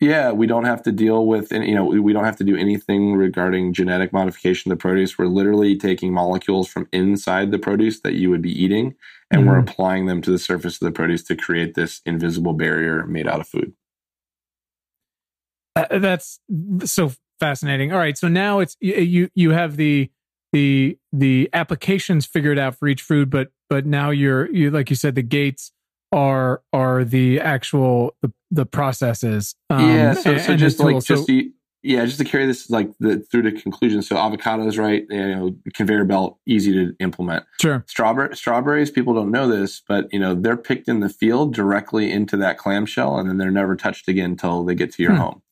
Yeah, 0.00 0.32
we 0.32 0.48
don't 0.48 0.64
have 0.64 0.82
to 0.82 0.90
deal 0.90 1.26
with, 1.26 1.52
you 1.52 1.76
know, 1.76 1.84
we 1.84 2.12
don't 2.12 2.24
have 2.24 2.38
to 2.38 2.44
do 2.44 2.56
anything 2.56 3.14
regarding 3.14 3.72
genetic 3.72 4.12
modification 4.12 4.72
of 4.72 4.78
the 4.78 4.82
produce. 4.82 5.16
We're 5.16 5.26
literally 5.26 5.76
taking 5.76 6.12
molecules 6.12 6.66
from 6.66 6.88
inside 6.92 7.52
the 7.52 7.58
produce 7.60 8.00
that 8.00 8.14
you 8.14 8.28
would 8.28 8.42
be 8.42 8.50
eating, 8.50 8.96
and 9.30 9.42
mm-hmm. 9.42 9.50
we're 9.50 9.58
applying 9.60 10.06
them 10.06 10.20
to 10.22 10.32
the 10.32 10.40
surface 10.40 10.82
of 10.82 10.86
the 10.86 10.90
produce 10.90 11.22
to 11.24 11.36
create 11.36 11.74
this 11.74 12.00
invisible 12.04 12.52
barrier 12.52 13.06
made 13.06 13.28
out 13.28 13.40
of 13.40 13.46
food. 13.46 13.74
Uh, 15.74 15.98
that's 15.98 16.38
so 16.84 17.12
fascinating. 17.40 17.92
All 17.92 17.98
right, 17.98 18.16
so 18.16 18.28
now 18.28 18.60
it's 18.60 18.76
you 18.80 19.30
you 19.34 19.50
have 19.50 19.76
the 19.76 20.10
the 20.52 20.98
the 21.12 21.48
applications 21.52 22.26
figured 22.26 22.58
out 22.58 22.78
for 22.78 22.88
each 22.88 23.02
food, 23.02 23.30
but 23.30 23.48
but 23.70 23.86
now 23.86 24.10
you're 24.10 24.50
you 24.52 24.70
like 24.70 24.90
you 24.90 24.96
said 24.96 25.14
the 25.14 25.22
gates 25.22 25.72
are 26.12 26.62
are 26.72 27.04
the 27.04 27.40
actual 27.40 28.14
the, 28.20 28.32
the 28.50 28.66
processes. 28.66 29.54
Um, 29.70 29.88
yeah, 29.88 30.14
so, 30.14 30.36
so 30.38 30.56
just 30.56 30.78
like 30.78 30.96
just 30.96 31.06
so, 31.06 31.24
the, 31.24 31.52
yeah, 31.82 32.04
just 32.04 32.18
to 32.18 32.24
carry 32.24 32.46
this 32.46 32.70
like 32.70 32.90
the 33.00 33.20
through 33.20 33.42
to 33.42 33.52
conclusion. 33.52 34.02
So 34.02 34.16
avocados, 34.16 34.78
right? 34.78 35.04
You 35.08 35.34
know, 35.34 35.56
conveyor 35.74 36.04
belt, 36.04 36.38
easy 36.46 36.72
to 36.72 36.94
implement. 37.00 37.44
Sure. 37.60 37.82
Strawberry 37.88 38.36
strawberries, 38.36 38.90
people 38.90 39.14
don't 39.14 39.30
know 39.30 39.48
this, 39.48 39.82
but 39.88 40.12
you 40.12 40.20
know 40.20 40.34
they're 40.34 40.56
picked 40.56 40.86
in 40.86 41.00
the 41.00 41.08
field 41.08 41.54
directly 41.54 42.12
into 42.12 42.36
that 42.36 42.58
clamshell, 42.58 43.18
and 43.18 43.28
then 43.28 43.38
they're 43.38 43.50
never 43.50 43.74
touched 43.74 44.06
again 44.06 44.32
until 44.32 44.64
they 44.64 44.74
get 44.74 44.92
to 44.92 45.02
your 45.02 45.12
hmm. 45.12 45.18
home. 45.18 45.42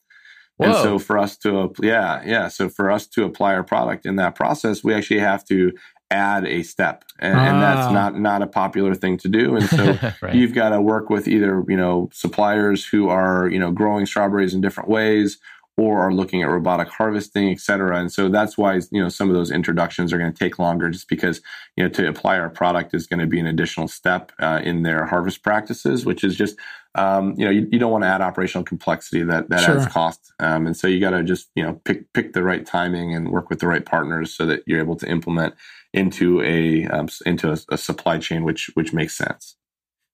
Whoa. 0.60 0.66
And 0.66 0.76
so 0.76 0.98
for 0.98 1.18
us 1.18 1.36
to, 1.38 1.72
yeah, 1.82 2.22
yeah. 2.24 2.48
So 2.48 2.68
for 2.68 2.90
us 2.90 3.06
to 3.08 3.24
apply 3.24 3.54
our 3.54 3.64
product 3.64 4.04
in 4.04 4.16
that 4.16 4.34
process, 4.34 4.84
we 4.84 4.92
actually 4.92 5.20
have 5.20 5.44
to 5.46 5.72
add 6.10 6.44
a 6.44 6.62
step 6.64 7.04
and, 7.20 7.38
ah. 7.38 7.44
and, 7.44 7.62
that's 7.62 7.86
ah. 7.86 7.92
not 7.92 8.18
not 8.18 8.42
a 8.42 8.46
popular 8.46 8.96
thing 8.96 9.16
to 9.16 9.28
do 9.28 9.54
and 9.54 9.68
so 9.68 9.96
right. 10.22 10.34
you've 10.34 10.52
got 10.52 10.70
to 10.70 10.82
work 10.82 11.08
with 11.08 11.28
either 11.28 11.64
you 11.68 11.76
know 11.76 12.08
suppliers 12.12 12.84
who 12.84 13.08
are 13.08 13.48
you 13.48 13.60
know 13.60 13.70
growing 13.70 14.04
strawberries 14.04 14.52
in 14.52 14.60
different 14.60 14.88
ways 14.88 15.38
or 15.80 16.02
are 16.02 16.12
looking 16.12 16.42
at 16.42 16.50
robotic 16.50 16.88
harvesting, 16.88 17.48
et 17.48 17.58
cetera. 17.58 17.98
And 17.98 18.12
so 18.12 18.28
that's 18.28 18.58
why 18.58 18.74
you 18.90 19.02
know 19.02 19.08
some 19.08 19.30
of 19.30 19.34
those 19.34 19.50
introductions 19.50 20.12
are 20.12 20.18
going 20.18 20.30
to 20.30 20.38
take 20.38 20.58
longer, 20.58 20.90
just 20.90 21.08
because 21.08 21.40
you 21.74 21.82
know 21.82 21.88
to 21.90 22.06
apply 22.06 22.38
our 22.38 22.50
product 22.50 22.92
is 22.92 23.06
going 23.06 23.20
to 23.20 23.26
be 23.26 23.40
an 23.40 23.46
additional 23.46 23.88
step 23.88 24.30
uh, 24.40 24.60
in 24.62 24.82
their 24.82 25.06
harvest 25.06 25.42
practices, 25.42 26.04
which 26.04 26.22
is 26.22 26.36
just 26.36 26.58
um, 26.96 27.34
you 27.38 27.46
know 27.46 27.50
you, 27.50 27.66
you, 27.72 27.78
don't 27.78 27.90
want 27.90 28.04
to 28.04 28.08
add 28.08 28.20
operational 28.20 28.62
complexity 28.62 29.22
that 29.24 29.48
that 29.48 29.60
sure. 29.60 29.78
adds 29.78 29.90
cost, 29.90 30.32
um, 30.38 30.66
and 30.66 30.76
so 30.76 30.86
you 30.86 31.00
got 31.00 31.10
to 31.10 31.22
just 31.22 31.48
you 31.54 31.62
know 31.62 31.80
pick 31.84 32.12
pick 32.12 32.34
the 32.34 32.42
right 32.42 32.66
timing 32.66 33.14
and 33.14 33.30
work 33.30 33.48
with 33.48 33.60
the 33.60 33.66
right 33.66 33.86
partners 33.86 34.34
so 34.34 34.44
that 34.44 34.62
you're 34.66 34.80
able 34.80 34.96
to 34.96 35.08
implement 35.10 35.54
into 35.94 36.42
a 36.42 36.86
um, 36.88 37.08
into 37.24 37.50
a, 37.52 37.56
a 37.70 37.78
supply 37.78 38.18
chain 38.18 38.44
which 38.44 38.70
which 38.74 38.92
makes 38.92 39.16
sense. 39.16 39.56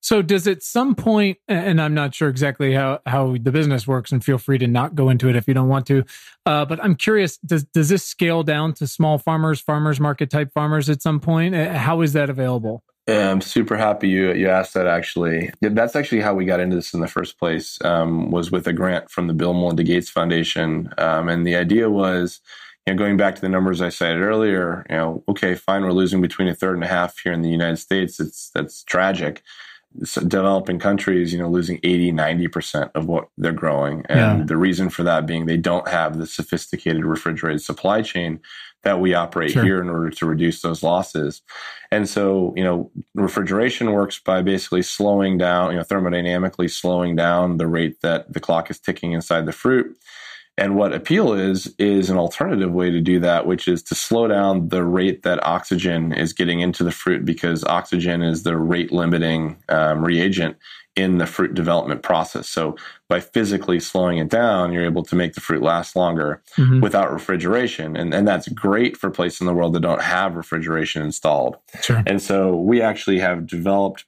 So 0.07 0.23
does 0.23 0.47
at 0.47 0.63
some 0.63 0.95
point, 0.95 1.39
and 1.49 1.83
I'm 1.83 1.93
not 1.93 2.15
sure 2.15 2.29
exactly 2.29 2.73
how, 2.73 3.01
how 3.07 3.37
the 3.41 3.51
business 3.51 3.89
works, 3.89 4.13
and 4.13 4.25
feel 4.25 4.39
free 4.39 4.57
to 4.59 4.69
not 4.69 4.95
go 4.95 5.09
into 5.09 5.29
it 5.29 5.35
if 5.35 5.49
you 5.49 5.55
don't 5.55 5.67
want 5.67 5.85
to. 5.89 6.05
Uh, 6.47 6.65
but 6.65 6.79
I'm 6.81 6.95
curious, 6.95 7.39
does 7.39 7.65
does 7.65 7.89
this 7.89 8.05
scale 8.05 8.45
down 8.45 8.73
to 8.75 8.87
small 8.87 9.19
farmers, 9.19 9.61
farmers 9.61 9.99
market 9.99 10.31
type 10.31 10.53
farmers 10.53 10.89
at 10.89 11.03
some 11.03 11.19
point? 11.19 11.57
Uh, 11.57 11.73
how 11.73 12.03
is 12.03 12.13
that 12.13 12.31
available? 12.31 12.85
I'm 13.09 13.41
super 13.41 13.77
happy 13.77 14.07
you 14.07 14.33
you 14.33 14.49
asked 14.49 14.75
that. 14.75 14.87
Actually, 14.87 15.51
that's 15.61 15.97
actually 15.97 16.21
how 16.21 16.35
we 16.35 16.45
got 16.45 16.61
into 16.61 16.77
this 16.77 16.95
in 16.95 17.01
the 17.01 17.09
first 17.09 17.37
place. 17.37 17.77
Um, 17.85 18.31
was 18.31 18.53
with 18.53 18.69
a 18.69 18.73
grant 18.73 19.11
from 19.11 19.27
the 19.27 19.35
Bill 19.35 19.55
Melinda 19.55 19.83
Gates 19.83 20.09
Foundation, 20.09 20.89
um, 20.99 21.29
and 21.29 21.45
the 21.45 21.57
idea 21.57 21.91
was, 21.91 22.39
you 22.87 22.95
know, 22.95 22.97
going 22.97 23.17
back 23.17 23.35
to 23.35 23.41
the 23.41 23.49
numbers 23.49 23.83
I 23.83 23.89
cited 23.89 24.23
earlier. 24.23 24.87
You 24.89 24.97
know, 24.99 25.25
okay, 25.31 25.57
fine, 25.57 25.83
we're 25.83 25.91
losing 25.91 26.21
between 26.21 26.47
a 26.47 26.55
third 26.55 26.77
and 26.77 26.85
a 26.85 26.87
half 26.87 27.19
here 27.19 27.33
in 27.33 27.43
the 27.43 27.51
United 27.51 27.79
States. 27.79 28.21
It's 28.21 28.53
that's 28.55 28.85
tragic 28.85 29.43
developing 30.27 30.79
countries, 30.79 31.33
you 31.33 31.39
know, 31.39 31.49
losing 31.49 31.79
80, 31.83 32.13
90% 32.13 32.91
of 32.95 33.07
what 33.07 33.29
they're 33.39 33.53
growing. 33.53 34.05
And 34.09 34.41
yeah. 34.41 34.45
the 34.45 34.57
reason 34.57 34.91
for 34.91 35.03
that 35.03 35.27
being 35.27 35.47
they 35.47 35.57
don't 35.57 35.89
have 35.89 36.19
the 36.19 36.27
sophisticated 36.27 37.05
refrigerated 37.05 37.63
supply 37.63 38.03
chain 38.03 38.41
that 38.85 39.01
we 39.01 39.15
operate 39.15 39.51
sure. 39.51 39.65
here 39.65 39.81
in 39.81 39.89
order 39.89 40.11
to 40.11 40.27
reduce 40.27 40.63
those 40.63 40.83
losses. 40.83 41.43
And 41.91 42.09
so, 42.09 42.53
you 42.57 42.63
know, 42.63 42.91
refrigeration 43.15 43.91
works 43.93 44.21
by 44.21 44.43
basically 44.43 44.83
slowing 44.83 45.39
down, 45.39 45.73
you 45.73 45.79
know, 45.79 45.83
thermodynamically 45.83 46.71
slowing 46.71 47.17
down 47.17 47.57
the 47.57 47.67
rate 47.67 48.01
that 48.03 48.33
the 48.33 48.39
clock 48.39 48.71
is 48.71 48.79
ticking 48.79 49.13
inside 49.13 49.45
the 49.45 49.53
fruit. 49.53 49.97
And 50.59 50.75
what 50.75 50.93
Apeel 50.93 51.39
is, 51.39 51.75
is 51.79 52.09
an 52.09 52.17
alternative 52.17 52.73
way 52.73 52.91
to 52.91 53.01
do 53.01 53.21
that, 53.21 53.47
which 53.47 53.69
is 53.69 53.83
to 53.85 53.95
slow 53.95 54.27
down 54.27 54.69
the 54.69 54.85
rate 54.85 55.23
that 55.23 55.45
oxygen 55.45 56.13
is 56.13 56.33
getting 56.33 56.61
into 56.61 56.83
the 56.83 56.93
fruit 56.93 57.25
because 57.27 57.63
oxygen 57.65 58.23
is 58.23 58.43
the 58.43 58.57
rate 58.57 58.91
limiting 58.91 59.59
um, 59.69 60.03
reagent 60.03 60.57
in 60.97 61.19
the 61.19 61.27
fruit 61.27 61.53
development 61.53 62.03
process. 62.03 62.49
So 62.49 62.77
by 63.07 63.21
physically 63.21 63.81
slowing 63.81 64.17
it 64.17 64.31
down, 64.31 64.73
you're 64.73 64.87
able 64.87 65.05
to 65.05 65.15
make 65.15 65.35
the 65.35 65.43
fruit 65.43 65.63
last 65.63 65.95
longer 65.95 66.43
mm-hmm. 66.57 66.81
without 66.81 67.13
refrigeration. 67.13 67.95
And, 67.97 68.15
and 68.15 68.27
that's 68.27 68.49
great 68.49 68.97
for 68.97 69.11
places 69.11 69.43
in 69.43 69.47
the 69.47 69.53
world 69.53 69.75
that 69.75 69.81
don't 69.81 70.01
have 70.01 70.37
refrigeration 70.37 71.03
installed. 71.03 71.59
Sure. 71.83 72.03
And 72.07 72.23
so 72.23 72.57
we 72.57 72.81
actually 72.81 73.19
have 73.19 73.47
developed 73.47 74.07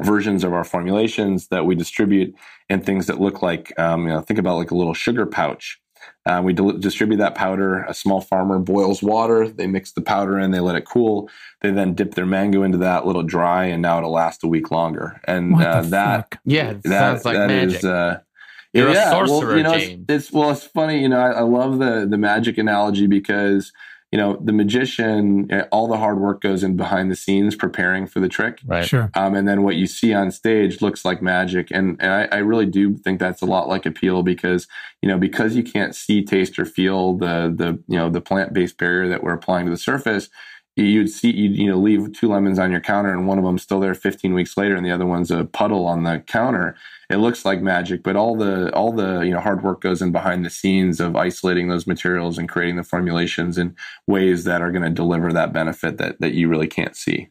versions 0.00 0.42
of 0.42 0.54
our 0.54 0.64
formulations 0.64 1.48
that 1.48 1.66
we 1.66 1.74
distribute 1.74 2.34
and 2.70 2.84
things 2.84 3.06
that 3.08 3.20
look 3.20 3.42
like, 3.42 3.78
um, 3.78 4.06
you 4.06 4.08
know, 4.08 4.22
think 4.22 4.38
about 4.38 4.56
like 4.56 4.70
a 4.70 4.74
little 4.74 4.94
sugar 4.94 5.26
pouch. 5.26 5.81
Uh, 6.24 6.40
we 6.44 6.52
distribute 6.52 7.16
that 7.16 7.34
powder. 7.34 7.82
A 7.84 7.94
small 7.94 8.20
farmer 8.20 8.58
boils 8.58 9.02
water. 9.02 9.48
They 9.48 9.66
mix 9.66 9.92
the 9.92 10.02
powder 10.02 10.38
in. 10.38 10.52
They 10.52 10.60
let 10.60 10.76
it 10.76 10.84
cool. 10.84 11.28
They 11.62 11.70
then 11.72 11.94
dip 11.94 12.14
their 12.14 12.26
mango 12.26 12.62
into 12.62 12.78
that, 12.78 13.06
little 13.06 13.24
dry, 13.24 13.64
and 13.64 13.82
now 13.82 13.98
it'll 13.98 14.12
last 14.12 14.44
a 14.44 14.46
week 14.46 14.70
longer. 14.70 15.20
And 15.24 15.54
uh, 15.54 15.82
that, 15.82 16.16
fuck? 16.30 16.40
yeah, 16.44 16.74
that, 16.74 16.84
sounds 16.84 17.24
like 17.24 17.36
that 17.36 17.48
magic. 17.48 17.78
Is, 17.78 17.84
uh, 17.84 18.20
You're 18.72 18.92
yeah, 18.92 19.08
a 19.08 19.10
sorcerer, 19.10 19.48
well, 19.48 19.56
you 19.56 19.62
know, 19.64 19.78
James. 19.78 20.04
It's, 20.08 20.26
it's, 20.26 20.32
well, 20.32 20.50
it's 20.50 20.64
funny. 20.64 21.00
You 21.00 21.08
know, 21.08 21.18
I, 21.18 21.30
I 21.30 21.42
love 21.42 21.78
the 21.78 22.06
the 22.08 22.18
magic 22.18 22.56
analogy 22.56 23.08
because 23.08 23.72
you 24.12 24.18
know, 24.18 24.38
the 24.44 24.52
magician, 24.52 25.50
eh, 25.50 25.64
all 25.72 25.88
the 25.88 25.96
hard 25.96 26.20
work 26.20 26.42
goes 26.42 26.62
in 26.62 26.76
behind 26.76 27.10
the 27.10 27.16
scenes 27.16 27.56
preparing 27.56 28.06
for 28.06 28.20
the 28.20 28.28
trick. 28.28 28.60
Right. 28.66 28.86
Sure. 28.86 29.10
Um, 29.14 29.34
and 29.34 29.48
then 29.48 29.62
what 29.62 29.76
you 29.76 29.86
see 29.86 30.12
on 30.12 30.30
stage 30.30 30.82
looks 30.82 31.02
like 31.02 31.22
magic. 31.22 31.70
And, 31.70 31.96
and 31.98 32.12
I, 32.12 32.36
I, 32.36 32.38
really 32.40 32.66
do 32.66 32.94
think 32.98 33.18
that's 33.18 33.40
a 33.40 33.46
lot 33.46 33.68
like 33.68 33.84
Apeel 33.84 34.22
because, 34.22 34.68
you 35.00 35.08
know, 35.08 35.16
because 35.16 35.56
you 35.56 35.62
can't 35.62 35.94
see, 35.94 36.22
taste, 36.22 36.58
or 36.58 36.66
feel 36.66 37.16
the, 37.16 37.52
the, 37.56 37.82
you 37.88 37.96
know, 37.98 38.10
the 38.10 38.20
plant 38.20 38.52
based 38.52 38.76
barrier 38.76 39.08
that 39.08 39.22
we're 39.22 39.32
applying 39.32 39.64
to 39.64 39.70
the 39.70 39.78
surface, 39.78 40.28
you'd 40.76 41.10
see 41.10 41.30
you 41.30 41.50
you 41.50 41.70
know 41.70 41.76
leave 41.76 42.12
two 42.12 42.28
lemons 42.28 42.58
on 42.58 42.70
your 42.70 42.80
counter 42.80 43.12
and 43.12 43.26
one 43.26 43.38
of 43.38 43.44
them's 43.44 43.62
still 43.62 43.80
there 43.80 43.94
15 43.94 44.32
weeks 44.32 44.56
later 44.56 44.74
and 44.74 44.86
the 44.86 44.90
other 44.90 45.04
one's 45.04 45.30
a 45.30 45.44
puddle 45.44 45.86
on 45.86 46.02
the 46.02 46.20
counter. 46.26 46.76
It 47.10 47.16
looks 47.16 47.44
like 47.44 47.60
magic 47.60 48.02
but 48.02 48.16
all 48.16 48.36
the 48.36 48.74
all 48.74 48.92
the 48.92 49.20
you 49.20 49.32
know 49.32 49.40
hard 49.40 49.62
work 49.62 49.82
goes 49.82 50.00
in 50.00 50.12
behind 50.12 50.44
the 50.44 50.50
scenes 50.50 50.98
of 50.98 51.14
isolating 51.14 51.68
those 51.68 51.86
materials 51.86 52.38
and 52.38 52.48
creating 52.48 52.76
the 52.76 52.84
formulations 52.84 53.58
in 53.58 53.76
ways 54.06 54.44
that 54.44 54.62
are 54.62 54.72
going 54.72 54.84
to 54.84 54.90
deliver 54.90 55.32
that 55.32 55.52
benefit 55.52 55.98
that 55.98 56.20
that 56.20 56.32
you 56.32 56.48
really 56.48 56.68
can't 56.68 56.96
see. 56.96 57.28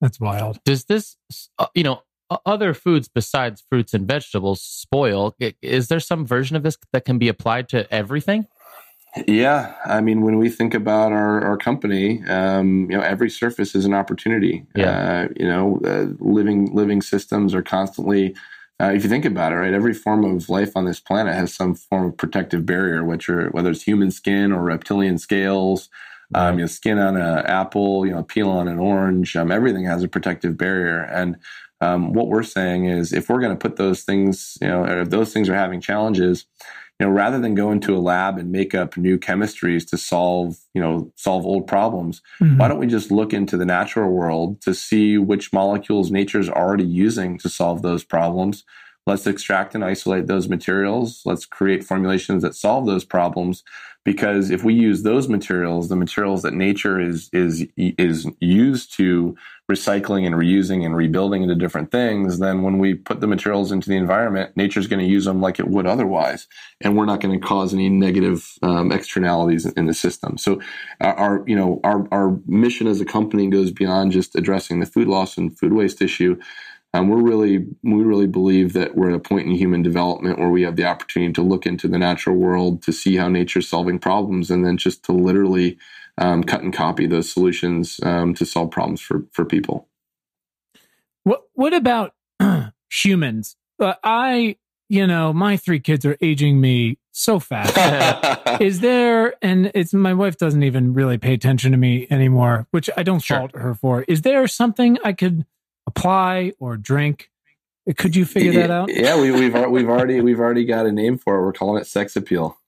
That's 0.00 0.20
wild. 0.20 0.62
Does 0.64 0.84
this 0.84 1.16
uh, 1.58 1.66
you 1.74 1.82
know 1.82 2.02
other 2.46 2.74
foods 2.74 3.08
besides 3.08 3.64
fruits 3.68 3.92
and 3.92 4.06
vegetables 4.06 4.62
spoil? 4.62 5.34
Is 5.62 5.88
there 5.88 6.00
some 6.00 6.26
version 6.26 6.56
of 6.56 6.62
this 6.62 6.76
that 6.92 7.04
can 7.04 7.18
be 7.18 7.28
applied 7.28 7.68
to 7.70 7.92
everything 7.92 8.46
yeah, 9.28 9.74
I 9.84 10.00
mean, 10.00 10.22
when 10.22 10.38
we 10.38 10.48
think 10.48 10.74
about 10.74 11.12
our, 11.12 11.44
our 11.44 11.56
company, 11.56 12.24
um, 12.24 12.90
you 12.90 12.96
know, 12.96 13.02
every 13.02 13.30
surface 13.30 13.74
is 13.74 13.84
an 13.84 13.94
opportunity. 13.94 14.66
Yeah. 14.74 15.26
Uh, 15.26 15.28
you 15.36 15.46
know, 15.46 15.80
uh, 15.84 16.06
living 16.18 16.74
living 16.74 17.00
systems 17.00 17.54
are 17.54 17.62
constantly. 17.62 18.34
Uh, 18.80 18.90
if 18.92 19.04
you 19.04 19.08
think 19.08 19.24
about 19.24 19.52
it, 19.52 19.56
right, 19.56 19.72
every 19.72 19.94
form 19.94 20.24
of 20.24 20.48
life 20.48 20.72
on 20.76 20.84
this 20.84 20.98
planet 20.98 21.32
has 21.34 21.54
some 21.54 21.76
form 21.76 22.06
of 22.06 22.16
protective 22.16 22.66
barrier, 22.66 23.04
which 23.04 23.28
are 23.28 23.48
whether 23.50 23.70
it's 23.70 23.82
human 23.82 24.10
skin 24.10 24.50
or 24.50 24.62
reptilian 24.62 25.16
scales, 25.16 25.88
right. 26.32 26.48
um, 26.48 26.58
you 26.58 26.62
know, 26.62 26.66
skin 26.66 26.98
on 26.98 27.16
an 27.16 27.46
apple, 27.46 28.04
you 28.04 28.12
know, 28.12 28.24
peel 28.24 28.50
on 28.50 28.66
an 28.66 28.80
orange. 28.80 29.36
Um, 29.36 29.52
everything 29.52 29.84
has 29.84 30.02
a 30.02 30.08
protective 30.08 30.56
barrier, 30.56 31.02
and 31.02 31.36
um, 31.80 32.14
what 32.14 32.26
we're 32.26 32.42
saying 32.42 32.86
is, 32.86 33.12
if 33.12 33.28
we're 33.28 33.40
going 33.40 33.56
to 33.56 33.68
put 33.68 33.76
those 33.76 34.02
things, 34.02 34.58
you 34.60 34.66
know, 34.66 34.84
if 34.84 35.10
those 35.10 35.32
things 35.32 35.48
are 35.48 35.54
having 35.54 35.80
challenges, 35.80 36.46
you 37.00 37.06
know, 37.06 37.12
rather 37.12 37.40
than 37.40 37.54
go 37.54 37.72
into 37.72 37.96
a 37.96 37.98
lab 37.98 38.38
and 38.38 38.52
make 38.52 38.74
up 38.74 38.96
new 38.96 39.18
chemistries 39.18 39.88
to 39.90 39.98
solve, 39.98 40.58
you 40.74 40.80
know, 40.80 41.12
solve 41.16 41.44
old 41.44 41.66
problems, 41.66 42.22
mm-hmm. 42.40 42.56
why 42.56 42.68
don't 42.68 42.78
we 42.78 42.86
just 42.86 43.10
look 43.10 43.32
into 43.32 43.56
the 43.56 43.64
natural 43.64 44.12
world 44.12 44.60
to 44.62 44.72
see 44.72 45.18
which 45.18 45.52
molecules 45.52 46.12
nature's 46.12 46.48
already 46.48 46.84
using 46.84 47.36
to 47.38 47.48
solve 47.48 47.82
those 47.82 48.04
problems? 48.04 48.64
Let's 49.06 49.26
extract 49.26 49.74
and 49.74 49.84
isolate 49.84 50.26
those 50.26 50.48
materials. 50.48 51.22
Let's 51.24 51.44
create 51.44 51.84
formulations 51.84 52.42
that 52.42 52.54
solve 52.54 52.86
those 52.86 53.04
problems. 53.04 53.62
Because 54.04 54.50
if 54.50 54.64
we 54.64 54.74
use 54.74 55.02
those 55.02 55.28
materials, 55.28 55.88
the 55.88 55.96
materials 55.96 56.42
that 56.42 56.52
nature 56.52 57.00
is 57.00 57.30
is 57.32 57.66
is 57.76 58.26
used 58.38 58.94
to 58.96 59.34
recycling 59.70 60.26
and 60.26 60.34
reusing 60.34 60.84
and 60.84 60.94
rebuilding 60.94 61.42
into 61.42 61.54
different 61.54 61.90
things, 61.90 62.38
then 62.38 62.62
when 62.62 62.78
we 62.78 62.92
put 62.92 63.20
the 63.22 63.26
materials 63.26 63.72
into 63.72 63.88
the 63.88 63.96
environment, 63.96 64.54
nature's 64.56 64.86
going 64.86 65.00
to 65.00 65.10
use 65.10 65.24
them 65.24 65.40
like 65.40 65.58
it 65.58 65.68
would 65.68 65.86
otherwise, 65.86 66.46
and 66.82 66.98
we're 66.98 67.06
not 67.06 67.20
going 67.20 67.38
to 67.38 67.46
cause 67.46 67.72
any 67.72 67.88
negative 67.88 68.58
um, 68.62 68.92
externalities 68.92 69.64
in 69.64 69.86
the 69.86 69.94
system. 69.94 70.36
So, 70.36 70.60
our, 71.00 71.14
our 71.14 71.44
you 71.46 71.56
know 71.56 71.80
our 71.82 72.06
our 72.12 72.38
mission 72.46 72.86
as 72.86 73.00
a 73.00 73.06
company 73.06 73.48
goes 73.48 73.70
beyond 73.70 74.12
just 74.12 74.36
addressing 74.36 74.80
the 74.80 74.86
food 74.86 75.08
loss 75.08 75.38
and 75.38 75.58
food 75.58 75.72
waste 75.72 76.02
issue. 76.02 76.38
Um, 76.94 77.08
we're 77.08 77.22
really 77.22 77.66
we 77.82 78.04
really 78.04 78.28
believe 78.28 78.72
that 78.74 78.94
we're 78.94 79.10
at 79.10 79.16
a 79.16 79.18
point 79.18 79.48
in 79.48 79.52
human 79.52 79.82
development 79.82 80.38
where 80.38 80.48
we 80.48 80.62
have 80.62 80.76
the 80.76 80.84
opportunity 80.84 81.32
to 81.32 81.42
look 81.42 81.66
into 81.66 81.88
the 81.88 81.98
natural 81.98 82.36
world 82.36 82.82
to 82.84 82.92
see 82.92 83.16
how 83.16 83.28
nature's 83.28 83.68
solving 83.68 83.98
problems, 83.98 84.48
and 84.48 84.64
then 84.64 84.76
just 84.76 85.04
to 85.06 85.12
literally 85.12 85.76
um, 86.18 86.44
cut 86.44 86.62
and 86.62 86.72
copy 86.72 87.08
those 87.08 87.30
solutions 87.30 87.98
um, 88.04 88.32
to 88.34 88.46
solve 88.46 88.70
problems 88.70 89.00
for 89.00 89.26
for 89.32 89.44
people. 89.44 89.88
What 91.24 91.42
What 91.54 91.74
about 91.74 92.14
humans? 92.92 93.56
Uh, 93.80 93.94
I 94.04 94.56
you 94.88 95.04
know 95.04 95.32
my 95.32 95.56
three 95.56 95.80
kids 95.80 96.06
are 96.06 96.16
aging 96.20 96.60
me 96.60 96.98
so 97.10 97.40
fast. 97.40 97.76
Is 98.60 98.78
there 98.78 99.34
and 99.42 99.72
it's 99.74 99.92
my 99.92 100.14
wife 100.14 100.36
doesn't 100.36 100.62
even 100.62 100.94
really 100.94 101.18
pay 101.18 101.34
attention 101.34 101.72
to 101.72 101.76
me 101.76 102.06
anymore, 102.08 102.68
which 102.70 102.88
I 102.96 103.02
don't 103.02 103.18
sure. 103.18 103.38
fault 103.38 103.56
her 103.56 103.74
for. 103.74 104.04
Is 104.06 104.22
there 104.22 104.46
something 104.46 104.96
I 105.02 105.12
could 105.12 105.44
apply 105.86 106.52
or 106.58 106.76
drink. 106.76 107.30
Could 107.96 108.16
you 108.16 108.24
figure 108.24 108.52
that 108.52 108.70
out? 108.70 108.88
Yeah, 108.90 109.20
we, 109.20 109.28
have 109.28 109.38
we've, 109.38 109.70
we've 109.70 109.88
already 109.88 110.20
we've 110.20 110.40
already 110.40 110.64
got 110.64 110.86
a 110.86 110.92
name 110.92 111.18
for 111.18 111.36
it. 111.36 111.42
We're 111.42 111.52
calling 111.52 111.80
it 111.80 111.86
sex 111.86 112.16
appeal. 112.16 112.58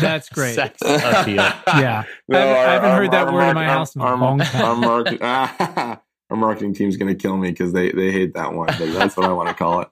That's 0.00 0.28
great. 0.30 0.54
sex 0.54 0.78
appeal. 0.82 1.36
yeah, 1.66 2.04
no, 2.28 2.38
I, 2.38 2.40
haven't, 2.40 2.56
our, 2.56 2.66
I 2.66 2.72
haven't 2.72 2.90
heard 2.90 3.10
that 3.12 3.32
word 3.32 3.48
in 3.48 3.54
my 3.54 3.66
our, 3.66 3.70
house 3.70 3.96
in 3.96 4.02
a 4.02 4.14
long 4.14 4.40
time. 4.40 4.62
Our, 4.64 4.76
market, 4.76 5.22
our 6.30 6.36
marketing 6.36 6.74
team's 6.74 6.98
going 6.98 7.08
to 7.08 7.20
kill 7.20 7.36
me 7.38 7.50
because 7.50 7.72
they 7.72 7.90
they 7.92 8.12
hate 8.12 8.34
that 8.34 8.52
one. 8.52 8.66
But 8.66 8.92
that's 8.92 9.16
what 9.16 9.24
I 9.24 9.32
want 9.32 9.48
to 9.48 9.54
call 9.54 9.80
it. 9.80 9.88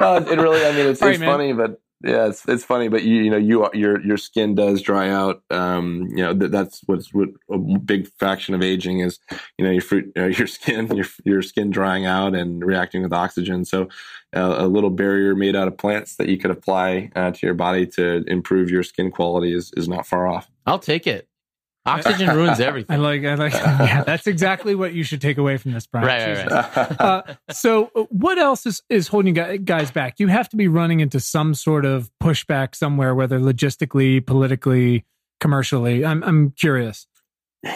Uh, 0.00 0.24
it 0.28 0.38
really, 0.38 0.64
I 0.64 0.72
mean, 0.72 0.86
it's, 0.86 1.02
it's 1.02 1.22
funny, 1.22 1.52
but 1.52 1.80
yeah, 2.04 2.28
it's 2.28 2.48
it's 2.48 2.64
funny, 2.64 2.88
but 2.88 3.02
you 3.02 3.22
you 3.22 3.30
know 3.30 3.36
you 3.36 3.68
your 3.74 4.00
your 4.04 4.16
skin 4.16 4.54
does 4.54 4.82
dry 4.82 5.10
out. 5.10 5.42
Um, 5.50 6.06
you 6.10 6.22
know 6.22 6.32
that, 6.32 6.52
that's 6.52 6.80
what's 6.86 7.12
what 7.12 7.30
a 7.50 7.58
big 7.58 8.08
fraction 8.18 8.54
of 8.54 8.62
aging 8.62 9.00
is. 9.00 9.18
You 9.58 9.64
know 9.64 9.72
your 9.72 9.80
fruit, 9.82 10.12
uh, 10.16 10.24
your 10.26 10.46
skin, 10.46 10.94
your 10.94 11.06
your 11.24 11.42
skin 11.42 11.70
drying 11.70 12.06
out 12.06 12.36
and 12.36 12.64
reacting 12.64 13.02
with 13.02 13.12
oxygen. 13.12 13.64
So 13.64 13.88
uh, 14.36 14.56
a 14.58 14.68
little 14.68 14.90
barrier 14.90 15.34
made 15.34 15.56
out 15.56 15.66
of 15.66 15.76
plants 15.76 16.16
that 16.16 16.28
you 16.28 16.38
could 16.38 16.52
apply 16.52 17.10
uh, 17.16 17.32
to 17.32 17.46
your 17.46 17.54
body 17.54 17.86
to 17.86 18.22
improve 18.28 18.70
your 18.70 18.84
skin 18.84 19.10
quality 19.10 19.52
is 19.52 19.72
is 19.76 19.88
not 19.88 20.06
far 20.06 20.28
off. 20.28 20.48
I'll 20.66 20.78
take 20.78 21.06
it. 21.06 21.28
Oxygen 21.88 22.36
ruins 22.36 22.60
everything. 22.60 22.94
I 22.94 22.98
like, 22.98 23.24
I 23.24 23.34
like, 23.34 23.52
yeah, 23.52 24.04
that's 24.04 24.26
exactly 24.26 24.74
what 24.74 24.94
you 24.94 25.02
should 25.02 25.20
take 25.20 25.38
away 25.38 25.56
from 25.56 25.72
this, 25.72 25.86
Brian. 25.86 26.06
Right, 26.06 26.46
right, 26.46 26.76
right. 26.76 27.00
Uh, 27.00 27.22
so, 27.50 27.90
uh, 27.94 28.02
what 28.10 28.38
else 28.38 28.66
is, 28.66 28.82
is 28.88 29.08
holding 29.08 29.34
guys 29.64 29.90
back? 29.90 30.20
You 30.20 30.28
have 30.28 30.48
to 30.50 30.56
be 30.56 30.68
running 30.68 31.00
into 31.00 31.20
some 31.20 31.54
sort 31.54 31.84
of 31.84 32.10
pushback 32.22 32.74
somewhere, 32.74 33.14
whether 33.14 33.38
logistically, 33.38 34.24
politically, 34.24 35.04
commercially. 35.40 36.04
I'm, 36.04 36.22
I'm 36.24 36.50
curious. 36.52 37.06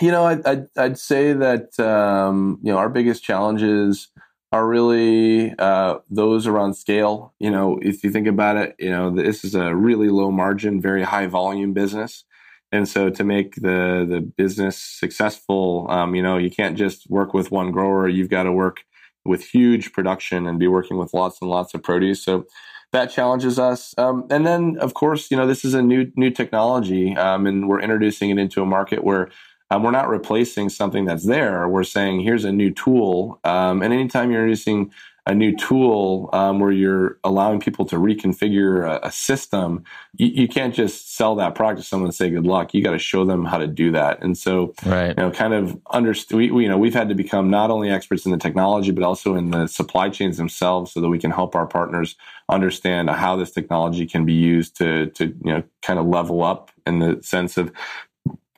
You 0.00 0.10
know, 0.10 0.24
I, 0.24 0.38
I'd, 0.44 0.66
I'd 0.76 0.98
say 0.98 1.32
that, 1.32 1.78
um, 1.80 2.58
you 2.62 2.72
know, 2.72 2.78
our 2.78 2.88
biggest 2.88 3.24
challenges 3.24 4.10
are 4.52 4.66
really 4.66 5.54
uh, 5.58 5.98
those 6.10 6.46
around 6.46 6.74
scale. 6.74 7.34
You 7.40 7.50
know, 7.50 7.78
if 7.80 8.04
you 8.04 8.10
think 8.10 8.28
about 8.28 8.56
it, 8.58 8.76
you 8.78 8.90
know, 8.90 9.10
this 9.10 9.44
is 9.44 9.54
a 9.54 9.74
really 9.74 10.08
low 10.08 10.30
margin, 10.30 10.80
very 10.80 11.02
high 11.02 11.26
volume 11.26 11.72
business. 11.72 12.24
And 12.72 12.88
so 12.88 13.10
to 13.10 13.24
make 13.24 13.56
the 13.56 14.06
the 14.08 14.20
business 14.20 14.78
successful, 14.78 15.86
um, 15.90 16.14
you 16.14 16.22
know, 16.22 16.38
you 16.38 16.50
can't 16.50 16.76
just 16.76 17.08
work 17.10 17.34
with 17.34 17.50
one 17.50 17.70
grower. 17.70 18.08
You've 18.08 18.30
got 18.30 18.44
to 18.44 18.52
work 18.52 18.84
with 19.24 19.44
huge 19.44 19.92
production 19.92 20.46
and 20.46 20.58
be 20.58 20.66
working 20.66 20.96
with 20.96 21.14
lots 21.14 21.40
and 21.40 21.50
lots 21.50 21.74
of 21.74 21.82
produce. 21.82 22.24
So 22.24 22.46
that 22.92 23.10
challenges 23.10 23.58
us. 23.58 23.94
Um, 23.96 24.26
and 24.30 24.46
then, 24.46 24.76
of 24.78 24.94
course, 24.94 25.30
you 25.30 25.36
know, 25.36 25.46
this 25.46 25.64
is 25.64 25.74
a 25.74 25.82
new 25.82 26.10
new 26.16 26.30
technology, 26.30 27.14
um, 27.16 27.46
and 27.46 27.68
we're 27.68 27.80
introducing 27.80 28.30
it 28.30 28.38
into 28.38 28.62
a 28.62 28.66
market 28.66 29.04
where 29.04 29.30
um, 29.70 29.82
we're 29.82 29.90
not 29.90 30.08
replacing 30.08 30.68
something 30.68 31.06
that's 31.06 31.26
there. 31.26 31.66
We're 31.68 31.84
saying 31.84 32.20
here's 32.20 32.44
a 32.44 32.52
new 32.52 32.70
tool. 32.70 33.40
Um, 33.44 33.82
and 33.82 33.92
anytime 33.92 34.30
you're 34.30 34.42
introducing 34.42 34.92
a 35.26 35.34
new 35.34 35.56
tool 35.56 36.28
um, 36.32 36.58
where 36.58 36.72
you're 36.72 37.18
allowing 37.22 37.60
people 37.60 37.84
to 37.84 37.96
reconfigure 37.96 38.84
a, 38.84 39.06
a 39.06 39.12
system, 39.12 39.84
you, 40.16 40.26
you, 40.26 40.48
can't 40.48 40.74
just 40.74 41.14
sell 41.16 41.36
that 41.36 41.54
product 41.54 41.80
to 41.80 41.86
someone 41.86 42.08
and 42.08 42.14
say 42.14 42.28
good 42.28 42.44
luck. 42.44 42.74
You 42.74 42.82
got 42.82 42.90
to 42.90 42.98
show 42.98 43.24
them 43.24 43.44
how 43.44 43.58
to 43.58 43.68
do 43.68 43.92
that. 43.92 44.20
And 44.20 44.36
so, 44.36 44.74
right. 44.84 45.10
you 45.10 45.14
know, 45.14 45.30
kind 45.30 45.54
of 45.54 45.80
understand. 45.92 46.38
We, 46.38 46.50
we, 46.50 46.62
you 46.64 46.68
know, 46.68 46.76
we've 46.76 46.94
had 46.94 47.08
to 47.08 47.14
become 47.14 47.50
not 47.50 47.70
only 47.70 47.88
experts 47.88 48.26
in 48.26 48.32
the 48.32 48.38
technology 48.38 48.90
but 48.90 49.04
also 49.04 49.36
in 49.36 49.52
the 49.52 49.68
supply 49.68 50.08
chains 50.08 50.38
themselves, 50.38 50.92
so 50.92 51.00
that 51.00 51.08
we 51.08 51.20
can 51.20 51.30
help 51.30 51.54
our 51.54 51.66
partners 51.66 52.16
understand 52.48 53.08
how 53.08 53.36
this 53.36 53.52
technology 53.52 54.06
can 54.06 54.24
be 54.24 54.34
used 54.34 54.76
to 54.78 55.06
to 55.10 55.26
you 55.26 55.52
know 55.52 55.62
kind 55.82 56.00
of 56.00 56.06
level 56.06 56.42
up 56.42 56.70
in 56.84 56.98
the 56.98 57.20
sense 57.22 57.56
of 57.56 57.72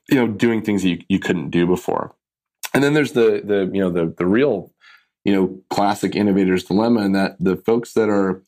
you 0.08 0.16
know 0.16 0.26
doing 0.26 0.62
things 0.62 0.82
that 0.82 0.88
you, 0.88 0.98
you 1.08 1.18
couldn't 1.18 1.50
do 1.50 1.66
before. 1.66 2.14
And 2.72 2.82
then 2.82 2.94
there's 2.94 3.12
the 3.12 3.42
the 3.44 3.70
you 3.72 3.80
know 3.80 3.90
the 3.90 4.06
the 4.06 4.26
real 4.26 4.70
you 5.24 5.32
know 5.32 5.58
classic 5.70 6.14
innovator's 6.14 6.64
dilemma 6.64 7.00
and 7.00 7.14
that 7.14 7.36
the 7.40 7.56
folks 7.56 7.92
that 7.94 8.08
are 8.08 8.42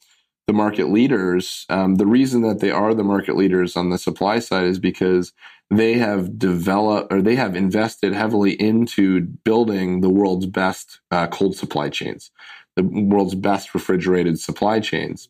the 0.47 0.53
market 0.53 0.89
leaders 0.91 1.67
um, 1.69 1.97
the 1.97 2.07
reason 2.07 2.43
that 2.43 2.61
they 2.61 2.71
are 2.71 2.95
the 2.95 3.05
market 3.05 3.37
leaders 3.37 3.77
on 3.77 3.91
the 3.91 3.99
supply 3.99 4.39
side 4.39 4.65
is 4.65 4.79
because 4.79 5.33
they 5.69 5.95
have 5.95 6.39
developed 6.39 7.13
or 7.13 7.21
they 7.21 7.35
have 7.35 7.57
invested 7.57 8.13
heavily 8.13 8.53
into 8.53 9.23
building 9.23 10.01
the 10.01 10.11
world's 10.11 10.47
best 10.47 11.01
uh, 11.11 11.27
cold 11.27 11.57
supply 11.57 11.89
chains 11.89 12.31
the 12.77 12.83
world's 12.83 13.35
best 13.35 13.75
refrigerated 13.75 14.39
supply 14.39 14.81
chains. 14.81 15.29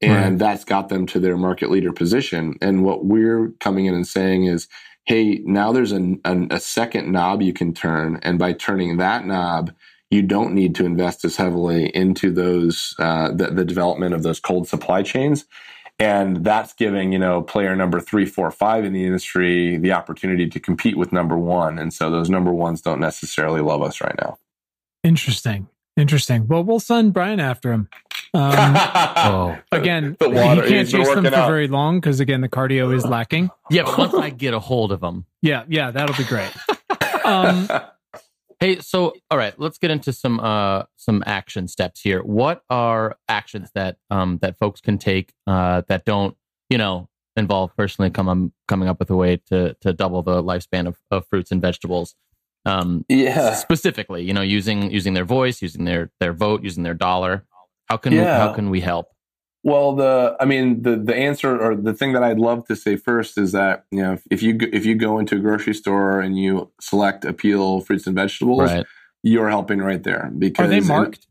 And 0.00 0.32
right. 0.32 0.38
that's 0.38 0.64
got 0.64 0.88
them 0.88 1.06
to 1.06 1.20
their 1.20 1.36
market 1.36 1.70
leader 1.70 1.92
position. 1.92 2.54
And 2.62 2.84
what 2.84 3.04
we're 3.04 3.52
coming 3.60 3.86
in 3.86 3.94
and 3.94 4.06
saying 4.06 4.44
is 4.44 4.68
hey 5.04 5.40
now 5.44 5.72
there's 5.72 5.92
a, 5.92 6.16
a, 6.24 6.46
a 6.50 6.60
second 6.60 7.10
knob 7.10 7.42
you 7.42 7.52
can 7.52 7.72
turn. 7.72 8.18
And 8.22 8.38
by 8.38 8.52
turning 8.52 8.96
that 8.96 9.26
knob 9.26 9.72
you 10.10 10.22
don't 10.22 10.54
need 10.54 10.74
to 10.76 10.84
invest 10.86 11.24
as 11.24 11.36
heavily 11.36 11.88
into 11.94 12.30
those 12.30 12.94
uh, 12.98 13.30
the, 13.32 13.46
the 13.50 13.64
development 13.64 14.14
of 14.14 14.22
those 14.22 14.40
cold 14.40 14.66
supply 14.68 15.02
chains 15.02 15.44
and 16.00 16.44
that's 16.44 16.72
giving 16.74 17.12
you 17.12 17.18
know 17.18 17.42
player 17.42 17.74
number 17.74 17.98
three, 18.00 18.24
four, 18.24 18.50
five 18.52 18.84
in 18.84 18.92
the 18.92 19.04
industry 19.04 19.76
the 19.78 19.92
opportunity 19.92 20.48
to 20.48 20.60
compete 20.60 20.96
with 20.96 21.12
number 21.12 21.36
one, 21.36 21.76
and 21.78 21.92
so 21.92 22.08
those 22.08 22.30
number 22.30 22.52
ones 22.52 22.80
don't 22.80 23.00
necessarily 23.00 23.60
love 23.60 23.82
us 23.82 24.00
right 24.00 24.14
now. 24.20 24.38
Interesting, 25.04 25.68
interesting. 25.96 26.46
Well, 26.46 26.62
we'll 26.64 26.80
send 26.80 27.12
Brian 27.12 27.40
after 27.40 27.72
him. 27.72 27.88
Um, 28.34 28.52
Oh. 29.20 29.58
again, 29.72 30.16
The 30.20 30.28
water, 30.28 30.62
he 30.62 30.68
can't 30.68 30.88
chase 30.88 31.08
them 31.08 31.24
for 31.24 31.34
out. 31.34 31.48
very 31.48 31.66
long 31.66 31.98
because 31.98 32.20
again, 32.20 32.40
the 32.42 32.48
cardio 32.48 32.94
is 32.94 33.04
lacking. 33.04 33.50
Yeah, 33.70 33.82
but 33.82 33.98
once 33.98 34.14
I 34.14 34.30
get 34.30 34.54
a 34.54 34.60
hold 34.60 34.92
of 34.92 35.00
them. 35.00 35.24
Yeah, 35.42 35.64
yeah, 35.68 35.90
that'll 35.92 36.16
be 36.16 36.24
great. 36.24 36.50
Um, 37.24 37.68
Hey, 38.60 38.80
so 38.80 39.14
all 39.30 39.38
right, 39.38 39.54
let's 39.58 39.78
get 39.78 39.90
into 39.92 40.12
some 40.12 40.40
uh 40.40 40.84
some 40.96 41.22
action 41.26 41.68
steps 41.68 42.00
here. 42.00 42.22
What 42.22 42.62
are 42.70 43.16
actions 43.28 43.70
that 43.74 43.98
um 44.10 44.38
that 44.42 44.58
folks 44.58 44.80
can 44.80 44.98
take 44.98 45.32
uh 45.46 45.82
that 45.88 46.04
don't, 46.04 46.36
you 46.68 46.76
know, 46.78 47.08
involve 47.36 47.76
personally 47.76 48.10
come 48.10 48.28
um, 48.28 48.52
coming 48.66 48.88
up 48.88 48.98
with 48.98 49.10
a 49.10 49.16
way 49.16 49.36
to 49.46 49.74
to 49.80 49.92
double 49.92 50.22
the 50.22 50.42
lifespan 50.42 50.88
of, 50.88 50.98
of 51.10 51.26
fruits 51.28 51.52
and 51.52 51.62
vegetables? 51.62 52.16
Um 52.64 53.04
yeah. 53.08 53.54
specifically, 53.54 54.24
you 54.24 54.34
know, 54.34 54.42
using 54.42 54.90
using 54.90 55.14
their 55.14 55.24
voice, 55.24 55.62
using 55.62 55.84
their 55.84 56.10
their 56.18 56.32
vote, 56.32 56.64
using 56.64 56.82
their 56.82 56.94
dollar. 56.94 57.44
How 57.86 57.96
can 57.96 58.12
Yeah. 58.12 58.38
how 58.38 58.54
can 58.54 58.70
we 58.70 58.80
help? 58.80 59.06
Well, 59.64 59.96
the 59.96 60.36
I 60.40 60.44
mean 60.44 60.82
the 60.82 60.96
the 60.96 61.14
answer 61.14 61.58
or 61.60 61.74
the 61.74 61.92
thing 61.92 62.12
that 62.12 62.22
I'd 62.22 62.38
love 62.38 62.66
to 62.68 62.76
say 62.76 62.96
first 62.96 63.36
is 63.36 63.52
that 63.52 63.84
you 63.90 64.02
know 64.02 64.12
if, 64.14 64.22
if 64.30 64.42
you 64.42 64.52
go- 64.54 64.68
if 64.72 64.86
you 64.86 64.94
go 64.94 65.18
into 65.18 65.36
a 65.36 65.38
grocery 65.40 65.74
store 65.74 66.20
and 66.20 66.38
you 66.38 66.70
select 66.80 67.24
Apeel 67.24 67.84
fruits 67.84 68.06
and 68.06 68.14
vegetables, 68.14 68.70
Right. 68.70 68.86
you're 69.22 69.48
helping 69.50 69.80
right 69.80 70.02
there 70.02 70.30
because 70.38 70.66
are 70.66 70.70
they 70.70 70.80
marked? 70.80 71.26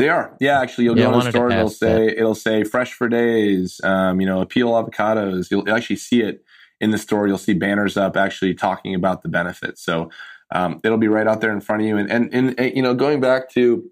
They 0.00 0.08
are. 0.08 0.36
Yeah, 0.40 0.60
actually, 0.60 0.84
you'll 0.84 0.98
Yeah, 0.98 1.04
I 1.04 1.06
go 1.06 1.10
in 1.10 1.16
wanted 1.18 1.26
the 1.28 1.36
store 1.38 1.44
and 1.46 1.54
it'll 1.54 1.68
ask 1.68 1.78
say 1.78 2.08
it'll 2.08 2.34
say 2.34 2.64
fresh 2.64 2.92
for 2.92 3.08
days. 3.08 3.80
Um, 3.84 4.20
you 4.20 4.26
know, 4.26 4.44
Apeel 4.44 4.70
avocados. 4.72 5.50
You'll 5.50 5.70
actually 5.70 5.96
see 5.96 6.20
it 6.22 6.44
in 6.80 6.90
the 6.90 6.98
store. 6.98 7.28
You'll 7.28 7.38
see 7.38 7.54
banners 7.54 7.96
up 7.96 8.16
actually 8.16 8.54
talking 8.54 8.96
about 8.96 9.22
the 9.22 9.28
benefits. 9.28 9.80
So 9.80 10.10
um, 10.52 10.80
it'll 10.82 10.98
be 10.98 11.06
right 11.08 11.28
out 11.28 11.40
there 11.40 11.52
in 11.52 11.60
front 11.60 11.82
of 11.82 11.88
you. 11.88 11.96
And, 11.96 12.10
and 12.10 12.28
and 12.34 12.58
and, 12.58 12.76
you 12.76 12.82
know, 12.82 12.94
going 12.94 13.20
back 13.20 13.48
to 13.50 13.88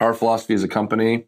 our 0.00 0.12
philosophy 0.12 0.52
as 0.52 0.62
a 0.62 0.68
company, 0.68 1.24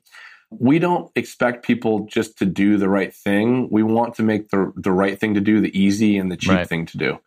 we 0.50 0.78
don't 0.78 1.10
expect 1.14 1.64
people 1.64 2.06
just 2.06 2.38
to 2.38 2.46
do 2.46 2.78
the 2.78 2.88
right 2.88 3.14
thing. 3.14 3.68
We 3.70 3.82
want 3.82 4.14
to 4.14 4.22
make 4.22 4.48
the 4.48 4.72
the 4.76 4.92
right 4.92 5.18
thing 5.18 5.34
to 5.34 5.40
do 5.40 5.60
the 5.60 5.78
easy 5.78 6.16
and 6.16 6.30
the 6.30 6.36
cheap 6.36 6.50
Right. 6.50 6.68
thing 6.68 6.86
to 6.86 6.98
do. 6.98 7.18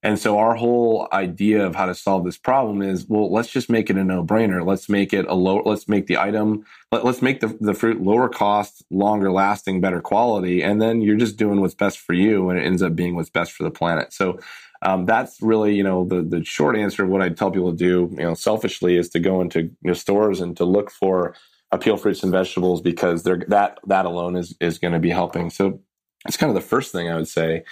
And 0.00 0.16
so 0.16 0.38
our 0.38 0.54
whole 0.54 1.08
idea 1.12 1.66
of 1.66 1.74
how 1.74 1.86
to 1.86 1.94
solve 1.94 2.24
this 2.24 2.38
problem 2.38 2.82
is, 2.82 3.06
well, 3.08 3.32
let's 3.32 3.48
just 3.50 3.68
make 3.68 3.90
it 3.90 3.96
a 3.96 4.04
no-brainer. 4.04 4.64
Let's 4.64 4.88
make 4.88 5.12
it 5.12 5.26
a 5.26 5.34
low. 5.34 5.60
Let's 5.66 5.88
make 5.88 6.06
the 6.06 6.18
item. 6.18 6.64
Let, 6.92 7.04
let's 7.04 7.20
make 7.20 7.40
the 7.40 7.56
the 7.60 7.74
fruit 7.74 8.00
lower 8.00 8.28
cost, 8.28 8.84
longer 8.90 9.32
lasting, 9.32 9.80
better 9.80 10.00
quality, 10.00 10.62
and 10.62 10.80
then 10.80 11.00
you're 11.00 11.16
just 11.16 11.36
doing 11.36 11.60
what's 11.60 11.74
best 11.74 11.98
for 11.98 12.12
you, 12.12 12.48
and 12.48 12.60
it 12.60 12.62
ends 12.64 12.80
up 12.80 12.94
being 12.94 13.16
what's 13.16 13.30
best 13.30 13.52
for 13.52 13.64
the 13.64 13.70
planet. 13.70 14.12
So. 14.12 14.38
Um, 14.80 15.06
that's 15.06 15.42
really, 15.42 15.74
you 15.74 15.82
know, 15.82 16.04
the 16.04 16.22
the 16.22 16.44
short 16.44 16.76
answer 16.76 17.02
of 17.02 17.10
what 17.10 17.20
I 17.20 17.30
tell 17.30 17.50
people 17.50 17.72
to 17.72 17.76
do, 17.76 18.14
you 18.16 18.22
know, 18.22 18.34
selfishly 18.34 18.96
is 18.96 19.08
to 19.08 19.18
go 19.18 19.40
into 19.40 19.62
you 19.62 19.70
know, 19.82 19.92
stores 19.92 20.40
and 20.40 20.56
to 20.56 20.64
look 20.64 20.92
for 20.92 21.34
Apeel 21.72 22.00
fruits 22.00 22.22
and 22.22 22.32
vegetables 22.32 22.80
because 22.80 23.22
they're 23.24 23.44
that 23.48 23.78
that 23.86 24.06
alone 24.06 24.36
is 24.36 24.56
is 24.60 24.78
going 24.78 24.94
to 24.94 24.98
be 24.98 25.10
helping. 25.10 25.50
So 25.50 25.80
it's 26.26 26.36
kind 26.36 26.48
of 26.50 26.54
the 26.54 26.66
first 26.66 26.92
thing 26.92 27.10
I 27.10 27.16
would 27.16 27.28
say. 27.28 27.64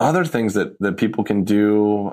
Other 0.00 0.24
things 0.24 0.54
that 0.54 0.78
that 0.80 0.96
people 0.98 1.24
can 1.24 1.44
do, 1.44 2.10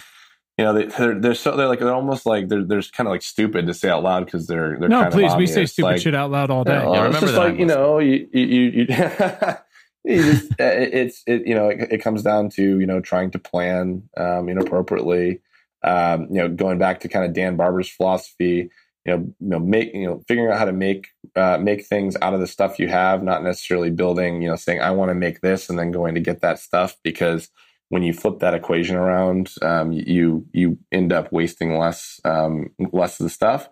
you 0.58 0.64
know, 0.66 0.74
they, 0.74 0.86
they're 0.86 1.20
they're 1.20 1.34
so 1.34 1.58
they're 1.58 1.68
like 1.68 1.80
they're 1.80 1.94
almost 1.94 2.26
like 2.26 2.48
they're 2.48 2.64
they're 2.64 2.82
kind 2.82 3.08
of 3.08 3.12
like 3.12 3.24
stupid 3.24 3.68
to 3.68 3.74
say 3.74 3.90
out 3.90 4.04
loud 4.04 4.24
because 4.26 4.48
they're 4.48 4.78
they're 4.80 4.88
No, 4.90 5.02
kind 5.02 5.14
please. 5.14 5.32
of 5.32 5.38
We 5.38 5.48
say 5.48 5.66
stupid 5.66 5.88
Like, 5.90 6.02
shit 6.02 6.16
out 6.16 6.32
loud 6.32 6.50
all 6.50 6.64
day. 6.64 6.72
well, 6.72 6.94
Yeah, 6.94 7.00
it's 7.08 7.08
remember 7.08 7.28
just 7.28 7.36
that 7.36 7.40
like 7.52 7.60
you 7.60 7.66
know, 7.66 8.00
you 8.00 8.30
you 8.32 8.46
you, 8.46 8.62
you, 8.72 8.86
you 10.06 10.24
just, 10.32 10.52
uh, 10.60 10.64
it, 10.64 10.94
it's 10.94 11.24
it 11.28 11.46
you 11.46 11.56
know 11.56 11.68
it, 11.70 11.92
it 11.92 11.98
comes 11.98 12.24
down 12.24 12.50
to 12.52 12.80
you 12.80 12.86
know 12.86 13.02
trying 13.02 13.32
to 13.32 13.40
plan 13.40 14.04
um, 14.16 14.48
inappropriately. 14.48 15.42
Um, 15.84 16.28
you 16.30 16.38
know, 16.38 16.48
going 16.48 16.78
back 16.78 17.00
to 17.02 17.10
kind 17.10 17.26
of 17.26 17.34
Dan 17.34 17.56
Barber's 17.58 17.90
philosophy, 17.90 18.70
you 19.06 19.18
know, 19.18 19.24
you 19.40 19.50
know, 19.50 19.60
make 19.60 19.94
you 19.94 20.06
know, 20.08 20.22
figuring 20.28 20.52
out 20.52 20.60
how 20.60 20.66
to 20.66 20.74
make 20.74 21.08
uh, 21.36 21.58
make 21.60 21.86
things 21.86 22.16
out 22.22 22.34
of 22.34 22.40
the 22.40 22.48
stuff 22.48 22.80
you 22.80 22.88
have, 22.88 23.24
not 23.24 23.44
necessarily 23.44 23.90
building. 23.90 24.42
You 24.42 24.50
know, 24.50 24.56
saying 24.56 24.82
I 24.82 24.92
want 24.92 25.10
to 25.10 25.16
make 25.16 25.42
this 25.42 25.70
and 25.70 25.78
then 25.80 25.92
going 25.92 26.16
to 26.16 26.22
get 26.22 26.42
that 26.42 26.60
stuff 26.60 26.96
because 27.04 27.50
when 27.90 28.04
you 28.04 28.14
flip 28.14 28.40
that 28.40 28.54
equation 28.54 28.96
around, 28.96 29.52
um, 29.62 29.92
you 29.92 30.46
you 30.54 30.78
end 30.92 31.12
up 31.12 31.32
wasting 31.32 31.78
less 31.78 32.20
um, 32.26 32.70
less 32.92 33.20
of 33.20 33.26
the 33.26 33.30
stuff 33.30 33.70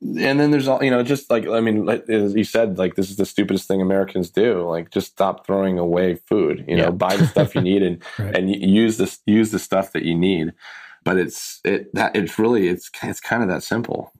and 0.00 0.38
then 0.38 0.50
there's 0.52 0.68
all 0.68 0.82
you 0.82 0.90
know 0.90 1.02
just 1.02 1.28
like 1.28 1.46
i 1.48 1.60
mean 1.60 1.84
like, 1.84 2.08
as 2.08 2.34
you 2.34 2.44
said 2.44 2.78
like 2.78 2.94
this 2.94 3.10
is 3.10 3.16
the 3.16 3.26
stupidest 3.26 3.66
thing 3.66 3.82
americans 3.82 4.30
do 4.30 4.62
like 4.62 4.90
just 4.90 5.08
stop 5.08 5.44
throwing 5.44 5.78
away 5.78 6.14
food 6.14 6.64
you 6.68 6.76
know 6.76 6.84
Yeah. 6.84 6.90
buy 6.90 7.16
the 7.16 7.26
stuff 7.26 7.54
you 7.56 7.62
need 7.62 7.82
and 7.82 8.02
Right. 8.18 8.36
and 8.36 8.48
use 8.48 8.96
this 8.96 9.18
use 9.26 9.50
the 9.50 9.58
stuff 9.58 9.92
that 9.92 10.04
you 10.04 10.14
need 10.14 10.52
but 11.04 11.18
it's 11.18 11.60
it 11.64 11.92
that 11.94 12.14
it's 12.14 12.38
really 12.38 12.68
it's 12.68 12.90
it's 13.02 13.20
kind 13.20 13.42
of 13.42 13.48
that 13.48 13.62
simple 13.64 14.12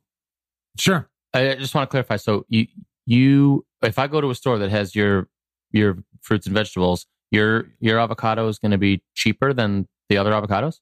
Sure. 0.79 1.09
I 1.35 1.55
just 1.57 1.75
want 1.75 1.89
to 1.89 1.91
clarify. 1.91 2.17
So 2.17 2.45
you 2.49 2.67
you 3.07 3.67
if 3.83 3.99
I 3.99 4.07
go 4.07 4.21
to 4.21 4.31
a 4.31 4.35
store 4.35 4.59
that 4.59 4.71
has 4.71 4.95
your 4.95 5.29
your 5.73 5.99
fruits 6.23 6.47
and 6.47 6.55
vegetables, 6.55 7.07
your 7.31 7.69
your 7.81 7.99
avocado 7.99 8.49
is 8.49 8.59
going 8.59 8.71
to 8.73 8.79
be 8.79 9.03
cheaper 9.15 9.53
than 9.53 9.87
the 10.09 10.17
other 10.17 10.33
avocados. 10.33 10.79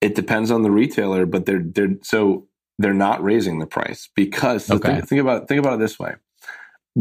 it 0.00 0.14
depends 0.14 0.50
on 0.50 0.62
the 0.62 0.70
retailer 0.70 1.26
but 1.26 1.44
they're 1.46 1.62
they're 1.64 1.96
so 2.02 2.46
they're 2.78 2.94
not 2.94 3.22
raising 3.22 3.58
the 3.58 3.66
price 3.66 4.08
because 4.14 4.64
so 4.66 4.76
Okay. 4.76 4.94
think, 4.94 5.08
think 5.08 5.20
about 5.20 5.48
think 5.48 5.58
about 5.58 5.74
it 5.74 5.80
this 5.80 5.98
way 5.98 6.14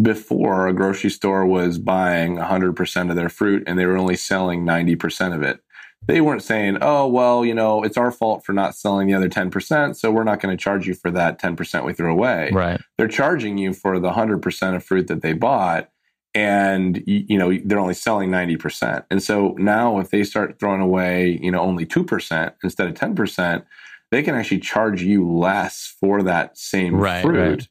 before 0.02 0.68
a 0.68 0.74
grocery 0.74 1.10
store 1.10 1.46
was 1.46 1.78
buying 1.80 2.38
100% 2.38 3.10
of 3.10 3.16
their 3.16 3.30
fruit 3.30 3.64
and 3.66 3.78
they 3.78 3.86
were 3.86 3.98
only 3.98 4.16
selling 4.16 4.64
90% 4.66 5.36
of 5.36 5.42
it 5.44 5.62
they 6.08 6.22
weren't 6.22 6.44
saying 6.44 6.78
oh 6.82 7.08
well 7.08 7.46
you 7.46 7.54
know 7.54 7.84
it's 7.84 7.98
our 7.98 8.12
fault 8.12 8.46
for 8.46 8.54
not 8.54 8.76
selling 8.76 9.08
the 9.08 9.14
other 9.14 9.30
10% 9.30 9.96
so 9.96 10.12
we're 10.12 10.24
not 10.24 10.40
going 10.40 10.56
to 10.56 10.62
charge 10.62 10.88
you 10.88 10.94
for 10.94 11.12
that 11.12 11.40
10% 11.42 11.86
we 11.86 11.94
threw 11.94 12.12
away 12.12 12.50
Right. 12.54 12.80
they're 12.98 13.08
charging 13.08 13.58
you 13.58 13.74
for 13.74 14.00
the 14.00 14.12
100% 14.12 14.76
of 14.76 14.84
fruit 14.84 15.08
that 15.08 15.22
they 15.22 15.34
bought 15.34 15.90
and 16.36 17.04
you 17.08 17.38
know 17.38 17.52
they're 17.66 17.80
only 17.80 17.94
selling 17.94 18.30
90% 18.30 19.04
and 19.10 19.22
so 19.22 19.56
now 19.58 20.00
if 20.00 20.10
they 20.12 20.24
start 20.24 20.60
throwing 20.60 20.82
away 20.82 21.40
you 21.42 21.52
know 21.52 21.60
only 21.60 21.86
2% 21.86 22.54
instead 22.64 22.88
of 22.88 22.94
10% 22.94 23.66
they 24.12 24.24
can 24.24 24.36
actually 24.36 24.60
charge 24.60 25.02
you 25.04 25.28
less 25.30 25.96
for 26.00 26.24
that 26.24 26.58
same 26.58 26.96
Right, 26.96 27.22
fruit 27.22 27.38
right. 27.40 27.68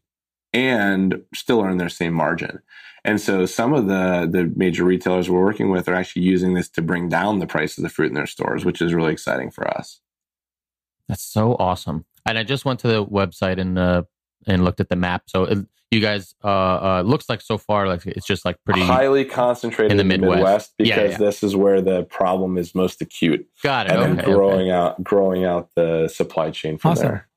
and 0.53 1.23
still 1.35 1.61
earn 1.63 1.79
their 1.79 1.89
same 1.89 2.15
margin 2.15 2.61
and 3.05 3.21
so 3.21 3.47
some 3.47 3.73
of 3.73 3.87
the 3.87 4.29
the 4.31 4.53
major 4.57 4.85
retailers 4.85 5.29
we're 5.31 5.45
working 5.45 5.71
with 5.71 5.89
are 5.89 5.95
actually 5.95 6.23
using 6.23 6.55
this 6.55 6.69
to 6.69 6.83
bring 6.83 7.09
down 7.09 7.39
the 7.39 7.47
price 7.47 7.79
of 7.79 7.83
the 7.83 7.89
fruit 7.91 8.09
in 8.09 8.15
their 8.15 8.27
stores 8.27 8.65
which 8.65 8.81
is 8.83 8.93
really 8.95 9.13
exciting 9.13 9.51
for 9.51 9.67
us 9.69 10.01
That's 11.09 11.25
so 11.25 11.55
awesome. 11.59 12.05
And 12.27 12.37
I 12.39 12.43
just 12.45 12.65
went 12.67 12.81
to 12.81 12.89
the 12.89 13.05
website 13.05 13.59
and 13.59 13.79
uh 13.79 14.03
and 14.47 14.65
looked 14.65 14.81
at 14.81 14.89
the 14.89 14.97
map. 14.97 15.23
So 15.27 15.45
it, 15.45 15.59
you 15.91 16.01
guys 16.01 16.35
uh 16.45 16.49
uh 16.49 17.03
looks 17.07 17.29
like 17.31 17.41
so 17.41 17.57
far 17.57 17.89
like 17.89 18.05
it's 18.07 18.27
just 18.27 18.45
like 18.45 18.57
pretty 18.65 18.83
highly 18.83 19.25
concentrated 19.25 19.93
in 19.93 20.01
in 20.01 20.09
the 20.09 20.15
the, 20.15 20.19
Midwest. 20.21 20.37
Midwest, 20.39 20.73
because 20.77 21.13
yeah. 21.13 21.17
this 21.19 21.43
is 21.43 21.57
where 21.57 21.81
the 21.81 22.05
problem 22.05 22.59
is 22.59 22.75
most 22.75 23.01
acute 23.01 23.47
got 23.63 23.87
it. 23.87 23.93
and 23.93 24.03
then 24.03 24.13
Okay, 24.13 24.23
okay. 24.23 24.33
growing 24.33 24.71
out 24.71 25.03
growing 25.03 25.45
out 25.47 25.71
the 25.77 26.09
supply 26.09 26.51
chain 26.51 26.77
from 26.77 26.91
Awesome. 26.93 27.07
there. 27.09 27.29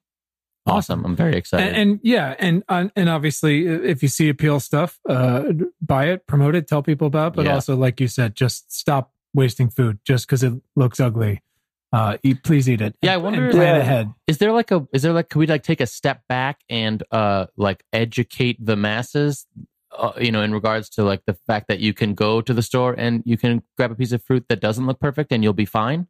Awesome. 0.67 1.03
I'm 1.05 1.15
very 1.15 1.35
excited. 1.35 1.67
And, 1.69 1.75
and 1.75 1.99
yeah, 2.03 2.35
and 2.37 2.63
uh, 2.69 2.87
and 2.95 3.09
obviously, 3.09 3.65
if 3.65 4.03
you 4.03 4.09
see 4.09 4.31
Apeel 4.31 4.61
stuff, 4.61 4.99
uh, 5.09 5.51
buy 5.81 6.05
it, 6.09 6.27
promote 6.27 6.55
it, 6.55 6.67
tell 6.67 6.83
people 6.83 7.07
about. 7.07 7.33
it, 7.33 7.35
But 7.37 7.45
Yeah. 7.45 7.55
also, 7.55 7.75
like 7.75 7.99
you 7.99 8.07
said, 8.07 8.35
just 8.35 8.71
stop 8.71 9.11
wasting 9.33 9.69
food 9.69 9.99
just 10.05 10.27
because 10.27 10.43
it 10.43 10.53
looks 10.75 10.99
ugly. 10.99 11.41
Uh, 11.91 12.17
eat, 12.23 12.43
please 12.43 12.69
eat 12.69 12.79
it. 12.79 12.95
Yeah, 13.01 13.15
I 13.15 13.17
wonder- 13.17 13.43
and 13.45 13.51
plan 13.51 13.75
Yeah. 13.75 13.81
ahead. 13.81 14.13
is 14.27 14.37
there 14.37 14.51
like 14.53 14.71
a 14.71 14.87
is 14.93 15.01
there 15.01 15.13
like 15.13 15.29
Can 15.29 15.39
we 15.39 15.47
like 15.47 15.63
take 15.63 15.81
a 15.81 15.87
step 15.87 16.21
back 16.29 16.59
and 16.69 17.01
uh 17.11 17.47
like 17.57 17.83
educate 17.91 18.63
the 18.63 18.75
masses 18.77 19.45
uh, 19.97 20.11
you 20.21 20.31
know 20.31 20.41
in 20.41 20.53
regards 20.53 20.89
to 20.91 21.03
like 21.03 21.21
the 21.25 21.33
fact 21.47 21.67
that 21.67 21.79
you 21.79 21.93
can 21.93 22.13
go 22.13 22.39
to 22.39 22.53
the 22.53 22.61
store 22.61 22.93
and 22.97 23.23
you 23.25 23.35
can 23.35 23.61
grab 23.77 23.91
a 23.91 23.95
piece 23.95 24.13
of 24.13 24.23
fruit 24.23 24.45
that 24.47 24.61
doesn't 24.61 24.85
look 24.87 24.99
perfect 25.01 25.33
and 25.33 25.43
you'll 25.43 25.51
be 25.51 25.65
fine 25.65 26.07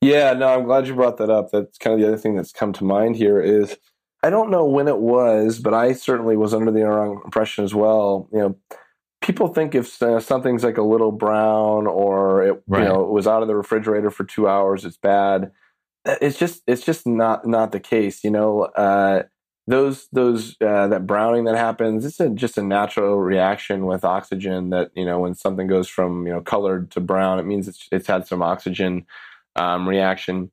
Yeah, 0.00 0.32
no, 0.34 0.48
I'm 0.48 0.64
glad 0.64 0.86
you 0.86 0.94
brought 0.94 1.16
that 1.18 1.30
up. 1.30 1.50
That's 1.50 1.78
kind 1.78 1.94
of 1.94 2.00
the 2.00 2.08
other 2.08 2.18
thing 2.18 2.36
that's 2.36 2.52
come 2.52 2.72
to 2.74 2.84
mind 2.84 3.16
here 3.16 3.40
is 3.40 3.76
I 4.22 4.30
don't 4.30 4.50
know 4.50 4.64
when 4.66 4.88
it 4.88 4.98
was, 4.98 5.58
but 5.58 5.74
I 5.74 5.92
certainly 5.92 6.36
was 6.36 6.54
under 6.54 6.70
the 6.70 6.82
wrong 6.84 7.20
impression 7.24 7.64
as 7.64 7.74
well. 7.74 8.28
You 8.32 8.38
know, 8.38 8.56
people 9.22 9.48
think 9.48 9.74
if 9.74 10.00
uh, 10.02 10.20
something's 10.20 10.64
like 10.64 10.78
a 10.78 10.82
little 10.82 11.12
brown 11.12 11.86
or 11.86 12.42
it 12.44 12.62
Right. 12.66 12.82
you 12.82 12.88
know 12.88 13.02
it 13.02 13.10
was 13.10 13.26
out 13.26 13.42
of 13.42 13.48
the 13.48 13.56
refrigerator 13.56 14.10
for 14.10 14.24
two 14.24 14.48
hours, 14.48 14.84
it's 14.84 14.96
bad. 14.96 15.52
It's 16.04 16.38
just 16.38 16.62
it's 16.66 16.84
just 16.84 17.06
not 17.06 17.46
not 17.46 17.72
the 17.72 17.80
case. 17.80 18.24
You 18.24 18.30
know, 18.30 18.62
uh, 18.62 19.24
those 19.68 20.08
those 20.12 20.56
uh, 20.60 20.88
that 20.88 21.06
browning 21.06 21.44
that 21.44 21.56
happens, 21.56 22.04
it's 22.04 22.18
a, 22.20 22.28
just 22.30 22.58
a 22.58 22.62
natural 22.62 23.18
reaction 23.18 23.86
with 23.86 24.04
oxygen. 24.04 24.70
That 24.70 24.90
you 24.94 25.04
know 25.04 25.20
when 25.20 25.34
something 25.34 25.68
goes 25.68 25.88
from 25.88 26.26
you 26.26 26.32
know 26.32 26.40
colored 26.40 26.90
to 26.92 27.00
brown, 27.00 27.38
it 27.38 27.44
means 27.46 27.68
it's 27.68 27.88
it's 27.92 28.08
had 28.08 28.26
some 28.26 28.42
oxygen 28.42 29.06
um, 29.56 29.88
reaction. 29.88 30.50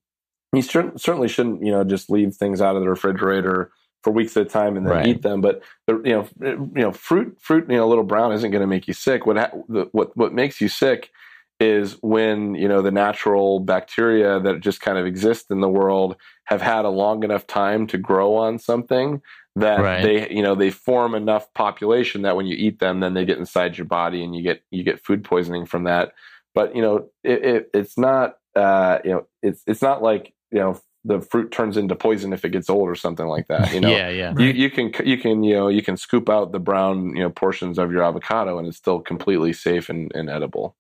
You 0.54 0.62
cer- 0.62 0.94
certainly 0.98 1.28
shouldn't, 1.28 1.64
you 1.64 1.72
know, 1.72 1.84
just 1.84 2.10
leave 2.10 2.36
things 2.36 2.62
out 2.62 2.76
of 2.76 2.82
the 2.82 2.90
refrigerator 2.90 3.72
for 4.04 4.12
weeks 4.12 4.36
at 4.38 4.48
a 4.48 4.50
time 4.50 4.78
and 4.78 4.86
then 4.86 4.94
Right. 4.94 5.08
eat 5.08 5.22
them. 5.22 5.42
But 5.42 5.62
the 5.88 5.96
you 6.06 6.12
know 6.14 6.22
f- 6.22 6.34
you 6.42 6.70
know 6.82 6.92
fruit 6.92 7.38
fruit 7.40 7.70
you 7.70 7.78
know 7.78 7.86
a 7.86 7.90
little 7.90 8.04
brown 8.04 8.32
isn't 8.34 8.52
going 8.52 8.62
to 8.62 8.68
make 8.68 8.88
you 8.88 8.94
sick. 8.94 9.26
What 9.26 9.38
ha- 9.38 9.52
the, 9.68 9.88
what 9.92 10.16
what 10.16 10.34
makes 10.34 10.62
you 10.62 10.70
sick 10.70 11.12
is 11.60 11.98
when 12.02 12.56
you 12.56 12.68
know 12.70 12.82
the 12.82 12.92
natural 12.92 13.60
bacteria 13.60 14.40
that 14.40 14.62
just 14.62 14.80
kind 14.82 14.98
of 14.98 15.06
exist 15.06 15.52
in 15.52 15.60
the 15.60 15.68
world 15.70 16.16
have 16.46 16.62
had 16.62 16.86
a 16.86 16.90
long 16.90 17.24
enough 17.24 17.46
time 17.46 17.86
to 17.88 17.98
grow 17.98 18.36
on 18.36 18.58
something 18.58 19.22
that 19.58 19.82
Right. 19.82 20.02
they 20.02 20.30
you 20.34 20.42
know 20.42 20.56
they 20.56 20.70
form 20.72 21.14
enough 21.14 21.54
population 21.54 22.22
that 22.22 22.38
when 22.38 22.48
you 22.48 22.56
eat 22.56 22.80
them 22.80 23.02
then 23.02 23.14
they 23.14 23.26
get 23.26 23.38
inside 23.38 23.78
your 23.78 23.86
body 23.86 24.24
and 24.24 24.34
you 24.34 24.42
get 24.42 24.62
you 24.72 24.84
get 24.84 25.04
food 25.04 25.24
poisoning 25.26 25.66
from 25.66 25.84
that 25.84 26.14
but 26.56 26.74
you 26.74 26.82
know 26.82 27.10
it, 27.26 27.44
it, 27.44 27.70
it's 27.74 27.98
not 27.98 28.38
uh 28.56 29.00
you 29.04 29.12
know 29.12 29.28
it's 29.42 29.64
it's 29.68 29.82
not 29.82 30.02
like 30.02 30.34
you 30.52 30.60
know 30.60 30.80
the 31.06 31.22
fruit 31.22 31.50
turns 31.52 31.78
into 31.78 31.96
poison 31.96 32.34
if 32.34 32.44
it 32.44 32.50
gets 32.50 32.70
old 32.70 32.90
or 32.90 32.96
something 32.96 33.28
like 33.28 33.48
that 33.48 33.74
you 33.74 33.80
know 33.82 33.90
yeah, 33.90 34.10
yeah. 34.10 34.34
you, 34.38 34.48
you 34.48 34.70
can 34.70 34.92
you 35.06 35.18
can 35.18 35.44
you 35.44 35.54
know 35.54 35.68
you 35.68 35.82
can 35.82 35.96
scoop 35.96 36.30
out 36.30 36.52
the 36.52 36.60
brown 36.60 37.16
you 37.16 37.24
know 37.24 37.30
portions 37.30 37.78
of 37.78 37.92
your 37.92 38.04
avocado 38.04 38.58
and 38.60 38.68
it's 38.68 38.78
still 38.78 39.00
completely 39.00 39.54
safe 39.54 39.90
and, 39.90 40.12
and 40.14 40.30
edible 40.30 40.76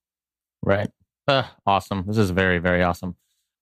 Right. 0.61 0.89
Uh, 1.27 1.43
awesome. 1.65 2.05
This 2.07 2.17
is 2.17 2.31
very, 2.31 2.59
very 2.59 2.83
awesome. 2.83 3.15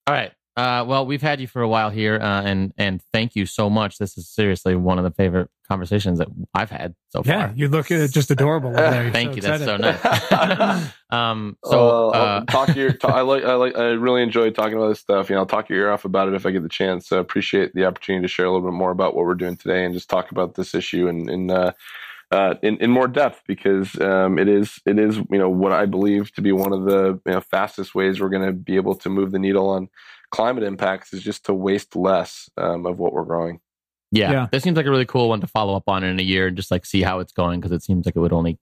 All 0.07 0.13
right. 0.13 0.31
Uh, 0.57 0.83
well, 0.87 1.05
we've 1.05 1.21
had 1.21 1.39
you 1.39 1.45
for 1.47 1.61
a 1.61 1.67
while 1.69 1.91
here, 1.91 2.15
uh, 2.15 2.41
and 2.41 2.73
and 2.79 2.99
thank 3.13 3.35
you 3.35 3.45
so 3.45 3.69
much. 3.69 3.99
This 3.99 4.17
is 4.17 4.27
seriously 4.27 4.75
one 4.75 4.97
of 4.97 5.03
the 5.03 5.11
favorite 5.11 5.51
conversations 5.67 6.17
that 6.17 6.29
I've 6.55 6.71
had 6.71 6.95
so 7.09 7.21
Yeah, 7.23 7.31
far. 7.31 7.47
Yeah, 7.49 7.53
you 7.55 7.67
look 7.67 7.91
uh, 7.91 8.07
just 8.07 8.31
adorable 8.31 8.71
over 8.71 8.89
there. 8.89 9.11
Thank 9.11 9.31
so 9.31 9.35
you. 9.35 9.41
That's 9.43 9.63
so 9.65 9.77
nice. 9.77 10.91
um. 11.11 11.57
So. 11.63 11.79
Uh, 11.79 12.09
I'll 12.09 12.41
Uh, 12.41 12.45
talk 12.45 12.75
your. 12.75 12.93
ta- 12.93 13.09
I 13.09 13.21
like. 13.21 13.43
I 13.43 13.53
like. 13.53 13.77
I 13.77 13.89
really 13.89 14.23
enjoy 14.23 14.49
talking 14.49 14.77
about 14.77 14.89
this 14.89 14.99
stuff. 14.99 15.29
You 15.29 15.35
know, 15.35 15.41
I'll 15.41 15.45
talk 15.45 15.69
your 15.69 15.77
ear 15.79 15.91
off 15.91 16.05
about 16.05 16.27
it 16.27 16.33
if 16.33 16.45
I 16.47 16.51
get 16.51 16.63
the 16.63 16.69
chance. 16.69 17.07
So 17.07 17.17
I 17.17 17.19
appreciate 17.21 17.73
the 17.75 17.85
opportunity 17.85 18.23
to 18.23 18.27
share 18.27 18.47
a 18.47 18.51
little 18.51 18.67
bit 18.67 18.75
more 18.75 18.89
about 18.91 19.15
what 19.15 19.25
we're 19.25 19.35
doing 19.35 19.57
today 19.57 19.85
and 19.85 19.93
just 19.93 20.09
talk 20.09 20.31
about 20.31 20.55
this 20.55 20.73
issue 20.73 21.07
and 21.07 21.29
in 21.29 21.51
uh, 21.51 21.71
uh, 22.31 22.55
in, 22.63 22.77
in 22.77 22.89
more 22.89 23.07
depth 23.07 23.43
because 23.47 23.99
um, 24.01 24.37
it 24.39 24.47
is 24.47 24.79
it 24.85 24.97
is 24.99 25.17
you 25.17 25.37
know 25.37 25.49
what 25.49 25.71
I 25.71 25.85
believe 25.85 26.33
to 26.33 26.41
be 26.41 26.51
one 26.51 26.73
of 26.73 26.85
the 26.85 27.19
you 27.25 27.31
know, 27.33 27.41
fastest 27.41 27.93
ways 27.93 28.19
we're 28.19 28.29
going 28.29 28.45
to 28.45 28.53
be 28.53 28.75
able 28.75 28.95
to 28.95 29.09
move 29.09 29.31
the 29.31 29.39
needle 29.39 29.69
on 29.69 29.87
climate 30.31 30.63
impacts 30.63 31.13
is 31.13 31.23
just 31.23 31.45
to 31.45 31.53
waste 31.53 31.95
less 31.95 32.49
um, 32.57 32.85
of 32.85 32.99
what 32.99 33.13
we're 33.13 33.23
growing. 33.25 33.59
yeah, 34.11 34.31
Yeah. 34.31 34.47
This 34.51 34.63
seems 34.63 34.77
like 34.77 34.85
a 34.85 34.91
really 34.91 35.05
cool 35.05 35.29
one 35.29 35.41
to 35.41 35.47
follow 35.47 35.75
up 35.75 35.83
on 35.87 36.03
in 36.03 36.19
a 36.19 36.23
year 36.23 36.47
and 36.47 36.55
just 36.57 36.71
like 36.71 36.85
see 36.85 37.01
how 37.01 37.19
it's 37.19 37.33
going 37.33 37.59
because 37.59 37.71
it 37.71 37.83
seems 37.83 38.05
like 38.05 38.15
it 38.15 38.19
would 38.19 38.33
only 38.33 38.57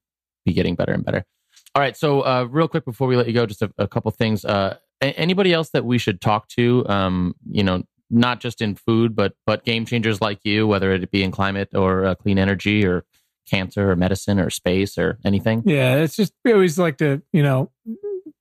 be 0.45 0.53
getting 0.53 0.75
better 0.75 0.93
and 0.93 1.03
better. 1.03 1.25
All 1.73 1.81
right. 1.81 1.97
So, 1.97 2.21
uh, 2.21 2.47
real 2.49 2.67
quick 2.67 2.85
before 2.85 3.07
we 3.07 3.17
let 3.17 3.27
you 3.27 3.33
go, 3.33 3.45
just 3.45 3.61
a, 3.61 3.71
a 3.77 3.87
couple 3.87 4.09
things. 4.11 4.45
Uh, 4.45 4.77
a- 5.01 5.17
anybody 5.19 5.51
else 5.53 5.69
that 5.71 5.85
we 5.85 5.97
should 5.97 6.21
talk 6.21 6.47
to? 6.49 6.87
Um, 6.87 7.35
you 7.49 7.63
know, 7.63 7.83
not 8.09 8.39
just 8.39 8.61
in 8.61 8.75
food, 8.75 9.15
but 9.15 9.33
but 9.45 9.65
game 9.65 9.85
changers 9.85 10.21
like 10.21 10.39
you, 10.43 10.67
whether 10.67 10.93
it 10.93 11.11
be 11.11 11.23
in 11.23 11.31
climate 11.31 11.69
or 11.73 12.05
uh, 12.05 12.15
clean 12.15 12.37
energy 12.39 12.85
or 12.85 13.03
cancer 13.49 13.91
or 13.91 13.95
medicine 13.95 14.39
or 14.39 14.49
space 14.49 14.97
or 14.97 15.17
anything. 15.25 15.63
Yeah, 15.65 15.95
it's 15.97 16.15
just 16.15 16.33
we 16.45 16.53
always 16.53 16.79
like 16.79 16.97
to, 16.99 17.21
you 17.33 17.43
know, 17.43 17.71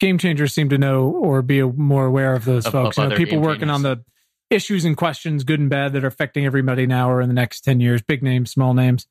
game 0.00 0.18
changers 0.18 0.52
seem 0.54 0.68
to 0.70 0.78
know 0.78 1.08
or 1.08 1.42
be 1.42 1.62
more 1.62 2.06
aware 2.06 2.34
of 2.34 2.44
those 2.44 2.66
Of- 2.66 2.72
folks. 2.72 2.98
of 2.98 3.04
you 3.04 3.10
know, 3.10 3.16
people 3.16 3.38
game 3.38 3.42
working 3.42 3.70
on 3.70 3.82
the 3.82 4.04
issues 4.50 4.84
and 4.84 4.96
questions, 4.96 5.44
good 5.44 5.60
and 5.60 5.70
bad, 5.70 5.92
that 5.94 6.04
are 6.04 6.08
affecting 6.08 6.44
everybody 6.46 6.86
now 6.86 7.10
or 7.10 7.20
in 7.20 7.28
the 7.28 7.34
next 7.34 7.62
ten 7.62 7.80
years. 7.80 8.02
Big 8.02 8.22
names, 8.22 8.50
small 8.50 8.74
names. 8.74 9.06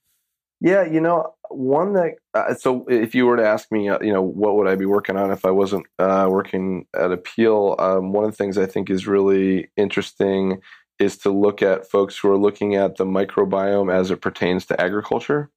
Yeah, 0.61 0.85
you 0.85 1.01
know, 1.01 1.33
one 1.49 1.93
that 1.93 2.13
uh, 2.33 2.53
so 2.53 2.85
if 2.87 3.13
you 3.13 3.25
were 3.25 3.35
to 3.35 3.45
ask 3.45 3.69
me, 3.71 3.89
uh, 3.89 3.99
you 4.01 4.13
know, 4.13 4.21
what 4.21 4.55
would 4.55 4.67
I 4.67 4.75
be 4.75 4.85
working 4.85 5.17
on 5.17 5.31
if 5.31 5.43
I 5.45 5.51
wasn't 5.51 5.85
uh, 5.99 6.27
working 6.29 6.85
at 6.95 7.11
Apeel? 7.11 7.79
Um, 7.79 8.13
one 8.13 8.23
of 8.23 8.31
the 8.31 8.37
things 8.37 8.57
I 8.57 8.65
think 8.65 8.89
is 8.89 9.05
really 9.05 9.69
interesting 9.75 10.61
is 10.99 11.17
to 11.17 11.31
look 11.31 11.61
at 11.61 11.89
folks 11.89 12.17
who 12.17 12.31
are 12.31 12.37
looking 12.37 12.75
at 12.75 12.95
the 12.95 13.05
microbiome 13.05 13.93
as 13.93 14.09
it 14.11 14.21
pertains 14.21 14.65
to 14.67 14.79
agriculture. 14.79 15.49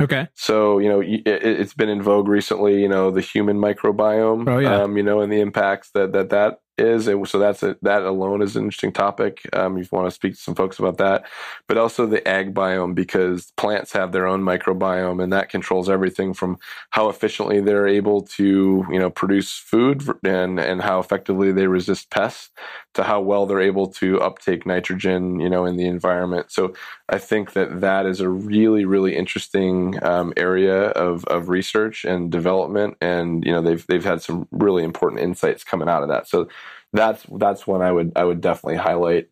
Okay. 0.00 0.28
So 0.34 0.78
you 0.78 0.88
know, 0.88 1.00
it, 1.00 1.22
it's 1.26 1.74
been 1.74 1.88
in 1.88 2.02
vogue 2.02 2.28
recently. 2.28 2.80
You 2.80 2.88
know, 2.88 3.10
the 3.10 3.20
human 3.20 3.58
microbiome. 3.58 4.48
Oh, 4.48 4.58
yeah. 4.58 4.82
Um, 4.82 4.96
you 4.96 5.02
know, 5.02 5.20
and 5.20 5.32
the 5.32 5.40
impacts 5.40 5.90
that 5.92 6.12
that 6.12 6.30
that 6.30 6.58
is. 6.80 7.06
And 7.06 7.26
so 7.28 7.38
that's 7.38 7.62
a, 7.62 7.76
that 7.82 8.02
alone 8.02 8.42
is 8.42 8.56
an 8.56 8.64
interesting 8.64 8.92
topic. 8.92 9.48
Um, 9.52 9.78
you 9.78 9.86
want 9.92 10.06
to 10.06 10.10
speak 10.10 10.34
to 10.34 10.40
some 10.40 10.54
folks 10.54 10.78
about 10.78 10.98
that, 10.98 11.26
but 11.68 11.76
also 11.76 12.06
the 12.06 12.26
ag 12.26 12.54
biome 12.54 12.94
because 12.94 13.52
plants 13.56 13.92
have 13.92 14.12
their 14.12 14.26
own 14.26 14.42
microbiome, 14.42 15.22
and 15.22 15.32
that 15.32 15.50
controls 15.50 15.88
everything 15.88 16.34
from 16.34 16.58
how 16.90 17.08
efficiently 17.08 17.60
they're 17.60 17.86
able 17.86 18.22
to 18.22 18.84
you 18.90 18.98
know 18.98 19.10
produce 19.10 19.52
food 19.52 20.02
and 20.24 20.58
and 20.58 20.82
how 20.82 20.98
effectively 20.98 21.52
they 21.52 21.66
resist 21.66 22.10
pests 22.10 22.50
to 22.94 23.04
how 23.04 23.20
well 23.20 23.46
they're 23.46 23.60
able 23.60 23.86
to 23.86 24.20
uptake 24.20 24.66
nitrogen 24.66 25.38
you 25.38 25.48
know 25.48 25.64
in 25.64 25.76
the 25.76 25.86
environment. 25.86 26.50
So 26.50 26.74
I 27.10 27.18
think 27.18 27.52
that 27.54 27.80
that 27.80 28.06
is 28.06 28.20
a 28.20 28.28
really, 28.28 28.84
really 28.84 29.16
interesting 29.16 30.02
um, 30.04 30.32
area 30.36 30.90
of, 30.90 31.24
of 31.24 31.48
research 31.48 32.04
and 32.04 32.30
development, 32.30 32.96
and 33.00 33.44
you 33.44 33.52
know 33.52 33.60
they've 33.60 33.84
they've 33.86 34.04
had 34.04 34.22
some 34.22 34.46
really 34.52 34.84
important 34.84 35.20
insights 35.20 35.64
coming 35.64 35.88
out 35.88 36.02
of 36.02 36.08
that. 36.08 36.28
So 36.28 36.48
that's 36.92 37.24
that's 37.38 37.66
one 37.66 37.82
I 37.82 37.92
would 37.92 38.12
I 38.16 38.24
would 38.24 38.40
definitely 38.40 38.76
highlight 38.76 39.28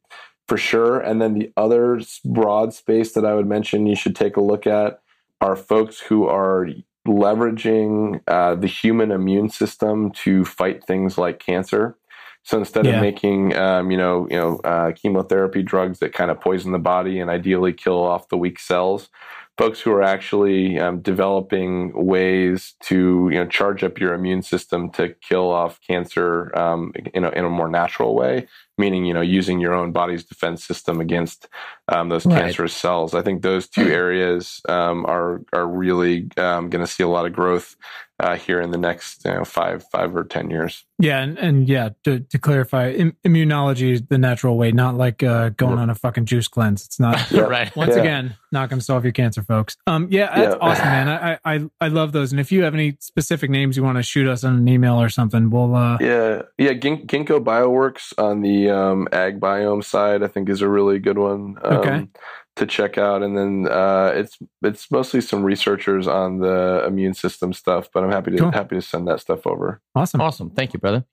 for 0.47 0.57
sure. 0.57 0.99
And 0.99 1.21
then 1.21 1.35
the 1.35 1.53
other 1.57 2.01
broad 2.25 2.73
space 2.73 3.13
that 3.13 3.25
I 3.27 3.35
would 3.35 3.47
mention 3.47 3.87
you 3.87 3.97
should 3.97 4.17
take 4.17 4.37
a 4.37 4.41
look 4.41 4.67
at 4.67 5.01
are 5.41 5.57
folks 5.57 6.01
who 6.01 6.27
are 6.27 6.69
leveraging 7.07 8.21
uh, 8.29 8.55
the 8.55 8.67
human 8.67 9.11
immune 9.11 9.49
system 9.49 10.11
to 10.13 10.45
fight 10.45 10.85
things 10.85 11.19
like 11.19 11.39
cancer. 11.39 11.97
So 12.43 12.59
instead 12.59 12.87
Yeah. 12.87 12.97
of 12.97 13.01
making, 13.01 13.55
um, 13.57 13.91
you 13.91 13.99
know, 13.99 14.27
you 14.31 14.37
know, 14.37 14.59
uh, 14.65 14.93
chemotherapy 14.93 15.63
drugs 15.63 15.99
that 15.99 16.15
kind 16.15 16.31
of 16.31 16.41
poison 16.41 16.73
the 16.73 16.79
body 16.79 17.21
and 17.21 17.31
ideally 17.31 17.73
kill 17.73 18.03
off 18.03 18.29
the 18.29 18.39
weak 18.39 18.59
cells, 18.59 19.11
folks 19.59 19.81
who 19.81 19.91
are 19.91 20.05
actually 20.05 20.79
um, 20.79 21.01
developing 21.01 21.93
ways 21.93 22.75
to, 22.81 23.29
you 23.31 23.39
know, 23.39 23.47
charge 23.47 23.83
up 23.83 23.99
your 23.99 24.15
immune 24.15 24.41
system 24.41 24.89
to 24.91 25.15
kill 25.21 25.51
off 25.51 25.81
cancer 25.87 26.57
um, 26.57 26.93
in, 27.13 27.25
a, 27.25 27.31
in 27.31 27.45
a 27.45 27.51
more 27.51 27.69
natural 27.69 28.15
way, 28.15 28.47
meaning, 28.79 29.05
you 29.05 29.15
know, 29.15 29.21
using 29.21 29.61
your 29.61 29.75
own 29.75 29.93
body's 29.93 30.25
defense 30.25 30.65
system 30.65 31.01
against 31.01 31.49
um, 31.89 32.09
those 32.09 32.25
Right. 32.27 32.43
cancerous 32.43 32.75
cells. 32.75 33.15
I 33.15 33.23
think 33.23 33.43
those 33.43 33.69
two 33.69 33.89
areas 34.03 34.61
um, 34.69 35.05
are 35.07 35.43
are 35.53 35.67
really 35.67 36.29
um, 36.37 36.71
going 36.71 36.85
to 36.85 36.91
see 36.91 37.03
a 37.03 37.09
lot 37.09 37.27
of 37.27 37.33
growth 37.33 37.77
uh, 38.21 38.35
here 38.37 38.61
in 38.61 38.73
the 38.73 38.79
next 38.79 39.25
you 39.25 39.33
know, 39.33 39.45
five 39.45 39.85
five 39.93 40.15
or 40.17 40.25
ten 40.25 40.51
years. 40.51 40.85
Yeah, 41.01 41.21
and, 41.23 41.39
and 41.39 41.69
yeah, 41.69 41.91
to, 42.03 42.19
to 42.21 42.39
clarify, 42.41 42.91
Im- 42.91 43.17
immunology 43.25 43.93
is 43.93 44.03
the 44.09 44.19
natural 44.19 44.57
way, 44.59 44.73
not 44.73 44.97
like 44.97 45.23
uh, 45.23 45.51
going 45.51 45.79
on 45.79 45.89
a 45.91 45.95
fucking 45.95 46.25
juice 46.25 46.49
cleanse. 46.49 46.85
It's 46.85 46.99
not. 46.99 47.31
Yeah. 47.39 47.43
right. 47.43 47.75
Once 47.77 47.95
Yeah. 47.95 48.01
again, 48.01 48.37
not 48.51 48.69
going 48.71 48.81
to 48.81 48.85
solve 48.85 49.05
your 49.05 49.13
cancer, 49.13 49.43
folks. 49.45 49.77
Um, 49.87 50.09
yeah, 50.11 50.35
that's 50.35 50.57
Yeah. 50.57 50.61
awesome, 50.61 50.85
man. 50.87 51.09
I, 51.09 51.33
I 51.35 51.39
I- 51.55 51.71
I 51.81 51.89
love 51.89 52.11
those. 52.13 52.33
And 52.33 52.41
if 52.41 52.51
you 52.51 52.65
have 52.65 52.75
any 52.75 52.97
specific 53.01 53.49
names 53.51 53.77
you 53.77 53.85
want 53.85 53.97
to 53.99 54.03
shoot 54.03 54.27
us 54.29 54.43
on 54.43 54.57
an 54.57 54.69
email 54.69 55.01
or 55.01 55.09
something, 55.09 55.49
we'll. 55.51 55.75
Uh, 55.77 55.99
Yeah, 56.01 56.43
yeah. 56.59 56.73
Gin- 56.73 57.07
Ginkgo 57.07 57.39
Bioworks 57.43 58.13
on 58.19 58.41
the 58.43 58.68
um, 58.71 59.09
ag 59.13 59.41
biome 59.41 59.85
side, 59.85 60.23
I 60.23 60.29
think, 60.29 60.49
is 60.49 60.63
a 60.63 60.69
really 60.69 60.99
good 60.99 61.19
one 61.19 61.57
um, 61.63 61.77
Okay. 61.79 62.09
to 62.57 62.67
check 62.67 62.99
out. 62.99 63.23
And 63.23 63.37
then 63.37 63.69
uh, 63.71 64.13
it's 64.15 64.39
it's 64.63 64.91
mostly 64.91 65.21
some 65.21 65.43
researchers 65.43 66.07
on 66.07 66.39
the 66.39 66.85
immune 66.87 67.15
system 67.15 67.53
stuff, 67.53 67.89
but 67.93 68.03
I'm 68.05 68.11
happy 68.11 68.31
to 68.33 68.39
Cool. 68.39 68.51
happy 68.53 68.77
to 68.77 68.83
send 68.83 69.07
that 69.09 69.21
stuff 69.21 69.47
over. 69.47 69.81
Awesome. 69.95 70.21
Awesome. 70.21 70.51
Thank 70.51 70.73
you, 70.75 70.81
brother. 70.81 71.05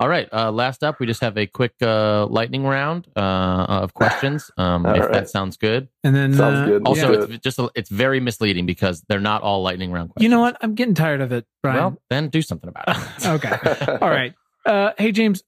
All 0.00 0.08
right. 0.08 0.28
Uh, 0.32 0.50
last 0.50 0.82
up, 0.82 0.98
we 0.98 1.06
just 1.06 1.20
have 1.20 1.38
a 1.38 1.46
quick 1.46 1.74
uh, 1.80 2.26
lightning 2.26 2.64
round 2.64 3.06
uh, 3.14 3.20
of 3.68 3.94
questions. 4.00 4.50
Um, 4.56 4.84
if 4.84 5.00
right. 5.00 5.12
that 5.12 5.30
sounds 5.30 5.56
good. 5.56 5.86
And 6.02 6.12
then 6.12 6.34
Sounds 6.34 6.58
uh, 6.58 6.64
good. 6.66 6.82
Also, 6.88 7.12
Yeah. 7.12 7.26
it's 7.34 7.44
just 7.44 7.60
a, 7.60 7.70
it's 7.76 7.88
very 7.88 8.18
misleading 8.18 8.66
because 8.66 9.04
they're 9.08 9.20
not 9.20 9.42
all 9.42 9.62
lightning 9.62 9.92
round 9.92 10.10
questions. 10.10 10.24
You 10.24 10.30
know 10.36 10.40
what? 10.40 10.56
I'm 10.60 10.74
getting 10.74 10.94
tired 10.94 11.20
of 11.20 11.30
it, 11.30 11.46
Brian. 11.62 11.76
Well, 11.78 12.02
then 12.10 12.30
do 12.30 12.42
something 12.42 12.68
about 12.68 12.88
it. 12.88 13.26
okay. 13.28 13.98
All 14.02 14.10
right. 14.10 14.34
Uh, 14.66 14.90
hey, 14.98 15.12
James, 15.12 15.44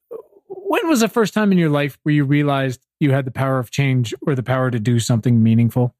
when 0.75 0.89
was 0.89 1.01
the 1.01 1.09
first 1.09 1.35
time 1.35 1.53
in 1.53 1.59
your 1.59 1.70
life 1.70 1.99
where 2.03 2.12
you 2.14 2.25
realized 2.25 2.81
you 2.99 3.12
had 3.12 3.25
the 3.25 3.31
power 3.31 3.61
of 3.61 3.70
change 3.70 4.12
or 4.27 4.35
the 4.35 4.43
power 4.43 4.72
to 4.72 4.81
do 4.81 4.99
something 4.99 5.41
meaningful? 5.41 5.95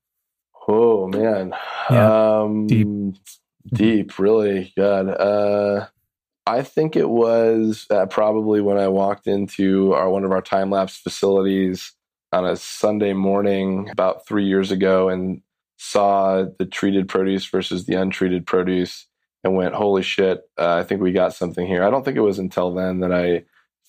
Oh 0.67 1.07
man, 1.07 1.55
Yeah. 1.91 2.41
um, 2.43 2.67
Deep. 2.67 2.89
deep, 3.73 4.19
really 4.19 4.73
good. 4.77 5.09
Uh, 5.11 5.87
I 6.47 6.63
think 6.63 6.97
it 6.97 7.09
was 7.09 7.87
uh, 7.89 8.07
probably 8.07 8.61
when 8.61 8.77
I 8.77 8.89
walked 8.89 9.29
into 9.29 9.93
our 9.93 10.11
one 10.11 10.25
of 10.25 10.33
our 10.33 10.43
time 10.43 10.71
lapse 10.71 10.97
facilities 10.97 11.93
on 12.33 12.45
a 12.45 12.57
Sunday 12.57 13.13
morning 13.13 13.89
about 13.91 14.27
three 14.27 14.45
years 14.45 14.73
ago 14.73 15.09
and 15.09 15.41
saw 15.77 16.47
the 16.59 16.67
treated 16.67 17.09
produce 17.09 17.47
versus 17.47 17.87
the 17.87 17.95
untreated 17.95 18.45
produce 18.45 19.07
and 19.45 19.55
went, 19.55 19.75
"Holy 19.77 20.03
shit! 20.03 20.43
Uh, 20.59 20.75
I 20.75 20.83
think 20.83 21.01
we 21.01 21.13
got 21.13 21.33
something 21.33 21.65
here." 21.67 21.85
I 21.85 21.91
don't 21.91 22.05
think 22.05 22.17
it 22.17 22.23
was 22.23 22.41
until 22.41 22.75
then 22.75 23.01
that 23.01 23.13
I 23.13 23.45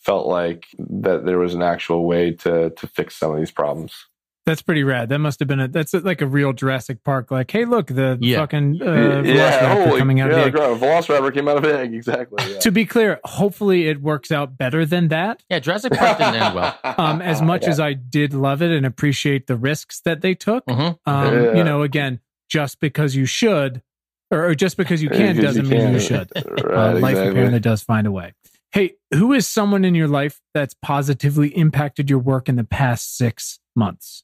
felt 0.05 0.27
like 0.27 0.67
that 0.77 1.25
there 1.25 1.39
was 1.39 1.53
an 1.53 1.61
actual 1.63 2.05
way 2.05 2.31
to 2.31 2.69
to 2.69 2.87
fix 2.87 3.15
some 3.17 3.31
of 3.31 3.37
these 3.39 3.51
problems. 3.51 4.05
That's 4.45 4.61
pretty 4.61 4.83
rad. 4.83 5.09
That 5.09 5.17
must 5.17 5.39
have 5.39 5.47
been 5.47 5.59
a 5.59 5.67
that's 5.67 5.91
like 5.95 6.21
a 6.21 6.27
real 6.27 6.53
Jurassic 6.53 7.03
Park. 7.03 7.31
Like, 7.31 7.49
hey, 7.49 7.65
look, 7.65 7.87
the 7.87 8.15
Yeah. 8.21 8.37
fucking 8.37 8.79
uh, 8.79 9.23
yeah, 9.25 9.59
Velociraptor 9.73 9.85
holy, 9.87 9.99
coming 9.99 10.19
out 10.21 10.29
yeah, 10.29 10.35
of 10.37 10.41
the 10.41 10.45
egg. 10.45 10.53
God, 10.53 10.79
Velociraptor 10.79 11.33
came 11.33 11.47
out 11.47 11.57
of 11.57 11.63
the 11.63 11.79
egg. 11.79 11.95
Exactly. 11.95 12.53
Yeah. 12.53 12.59
To 12.59 12.71
be 12.71 12.85
clear, 12.85 13.19
hopefully 13.23 13.87
it 13.87 14.03
works 14.03 14.31
out 14.31 14.55
better 14.55 14.85
than 14.85 15.07
that. 15.07 15.41
Yeah, 15.49 15.57
Jurassic 15.57 15.93
Park 15.93 16.19
didn't 16.19 16.35
end 16.35 16.53
well. 16.53 16.77
Um, 16.99 17.23
as 17.23 17.41
much 17.41 17.63
Yeah. 17.63 17.69
as 17.71 17.79
I 17.79 17.93
did 17.93 18.35
love 18.35 18.61
it 18.61 18.69
and 18.69 18.85
appreciate 18.85 19.47
the 19.47 19.55
risks 19.55 20.01
that 20.01 20.21
they 20.21 20.35
took, 20.35 20.63
hmm 20.69 20.79
um, 20.79 20.95
Yeah. 21.07 21.55
you 21.55 21.63
know, 21.63 21.81
again, 21.81 22.19
just 22.47 22.79
because 22.79 23.15
you 23.15 23.25
should, 23.25 23.81
or, 24.29 24.45
or 24.49 24.53
just 24.53 24.77
because 24.77 25.01
you 25.01 25.09
can, 25.09 25.35
Because 25.37 25.55
doesn't 25.55 25.69
mean 25.69 25.81
can. 25.81 25.93
you 25.93 25.99
should. 25.99 26.29
Right, 26.35 26.59
uh, 26.95 26.99
life 26.99 27.13
exactly. 27.13 27.29
apparently 27.31 27.59
does 27.61 27.81
find 27.81 28.05
a 28.05 28.11
way. 28.11 28.33
Hey, 28.71 28.95
who 29.13 29.31
is 29.31 29.47
someone 29.47 29.85
in 29.85 29.95
your 29.95 30.07
life 30.07 30.41
that's 30.53 30.75
positively 30.81 31.49
impacted 31.49 32.09
your 32.09 32.19
work 32.19 32.49
in 32.49 32.55
the 32.55 32.63
past 32.63 33.15
six 33.17 33.59
months? 33.75 34.23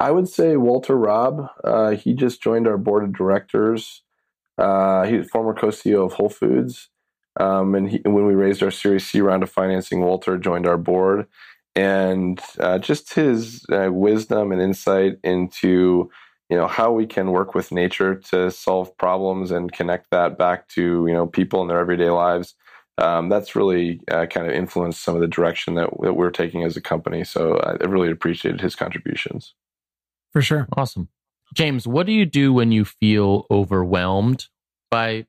I 0.00 0.10
would 0.10 0.28
say 0.28 0.56
Walter 0.56 0.96
Robb. 0.96 1.48
Uh, 1.64 1.90
he 1.90 2.14
just 2.14 2.42
joined 2.42 2.68
our 2.68 2.78
board 2.78 3.02
of 3.02 3.16
directors. 3.16 4.02
Uh, 4.56 5.04
he's 5.04 5.28
former 5.30 5.54
co-CEO 5.54 6.04
of 6.04 6.12
Whole 6.12 6.28
Foods. 6.28 6.88
Um, 7.38 7.74
and 7.74 7.90
he, 7.90 8.00
when 8.04 8.26
we 8.26 8.34
raised 8.34 8.62
our 8.62 8.70
Series 8.70 9.06
C 9.06 9.20
round 9.20 9.42
of 9.42 9.50
financing, 9.50 10.00
Walter 10.00 10.36
joined 10.36 10.66
our 10.66 10.78
board. 10.78 11.26
And 11.74 12.40
uh, 12.58 12.78
just 12.78 13.14
his 13.14 13.64
uh, 13.70 13.90
wisdom 13.92 14.52
and 14.52 14.60
insight 14.60 15.18
into 15.22 16.10
you 16.50 16.56
know 16.56 16.66
how 16.66 16.90
we 16.90 17.06
can 17.06 17.30
work 17.30 17.54
with 17.54 17.72
nature 17.72 18.14
to 18.14 18.50
solve 18.50 18.96
problems 18.96 19.50
and 19.50 19.70
connect 19.70 20.10
that 20.10 20.38
back 20.38 20.66
to 20.68 21.06
you 21.06 21.12
know 21.12 21.26
people 21.26 21.62
in 21.62 21.68
their 21.68 21.78
everyday 21.78 22.10
lives. 22.10 22.54
Um, 22.98 23.28
that's 23.28 23.54
really 23.56 24.00
uh, 24.10 24.26
kind 24.26 24.46
of 24.46 24.52
influenced 24.52 25.02
some 25.02 25.14
of 25.14 25.20
the 25.20 25.26
direction 25.28 25.74
that, 25.76 25.90
that 26.00 26.14
we're 26.14 26.30
taking 26.30 26.64
as 26.64 26.76
a 26.76 26.80
company. 26.80 27.24
So 27.24 27.56
I 27.58 27.72
I 27.82 27.86
really 27.86 28.10
appreciated 28.10 28.60
his 28.60 28.74
contributions. 28.74 29.54
For 30.32 30.42
sure. 30.42 30.68
Awesome. 30.76 31.08
James, 31.54 31.86
what 31.86 32.06
do 32.06 32.12
you 32.12 32.26
do 32.26 32.52
when 32.52 32.72
you 32.72 32.84
feel 32.84 33.46
overwhelmed 33.50 34.46
by 34.90 35.26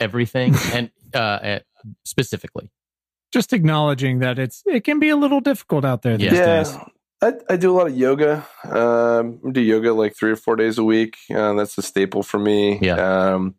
everything 0.00 0.54
and 0.72 0.90
uh, 1.14 1.18
uh, 1.18 1.58
specifically? 2.04 2.70
Just 3.32 3.52
acknowledging 3.52 4.20
that 4.20 4.38
it's 4.38 4.62
it 4.66 4.84
can 4.84 4.98
be 4.98 5.10
a 5.10 5.16
little 5.16 5.40
difficult 5.40 5.84
out 5.84 6.02
there 6.02 6.16
these 6.16 6.32
Yeah. 6.32 6.62
days. 6.62 6.76
I, 7.20 7.32
I 7.50 7.56
do 7.56 7.72
a 7.72 7.76
lot 7.76 7.88
of 7.88 7.96
yoga. 7.98 8.46
Um, 8.64 9.40
I 9.46 9.50
do 9.50 9.60
yoga 9.60 9.92
like 9.92 10.16
three 10.16 10.30
or 10.30 10.36
four 10.36 10.54
days 10.56 10.78
a 10.78 10.84
week. 10.84 11.16
Uh, 11.34 11.52
that's 11.54 11.76
a 11.76 11.82
staple 11.82 12.22
for 12.22 12.38
me. 12.38 12.78
Yeah. 12.80 12.94
Um, 13.34 13.56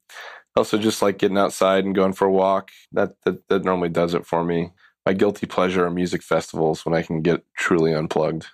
also, 0.55 0.77
just 0.77 1.01
like 1.01 1.17
getting 1.17 1.37
outside 1.37 1.85
and 1.85 1.95
going 1.95 2.13
for 2.13 2.25
a 2.25 2.31
walk. 2.31 2.71
That, 2.91 3.15
that 3.25 3.47
that 3.49 3.63
normally 3.63 3.89
does 3.89 4.13
it 4.13 4.25
for 4.25 4.43
me. 4.43 4.71
My 5.05 5.13
guilty 5.13 5.47
pleasure 5.47 5.85
are 5.85 5.89
music 5.89 6.21
festivals 6.21 6.85
when 6.85 6.93
I 6.93 7.01
can 7.01 7.21
get 7.21 7.43
truly 7.55 7.93
unplugged. 7.93 8.47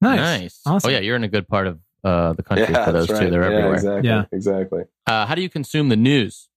Nice. 0.00 0.60
Awesome. 0.66 0.88
Oh 0.88 0.92
yeah, 0.92 1.00
you're 1.00 1.16
in 1.16 1.24
a 1.24 1.28
good 1.28 1.48
part 1.48 1.66
of 1.66 1.80
uh, 2.04 2.32
the 2.34 2.42
country 2.42 2.72
yeah, 2.72 2.84
for 2.84 2.92
those 2.92 3.08
that's 3.08 3.20
two. 3.20 3.30
They're 3.30 3.42
yeah, 3.42 3.56
everywhere. 3.56 3.74
Exactly. 3.74 4.08
Yeah. 4.08 4.24
Exactly. 4.32 4.82
Uh, 5.06 5.26
how 5.26 5.34
do 5.34 5.42
you 5.42 5.48
consume 5.48 5.88
the 5.88 5.96
news? 5.96 6.48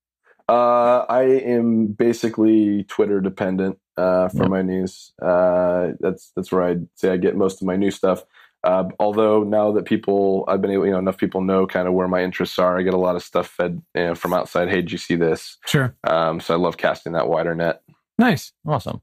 Uh, 0.48 1.06
I 1.08 1.24
am 1.24 1.88
basically 1.88 2.84
Twitter 2.86 3.22
dependent 3.22 3.78
uh, 3.98 4.30
for 4.30 4.44
Yep. 4.44 4.50
my 4.50 4.62
news. 4.64 5.14
Uh, 5.22 5.92
that's 6.00 6.32
that's 6.36 6.52
where 6.52 6.64
I'd 6.64 6.88
say 6.96 7.12
I 7.12 7.18
get 7.18 7.36
most 7.36 7.62
of 7.62 7.68
my 7.68 7.76
new 7.76 7.92
stuff. 7.92 8.24
Uh, 8.64 8.86
although 9.00 9.44
now 9.44 9.72
that 9.72 9.86
people, 9.86 10.44
I've 10.48 10.62
been 10.62 10.72
able, 10.72 10.86
you 10.86 10.92
know, 10.92 11.00
enough 11.00 11.18
people 11.18 11.42
know 11.42 11.66
kind 11.66 11.88
of 11.88 11.94
where 11.94 12.08
my 12.08 12.24
interests 12.24 12.60
are. 12.60 12.78
I 12.78 12.82
get 12.82 12.94
a 12.94 12.98
lot 12.98 13.16
of 13.16 13.24
stuff 13.24 13.48
fed 13.48 13.82
you 13.96 14.04
know, 14.04 14.16
from 14.16 14.34
outside. 14.34 14.70
Hey, 14.70 14.78
did 14.78 14.92
you 14.92 14.98
see 14.98 15.16
this? 15.16 15.58
Sure. 15.66 15.96
Um, 16.04 16.40
so 16.40 16.54
I 16.54 16.58
love 16.58 16.78
casting 16.78 17.14
that 17.14 17.30
wider 17.30 17.56
net. 17.56 17.82
Nice. 18.18 18.52
Awesome. 18.68 19.02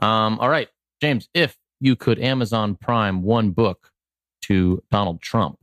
Um, 0.00 0.38
all 0.40 0.48
right, 0.48 0.68
James, 1.00 1.28
if 1.34 1.56
you 1.80 1.96
could 1.96 2.18
Amazon 2.18 2.76
Prime 2.76 3.22
one 3.22 3.50
book 3.50 3.90
to 4.42 4.82
Donald 4.90 5.20
Trump, 5.20 5.58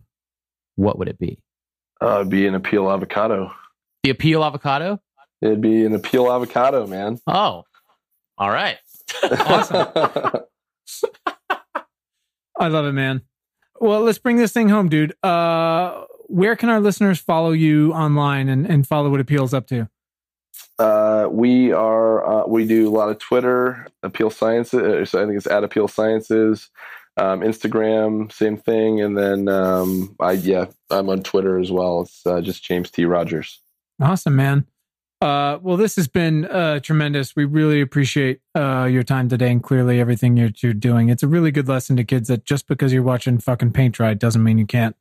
what 0.75 0.99
would 0.99 1.07
it 1.07 1.17
be? 1.17 1.39
Uh, 2.01 2.17
it'd 2.21 2.29
be 2.29 2.47
an 2.47 2.59
Apeel 2.59 2.93
avocado. 2.93 3.51
The 4.03 4.13
Apeel 4.13 4.45
Avocado? 4.45 4.99
It'd 5.41 5.61
be 5.61 5.85
an 5.85 5.97
Apeel 5.99 6.33
avocado, 6.33 6.87
man. 6.87 7.19
Oh, 7.27 7.63
all 8.37 8.49
right. 8.49 8.77
Awesome. 9.23 9.87
I 12.59 12.67
love 12.67 12.85
it, 12.85 12.93
man. 12.93 13.21
Well, 13.81 14.01
let's 14.01 14.19
bring 14.19 14.37
this 14.37 14.53
thing 14.53 14.69
home, 14.69 14.89
dude. 14.89 15.15
Uh, 15.23 16.03
where 16.27 16.55
can 16.55 16.69
our 16.69 16.79
listeners 16.79 17.19
follow 17.19 17.51
you 17.51 17.91
online 17.93 18.47
and, 18.47 18.65
and 18.65 18.87
follow 18.87 19.09
what 19.09 19.19
Apeel's 19.19 19.55
up 19.55 19.65
to? 19.67 19.89
Uh, 20.77 21.27
we 21.31 21.71
are 21.71 22.43
uh, 22.43 22.47
we 22.47 22.67
do 22.67 22.87
a 22.87 22.93
lot 22.93 23.09
of 23.09 23.17
Twitter, 23.17 23.87
Apeel 24.03 24.31
Sciences. 24.31 24.79
uh, 24.79 25.03
So 25.05 25.21
I 25.21 25.25
think 25.25 25.37
it's 25.37 25.47
at 25.47 25.63
Apeel 25.63 25.89
Sciences. 25.89 26.69
Um, 27.17 27.41
Instagram, 27.41 28.31
same 28.31 28.55
thing, 28.55 29.01
and 29.01 29.17
then 29.17 29.49
um, 29.49 30.15
I 30.19 30.33
yeah, 30.33 30.67
I'm 30.89 31.09
on 31.09 31.23
Twitter 31.23 31.59
as 31.59 31.71
well. 31.71 32.01
It's 32.03 32.25
uh, 32.25 32.39
just 32.39 32.63
James 32.63 32.89
T. 32.89 33.05
Rogers. 33.05 33.61
Awesome, 33.99 34.35
man. 34.35 34.65
Uh, 35.21 35.59
well, 35.61 35.77
this 35.77 35.95
has 35.97 36.07
been 36.07 36.45
uh, 36.45 36.79
tremendous. 36.79 37.35
We 37.35 37.45
really 37.45 37.79
appreciate 37.79 38.41
uh, 38.55 38.89
your 38.91 39.03
time 39.03 39.29
today 39.29 39.51
and 39.51 39.61
clearly 39.61 39.99
everything 39.99 40.35
you're, 40.35 40.49
you're 40.61 40.73
doing. 40.73 41.09
It's 41.09 41.21
a 41.21 41.27
really 41.27 41.51
good 41.51 41.67
lesson 41.67 41.95
to 41.97 42.03
kids 42.03 42.27
that 42.29 42.43
just 42.43 42.67
because 42.67 42.91
you're 42.91 43.03
watching 43.03 43.37
fucking 43.37 43.73
paint 43.73 43.95
dry 43.95 44.15
doesn't 44.15 44.43
mean 44.43 44.57
you 44.57 44.65
can't 44.65 44.95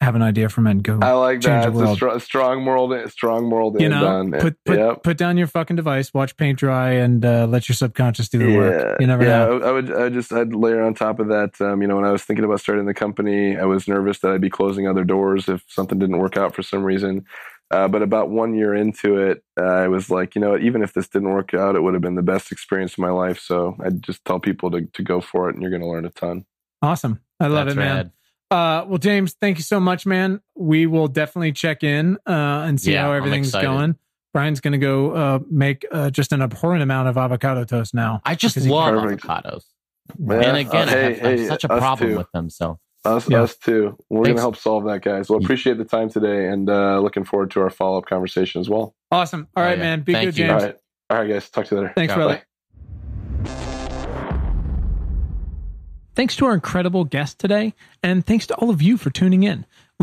have 0.00 0.16
an 0.16 0.22
idea 0.22 0.48
from 0.48 0.66
it 0.66 0.72
and 0.72 0.82
go. 0.82 0.98
I 1.00 1.12
like 1.12 1.40
that. 1.42 1.68
It's 1.68 1.78
a 1.78 1.94
str- 1.94 2.18
strong 2.18 2.62
moral, 2.62 3.08
strong 3.08 3.48
moral 3.48 3.74
you 3.80 3.88
know, 3.88 4.28
put 4.38 4.56
put, 4.64 4.78
Yep. 4.78 5.02
put 5.04 5.16
down 5.16 5.36
your 5.38 5.46
fucking 5.46 5.76
device, 5.76 6.12
watch 6.12 6.36
paint 6.36 6.58
dry, 6.58 6.90
and 6.90 7.24
uh, 7.24 7.46
let 7.46 7.68
your 7.68 7.74
subconscious 7.76 8.28
do 8.28 8.38
the 8.38 8.56
work. 8.56 9.00
You 9.00 9.06
never 9.06 9.24
yeah, 9.24 9.46
know. 9.46 9.60
I, 9.60 9.68
I 9.68 9.72
would. 9.72 9.94
I 9.94 10.08
just. 10.08 10.32
I'd 10.32 10.52
layer 10.52 10.82
on 10.82 10.94
top 10.94 11.20
of 11.20 11.28
that. 11.28 11.60
Um, 11.60 11.80
you 11.80 11.88
know, 11.88 11.96
when 11.96 12.04
I 12.04 12.10
was 12.10 12.22
thinking 12.22 12.44
about 12.44 12.60
starting 12.60 12.86
the 12.86 12.94
company, 12.94 13.56
I 13.56 13.64
was 13.64 13.88
nervous 13.88 14.18
that 14.18 14.32
I'd 14.32 14.40
be 14.40 14.50
closing 14.50 14.86
other 14.88 15.04
doors 15.04 15.48
if 15.48 15.64
something 15.68 15.98
didn't 15.98 16.18
work 16.18 16.36
out 16.36 16.54
for 16.54 16.62
some 16.62 16.84
reason. 16.84 17.24
Uh, 17.70 17.88
but 17.88 18.02
about 18.02 18.30
one 18.30 18.54
year 18.54 18.74
into 18.74 19.16
it, 19.16 19.42
uh, 19.58 19.64
I 19.64 19.88
was 19.88 20.10
like, 20.10 20.34
you 20.34 20.40
know, 20.40 20.56
even 20.56 20.82
if 20.82 20.92
this 20.92 21.08
didn't 21.08 21.30
work 21.30 21.54
out, 21.54 21.76
it 21.76 21.82
would 21.82 21.94
have 21.94 22.02
been 22.02 22.14
the 22.14 22.22
best 22.22 22.52
experience 22.52 22.92
of 22.92 22.98
my 22.98 23.10
life. 23.10 23.40
So 23.40 23.76
I'd 23.84 24.02
just 24.02 24.24
tell 24.24 24.38
people 24.38 24.70
to 24.70 24.82
to 24.82 25.02
go 25.02 25.20
for 25.20 25.48
it, 25.48 25.54
and 25.54 25.62
you're 25.62 25.70
going 25.70 25.82
to 25.82 25.88
learn 25.88 26.04
a 26.04 26.10
ton. 26.10 26.44
Awesome. 26.82 27.20
I 27.40 27.46
love 27.46 27.66
That's 27.66 27.76
it, 27.76 27.80
man. 27.80 27.96
rad. 27.96 28.10
Uh, 28.50 28.84
well, 28.86 28.98
James, 28.98 29.34
thank 29.40 29.56
you 29.58 29.64
so 29.64 29.80
much, 29.80 30.06
man. 30.06 30.40
We 30.54 30.86
will 30.86 31.08
definitely 31.08 31.52
check 31.52 31.82
in 31.82 32.18
uh, 32.26 32.64
and 32.66 32.80
see 32.80 32.92
Yeah, 32.92 33.02
how 33.02 33.12
everything's 33.12 33.50
going. 33.50 33.96
Brian's 34.32 34.60
going 34.60 34.72
to 34.72 34.78
go 34.78 35.12
uh, 35.12 35.38
make 35.50 35.86
uh, 35.90 36.10
just 36.10 36.32
an 36.32 36.42
abhorrent 36.42 36.82
amount 36.82 37.08
of 37.08 37.16
avocado 37.16 37.64
toast 37.64 37.94
now. 37.94 38.20
I 38.24 38.34
just 38.34 38.56
love 38.58 38.94
avocados. 38.94 39.64
Yeah, 40.18 40.34
and 40.42 40.56
again, 40.58 40.88
uh, 40.88 40.92
I, 40.92 40.94
hey, 40.94 41.14
have, 41.14 41.24
I 41.24 41.30
have 41.30 41.46
such 41.48 41.64
a 41.64 41.68
problem 41.68 42.10
too. 42.10 42.16
with 42.16 42.30
them. 42.32 42.50
So 42.50 42.78
Us, 43.04 43.28
Yeah. 43.28 43.42
us 43.42 43.56
too. 43.56 43.96
We're 44.08 44.24
going 44.24 44.36
to 44.36 44.40
help 44.40 44.56
solve 44.56 44.84
that, 44.84 45.02
guys. 45.02 45.28
Well, 45.28 45.38
appreciate 45.38 45.76
the 45.76 45.84
time 45.84 46.08
today, 46.08 46.48
and 46.48 46.70
uh, 46.70 47.00
looking 47.00 47.24
forward 47.24 47.50
to 47.50 47.60
our 47.60 47.68
follow 47.70 47.98
up 47.98 48.06
conversation 48.06 48.62
as 48.62 48.68
well. 48.70 48.94
Awesome. 49.10 49.46
All 49.54 49.62
right, 49.62 49.72
Oh, 49.72 49.74
yeah. 49.74 49.78
man. 49.82 50.00
Be 50.02 50.12
Thank 50.14 50.28
good, 50.28 50.38
you. 50.38 50.46
James. 50.46 50.62
All 50.62 50.68
right, 50.68 50.76
all 51.10 51.18
right, 51.18 51.28
guys. 51.28 51.50
Talk 51.50 51.66
to 51.66 51.74
you 51.74 51.80
later. 51.82 51.92
Thanks, 51.94 52.10
Yeah, 52.12 52.16
brother. 52.16 52.34
bye. 52.36 52.42
Thanks 56.14 56.36
to 56.36 56.46
our 56.46 56.54
incredible 56.54 57.04
guest 57.04 57.38
today, 57.40 57.74
and 58.02 58.24
thanks 58.24 58.46
to 58.46 58.54
all 58.54 58.70
of 58.70 58.80
you 58.80 58.96
for 58.96 59.10
tuning 59.10 59.42
in. 59.42 59.66